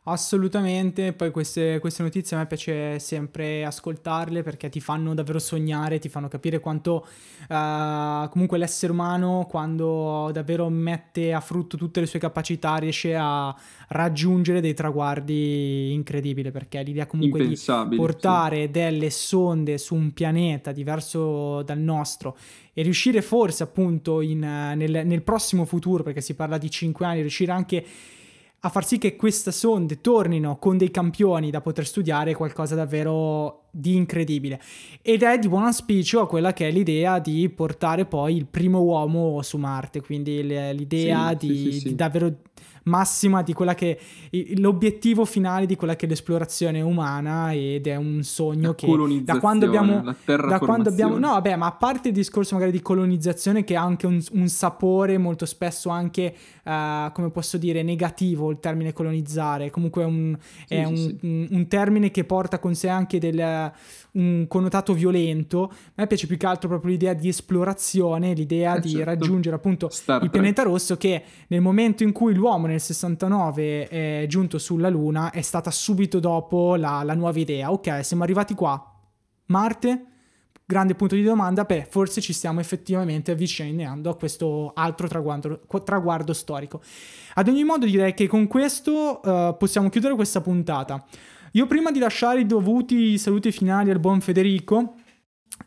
Assolutamente, 0.05 1.13
poi 1.13 1.29
queste, 1.29 1.77
queste, 1.77 2.01
notizie 2.01 2.35
a 2.35 2.39
me 2.39 2.47
piace 2.47 2.97
sempre 2.97 3.63
ascoltarle 3.63 4.41
perché 4.41 4.67
ti 4.67 4.79
fanno 4.79 5.13
davvero 5.13 5.37
sognare, 5.37 5.99
ti 5.99 6.09
fanno 6.09 6.27
capire 6.27 6.59
quanto 6.59 7.05
uh, 7.47 8.27
comunque 8.29 8.57
l'essere 8.57 8.93
umano 8.93 9.45
quando 9.47 10.31
davvero 10.33 10.69
mette 10.69 11.33
a 11.33 11.39
frutto 11.39 11.77
tutte 11.77 11.99
le 11.99 12.07
sue 12.07 12.17
capacità 12.17 12.77
riesce 12.77 13.15
a 13.15 13.55
raggiungere 13.89 14.59
dei 14.59 14.73
traguardi 14.73 15.93
incredibili 15.93 16.49
perché 16.49 16.81
l'idea 16.81 17.05
comunque 17.05 17.45
di 17.45 17.95
portare 17.95 18.63
sì. 18.63 18.71
delle 18.71 19.11
sonde 19.11 19.77
su 19.77 19.93
un 19.93 20.13
pianeta 20.13 20.71
diverso 20.71 21.61
dal 21.61 21.77
nostro 21.77 22.35
e 22.73 22.81
riuscire 22.81 23.21
forse 23.21 23.61
appunto 23.61 24.21
in, 24.21 24.39
nel, 24.39 25.05
nel 25.05 25.21
prossimo 25.21 25.65
futuro, 25.65 26.01
perché 26.01 26.21
si 26.21 26.33
parla 26.33 26.57
di 26.57 26.71
5 26.71 27.05
anni, 27.05 27.19
riuscire 27.19 27.51
anche 27.51 27.85
a 28.63 28.69
far 28.69 28.85
sì 28.85 28.99
che 28.99 29.15
queste 29.15 29.51
sonde 29.51 30.01
tornino 30.01 30.57
con 30.57 30.77
dei 30.77 30.91
campioni 30.91 31.49
da 31.49 31.61
poter 31.61 31.85
studiare 31.85 32.35
qualcosa 32.35 32.75
davvero 32.75 33.63
di 33.71 33.95
incredibile. 33.95 34.61
Ed 35.01 35.23
è 35.23 35.39
di 35.39 35.47
buon 35.47 35.63
auspicio 35.63 36.21
a 36.21 36.27
quella 36.27 36.53
che 36.53 36.67
è 36.67 36.71
l'idea 36.71 37.17
di 37.17 37.49
portare 37.49 38.05
poi 38.05 38.35
il 38.35 38.45
primo 38.45 38.81
uomo 38.81 39.41
su 39.41 39.57
Marte, 39.57 40.01
quindi 40.01 40.43
l'idea 40.43 41.29
sì, 41.29 41.47
di, 41.47 41.55
sì, 41.55 41.79
sì, 41.79 41.87
di 41.89 41.95
davvero 41.95 42.35
massima 42.83 43.43
di 43.43 43.53
quella 43.53 43.75
che 43.75 43.99
l'obiettivo 44.55 45.25
finale 45.25 45.65
di 45.65 45.75
quella 45.75 45.95
che 45.95 46.05
è 46.05 46.09
l'esplorazione 46.09 46.81
umana 46.81 47.53
ed 47.53 47.85
è 47.85 47.95
un 47.95 48.23
sogno 48.23 48.69
la 48.69 48.73
che 48.75 49.23
da 49.23 49.39
quando 49.39 49.65
abbiamo 49.65 50.15
da 50.25 50.59
quando 50.59 50.89
abbiamo 50.89 51.17
no 51.19 51.29
vabbè 51.33 51.55
ma 51.55 51.67
a 51.67 51.71
parte 51.73 52.07
il 52.07 52.13
discorso 52.13 52.55
magari 52.55 52.71
di 52.71 52.81
colonizzazione 52.81 53.63
che 53.63 53.75
ha 53.75 53.83
anche 53.83 54.07
un, 54.07 54.19
un 54.31 54.47
sapore 54.47 55.17
molto 55.17 55.45
spesso 55.45 55.89
anche 55.89 56.35
uh, 56.63 57.11
come 57.11 57.29
posso 57.31 57.57
dire 57.57 57.83
negativo 57.83 58.49
il 58.49 58.59
termine 58.59 58.93
colonizzare 58.93 59.69
comunque 59.69 60.03
un, 60.03 60.35
sì, 60.65 60.73
è 60.73 60.83
sì, 60.85 60.91
un, 60.91 60.95
sì. 60.97 61.47
Un, 61.51 61.67
termine 61.67 62.09
che 62.11 62.23
porta 62.23 62.59
con 62.59 62.73
sé 62.73 62.89
anche 62.89 63.19
del, 63.19 63.71
un 64.13 64.45
connotato 64.47 64.93
violento 64.93 65.63
a 65.63 65.91
me 65.95 66.07
piace 66.07 66.27
più 66.27 66.37
che 66.37 66.45
altro 66.45 66.67
proprio 66.67 66.91
l'idea 66.91 67.13
di 67.13 67.29
esplorazione 67.29 68.33
l'idea 68.33 68.75
eh, 68.75 68.79
di 68.81 68.89
certo. 68.89 69.05
raggiungere 69.05 69.55
appunto 69.55 69.89
Star 69.89 70.21
il 70.23 70.29
pianeta 70.29 70.63
rosso 70.63 70.97
che 70.97 71.23
nel 71.47 71.61
momento 71.61 72.03
in 72.03 72.11
cui 72.11 72.33
l'uomo 72.33 72.67
nel 72.67 72.81
69 72.81 73.87
è 73.87 74.25
giunto 74.27 74.57
sulla 74.57 74.89
Luna 74.89 75.31
è 75.31 75.41
stata 75.41 75.71
subito 75.71 76.19
dopo 76.19 76.75
la, 76.75 77.03
la 77.03 77.13
nuova 77.13 77.39
idea. 77.39 77.71
Ok, 77.71 78.05
siamo 78.05 78.23
arrivati 78.23 78.53
qua. 78.53 78.83
Marte? 79.47 80.05
Grande 80.65 80.95
punto 80.95 81.15
di 81.15 81.23
domanda, 81.23 81.65
beh, 81.65 81.87
forse 81.89 82.21
ci 82.21 82.31
stiamo 82.31 82.61
effettivamente 82.61 83.31
avvicinando 83.31 84.09
a 84.09 84.15
questo 84.15 84.71
altro 84.73 85.07
traguardo, 85.09 85.59
traguardo 85.83 86.31
storico. 86.31 86.81
Ad 87.33 87.49
ogni 87.49 87.65
modo 87.65 87.85
direi 87.85 88.13
che 88.13 88.27
con 88.27 88.47
questo 88.47 89.19
uh, 89.21 89.57
possiamo 89.57 89.89
chiudere 89.89 90.15
questa 90.15 90.39
puntata. 90.39 91.05
Io 91.53 91.67
prima 91.67 91.91
di 91.91 91.99
lasciare 91.99 92.39
i 92.39 92.45
dovuti 92.45 93.17
saluti 93.17 93.51
finali 93.51 93.91
al 93.91 93.99
buon 93.99 94.21
Federico, 94.21 94.95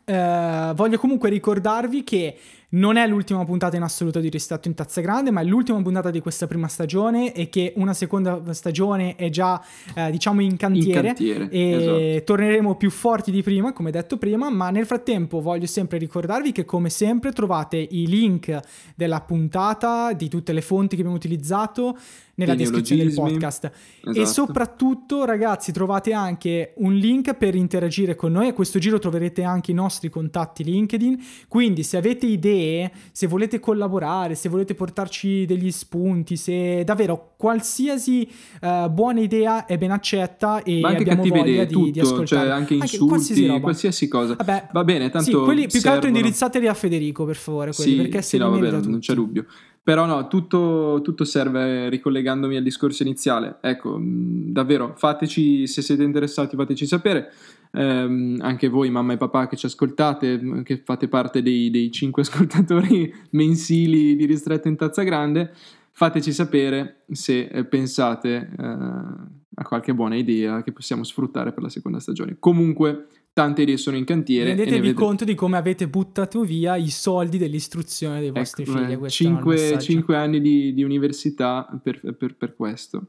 Uh, 0.05 0.73
voglio 0.75 0.99
comunque 0.99 1.29
ricordarvi 1.29 2.03
che 2.03 2.37
non 2.71 2.97
è 2.97 3.07
l'ultima 3.07 3.43
puntata 3.45 3.75
in 3.75 3.81
assoluto 3.81 4.19
di 4.19 4.29
Ristretto 4.29 4.67
in 4.67 4.73
Tazza 4.73 5.01
Grande, 5.01 5.31
ma 5.31 5.41
è 5.41 5.43
l'ultima 5.43 5.81
puntata 5.81 6.11
di 6.11 6.19
questa 6.19 6.45
prima 6.45 6.67
stagione 6.67 7.33
e 7.33 7.49
che 7.49 7.73
una 7.77 7.93
seconda 7.93 8.41
stagione 8.53 9.15
è 9.15 9.29
già, 9.29 9.59
eh, 9.95 10.11
diciamo, 10.11 10.41
in 10.41 10.57
cantiere. 10.57 10.99
In 10.99 11.05
cantiere 11.05 11.49
e 11.49 11.71
esatto. 11.71 12.23
torneremo 12.25 12.75
più 12.75 12.91
forti 12.91 13.31
di 13.31 13.41
prima, 13.41 13.73
come 13.73 13.91
detto 13.91 14.17
prima, 14.17 14.49
ma 14.49 14.69
nel 14.69 14.85
frattempo 14.85 15.39
voglio 15.39 15.65
sempre 15.65 15.97
ricordarvi 15.97 16.51
che, 16.51 16.65
come 16.65 16.89
sempre, 16.89 17.31
trovate 17.31 17.77
i 17.77 18.05
link 18.07 18.59
della 18.95 19.21
puntata, 19.21 20.13
di 20.13 20.27
tutte 20.27 20.51
le 20.51 20.61
fonti 20.61 20.95
che 20.95 21.01
abbiamo 21.01 21.17
utilizzato, 21.17 21.97
nella 22.35 22.55
descrizione 22.55 23.03
del 23.03 23.13
podcast. 23.13 23.71
Esatto. 24.01 24.19
E 24.19 24.25
soprattutto, 24.25 25.25
ragazzi, 25.25 25.71
trovate 25.71 26.13
anche 26.13 26.73
un 26.77 26.93
link 26.93 27.33
per 27.35 27.55
interagire 27.55 28.15
con 28.15 28.31
noi. 28.31 28.47
A 28.47 28.53
questo 28.53 28.79
giro 28.79 28.99
troverete 28.99 29.43
anche 29.43 29.71
i 29.71 29.73
nostri 29.73 30.09
contatti 30.09 30.63
LinkedIn. 30.63 31.23
Quindi, 31.47 31.83
se 31.83 31.97
avete 31.97 32.25
idee, 32.25 32.91
se 33.11 33.27
volete 33.27 33.59
collaborare, 33.59 34.35
se 34.35 34.49
volete 34.49 34.75
portarci 34.75 35.45
degli 35.45 35.71
spunti, 35.71 36.35
se 36.35 36.83
davvero 36.83 37.33
qualsiasi 37.37 38.27
uh, 38.61 38.89
buona 38.89 39.19
idea 39.19 39.65
è 39.65 39.77
ben 39.77 39.91
accetta 39.91 40.63
e 40.63 40.79
Ma 40.79 40.89
anche 40.89 41.01
abbiamo 41.01 41.23
voglia 41.23 41.41
idee, 41.41 41.65
di, 41.65 41.73
tutto, 41.73 41.91
di 41.91 41.99
ascoltare. 41.99 42.25
Cioè 42.27 42.49
anche 42.49 42.73
insulti, 42.73 42.95
anche 42.95 43.07
qualsiasi, 43.07 43.59
qualsiasi, 43.59 44.07
cosa. 44.07 44.35
Vabbè, 44.35 44.67
Va 44.71 44.83
bene, 44.83 45.09
tanto 45.09 45.29
sì, 45.29 45.43
quelli 45.43 45.67
più 45.67 45.81
che 45.81 45.89
altro 45.89 46.07
indirizzateli 46.07 46.67
a 46.67 46.73
Federico, 46.73 47.25
per 47.25 47.35
favore, 47.35 47.73
quelli, 47.73 47.91
sì, 47.91 47.97
perché 47.97 48.21
sì, 48.21 48.37
no, 48.37 48.49
vabbè, 48.49 48.71
non 48.71 48.99
c'è 48.99 49.13
dubbio. 49.13 49.45
Però 49.85 50.07
no, 50.07 50.27
tutto, 50.27 50.99
tutto, 51.03 51.25
serve 51.25 51.89
ricollegandomi 51.89 52.55
al 52.57 52.63
discorso 52.63 53.03
iniziale. 53.03 53.59
Ecco, 53.61 53.99
davvero, 54.01 54.95
fateci, 54.97 55.67
se 55.67 55.83
siete 55.83 56.01
interessati, 56.01 56.55
fateci 56.55 56.87
sapere. 56.87 57.31
Eh, 57.71 58.35
anche 58.39 58.67
voi, 58.67 58.89
mamma 58.89 59.13
e 59.13 59.17
papà 59.17 59.45
che 59.45 59.55
ci 59.55 59.67
ascoltate, 59.67 60.63
che 60.63 60.77
fate 60.83 61.07
parte 61.07 61.43
dei, 61.43 61.69
dei 61.69 61.91
cinque 61.91 62.23
ascoltatori 62.25 63.13
mensili 63.33 64.15
di 64.15 64.25
Ristretto 64.25 64.67
in 64.67 64.75
Tazza 64.75 65.03
Grande, 65.03 65.53
fateci 65.91 66.31
sapere 66.31 67.03
se 67.11 67.41
eh, 67.45 67.63
pensate 67.65 68.49
eh, 68.57 69.44
a 69.55 69.63
qualche 69.63 69.93
buona 69.93 70.15
idea 70.15 70.63
che 70.63 70.71
possiamo 70.71 71.03
sfruttare 71.03 71.51
per 71.51 71.63
la 71.63 71.69
seconda 71.69 71.99
stagione. 71.99 72.37
Comunque, 72.39 73.07
tante 73.33 73.61
idee 73.63 73.77
sono 73.77 73.97
in 73.97 74.05
cantiere. 74.05 74.49
Rendetevi 74.49 74.79
vede... 74.79 74.93
conto 74.93 75.25
di 75.25 75.35
come 75.35 75.57
avete 75.57 75.87
buttato 75.87 76.43
via 76.43 76.75
i 76.75 76.89
soldi 76.89 77.37
dell'istruzione 77.37 78.19
dei 78.19 78.31
vostri 78.31 78.63
ecco, 78.63 78.71
figli. 78.71 78.91
Eh, 78.91 79.09
cinque, 79.09 79.79
cinque, 79.79 80.15
anni 80.15 80.41
di, 80.41 80.73
di 80.73 80.83
università 80.83 81.67
per, 81.81 81.99
per, 82.15 82.35
per, 82.35 82.55
questo. 82.55 83.07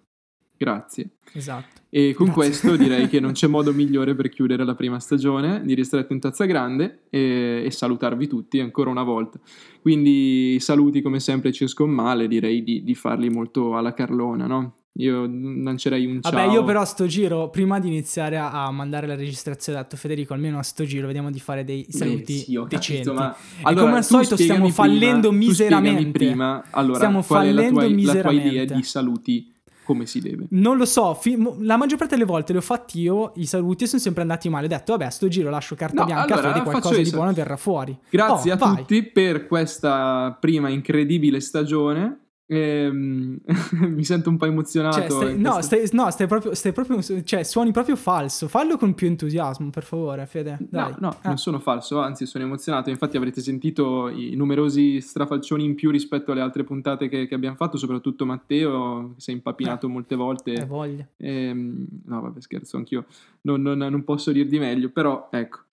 Grazie. 0.56 1.10
Esatto. 1.32 1.82
E 1.90 2.14
con 2.14 2.26
Grazie. 2.26 2.42
questo 2.42 2.76
direi 2.76 3.08
che 3.08 3.20
non 3.20 3.32
c'è 3.32 3.46
modo 3.48 3.72
migliore 3.72 4.14
per 4.14 4.28
chiudere 4.28 4.64
la 4.64 4.74
prima 4.74 4.98
stagione 5.00 5.62
di 5.64 5.74
Ristretto 5.74 6.12
in 6.12 6.20
Tazza 6.20 6.44
Grande 6.44 7.02
e, 7.10 7.62
e 7.64 7.70
salutarvi 7.70 8.26
tutti 8.26 8.60
ancora 8.60 8.90
una 8.90 9.02
volta. 9.02 9.38
Quindi 9.82 10.58
saluti 10.60 11.02
come 11.02 11.20
sempre 11.20 11.52
ci 11.52 11.66
male, 11.86 12.28
direi 12.28 12.62
di, 12.62 12.82
di 12.82 12.94
farli 12.94 13.30
molto 13.30 13.76
alla 13.76 13.92
Carlona, 13.92 14.46
no? 14.46 14.74
Io 14.98 15.26
lancerei 15.26 16.06
un 16.06 16.22
ciao. 16.22 16.32
Vabbè, 16.32 16.52
io 16.52 16.64
però 16.64 16.80
a 16.80 16.84
sto 16.84 17.06
giro, 17.06 17.50
prima 17.50 17.78
di 17.78 17.88
iniziare 17.88 18.38
a, 18.38 18.70
mandare 18.70 19.06
la 19.06 19.14
registrazione, 19.14 19.78
ho 19.78 19.82
detto 19.82 19.96
Federico, 19.96 20.32
almeno 20.32 20.58
a 20.58 20.62
sto 20.62 20.84
giro 20.84 21.06
vediamo 21.06 21.30
di 21.30 21.40
fare 21.40 21.64
dei 21.64 21.86
saluti 21.88 22.34
Beh, 22.34 22.38
sì, 22.38 22.64
decenti. 22.68 23.02
Capito, 23.02 23.14
ma... 23.14 23.36
Allora, 23.62 23.84
come 23.84 23.96
al 23.98 24.04
solito 24.04 24.36
stiamo 24.36 24.68
fallendo 24.68 25.28
prima, 25.28 25.44
miseramente. 25.44 26.10
prima, 26.12 26.64
allora, 26.70 26.96
stiamo 26.96 27.22
fallendo 27.22 27.80
tua, 27.80 27.88
miseramente. 27.88 28.14
La 28.14 28.50
tua 28.50 28.62
idea 28.62 28.76
di 28.76 28.82
saluti 28.82 29.54
come 29.86 30.06
si 30.06 30.20
deve? 30.20 30.46
Non 30.50 30.76
lo 30.76 30.84
so, 30.84 31.14
fi- 31.14 31.38
la 31.60 31.76
maggior 31.76 31.98
parte 31.98 32.16
delle 32.16 32.26
volte 32.26 32.52
li 32.52 32.58
ho 32.58 32.62
fatti 32.62 33.00
io, 33.00 33.32
i 33.36 33.46
saluti 33.46 33.86
sono 33.86 34.00
sempre 34.00 34.22
andati 34.22 34.48
male. 34.48 34.66
Ho 34.66 34.68
detto, 34.68 34.92
vabbè, 34.92 35.04
a 35.04 35.10
sto 35.10 35.28
giro 35.28 35.50
lascio 35.50 35.74
carta 35.74 36.00
no, 36.00 36.06
bianca, 36.06 36.34
allora, 36.34 36.52
Fede, 36.52 36.64
qualcosa 36.64 37.00
di 37.00 37.10
buono 37.10 37.32
verrà 37.32 37.56
fuori. 37.56 37.96
Grazie 38.10 38.50
oh, 38.50 38.54
a 38.54 38.56
vai. 38.56 38.76
tutti 38.76 39.02
per 39.04 39.46
questa 39.46 40.36
prima 40.40 40.68
incredibile 40.68 41.40
stagione. 41.40 42.20
Ehm, 42.48 43.38
mi 43.90 44.04
sento 44.04 44.30
un 44.30 44.36
po' 44.36 44.46
emozionato. 44.46 45.00
Cioè, 45.00 45.10
stai, 45.10 45.38
no, 45.38 45.60
stai, 45.62 45.88
no 45.92 46.10
stai, 46.10 46.26
proprio, 46.26 46.54
stai 46.54 46.72
proprio, 46.72 47.02
cioè, 47.24 47.42
suoni 47.42 47.72
proprio 47.72 47.96
falso. 47.96 48.46
Fallo 48.48 48.76
con 48.76 48.94
più 48.94 49.08
entusiasmo, 49.08 49.70
per 49.70 49.82
favore, 49.82 50.26
Fede. 50.26 50.56
Dai. 50.60 50.90
No, 50.92 50.96
no, 51.00 51.12
eh. 51.14 51.28
non 51.28 51.38
sono 51.38 51.58
falso, 51.58 52.00
anzi, 52.00 52.26
sono 52.26 52.44
emozionato. 52.44 52.90
Infatti, 52.90 53.16
avrete 53.16 53.40
sentito 53.40 54.08
i 54.08 54.34
numerosi 54.36 55.00
strafalcioni 55.00 55.64
in 55.64 55.74
più 55.74 55.90
rispetto 55.90 56.32
alle 56.32 56.40
altre 56.40 56.62
puntate 56.64 57.08
che, 57.08 57.26
che 57.26 57.34
abbiamo 57.34 57.56
fatto, 57.56 57.76
soprattutto 57.76 58.24
Matteo, 58.24 59.14
che 59.14 59.20
si 59.20 59.30
è 59.30 59.34
impapinato 59.34 59.86
eh. 59.86 59.90
molte 59.90 60.14
volte. 60.14 60.52
Hai 60.52 60.66
voglia. 60.66 61.06
Ehm, 61.16 61.86
no, 62.04 62.20
vabbè, 62.20 62.40
scherzo, 62.40 62.76
anch'io 62.76 63.06
non, 63.42 63.60
non, 63.60 63.78
non 63.78 64.04
posso 64.04 64.30
dir 64.30 64.46
di 64.46 64.58
meglio, 64.58 64.90
però 64.90 65.28
ecco. 65.30 65.64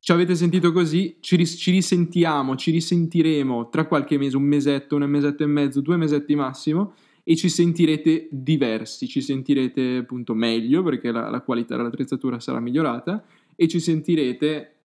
Ci 0.00 0.12
avete 0.12 0.34
sentito 0.34 0.72
così, 0.72 1.16
ci, 1.20 1.36
ris- 1.36 1.56
ci, 1.56 1.70
risentiamo, 1.70 2.56
ci 2.56 2.70
risentiremo 2.70 3.68
tra 3.68 3.86
qualche 3.86 4.16
mese, 4.16 4.36
un 4.36 4.44
mesetto, 4.44 4.96
un 4.96 5.04
mesetto 5.04 5.42
e 5.42 5.46
mezzo, 5.46 5.80
due 5.80 5.96
mesetti 5.96 6.34
massimo, 6.34 6.94
e 7.24 7.36
ci 7.36 7.50
sentirete 7.50 8.28
diversi, 8.30 9.06
ci 9.06 9.20
sentirete 9.20 9.96
appunto 9.96 10.32
meglio 10.32 10.82
perché 10.82 11.12
la, 11.12 11.28
la 11.28 11.42
qualità 11.42 11.76
dell'attrezzatura 11.76 12.40
sarà 12.40 12.58
migliorata 12.58 13.22
e 13.54 13.68
ci 13.68 13.80
sentirete 13.80 14.76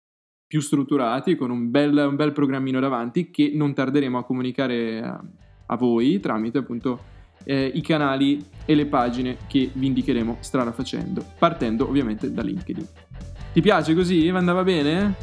più 0.48 0.60
strutturati 0.60 1.36
con 1.36 1.50
un 1.50 1.70
bel, 1.70 1.96
un 1.96 2.16
bel 2.16 2.32
programmino 2.32 2.80
davanti 2.80 3.30
che 3.30 3.52
non 3.54 3.74
tarderemo 3.74 4.18
a 4.18 4.24
comunicare 4.24 5.00
a, 5.02 5.24
a 5.66 5.76
voi 5.76 6.18
tramite 6.18 6.58
appunto 6.58 7.00
eh, 7.44 7.70
i 7.72 7.80
canali 7.80 8.44
e 8.64 8.74
le 8.74 8.86
pagine 8.86 9.36
che 9.46 9.70
vi 9.72 9.86
indicheremo 9.86 10.38
strada 10.40 10.72
facendo, 10.72 11.24
partendo 11.38 11.88
ovviamente 11.88 12.32
da 12.32 12.42
LinkedIn. 12.42 12.86
Ti 13.52 13.60
piace 13.60 13.94
così? 13.94 14.28
Andava 14.28 14.62
bene? 14.62 15.14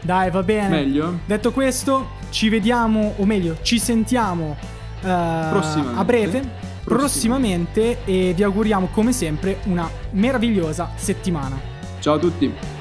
Dai, 0.00 0.30
va 0.30 0.42
bene. 0.42 0.68
Meglio? 0.68 1.20
Detto 1.24 1.52
questo, 1.52 2.08
ci 2.30 2.48
vediamo, 2.48 3.14
o 3.16 3.24
meglio, 3.24 3.56
ci 3.62 3.78
sentiamo 3.78 4.56
uh, 5.02 5.06
a 5.06 6.02
breve, 6.04 6.42
prossimamente. 6.82 6.84
prossimamente, 6.84 7.98
e 8.04 8.32
vi 8.34 8.42
auguriamo 8.42 8.88
come 8.92 9.12
sempre 9.12 9.58
una 9.64 9.88
meravigliosa 10.10 10.90
settimana. 10.96 11.58
Ciao 12.00 12.14
a 12.14 12.18
tutti. 12.18 12.73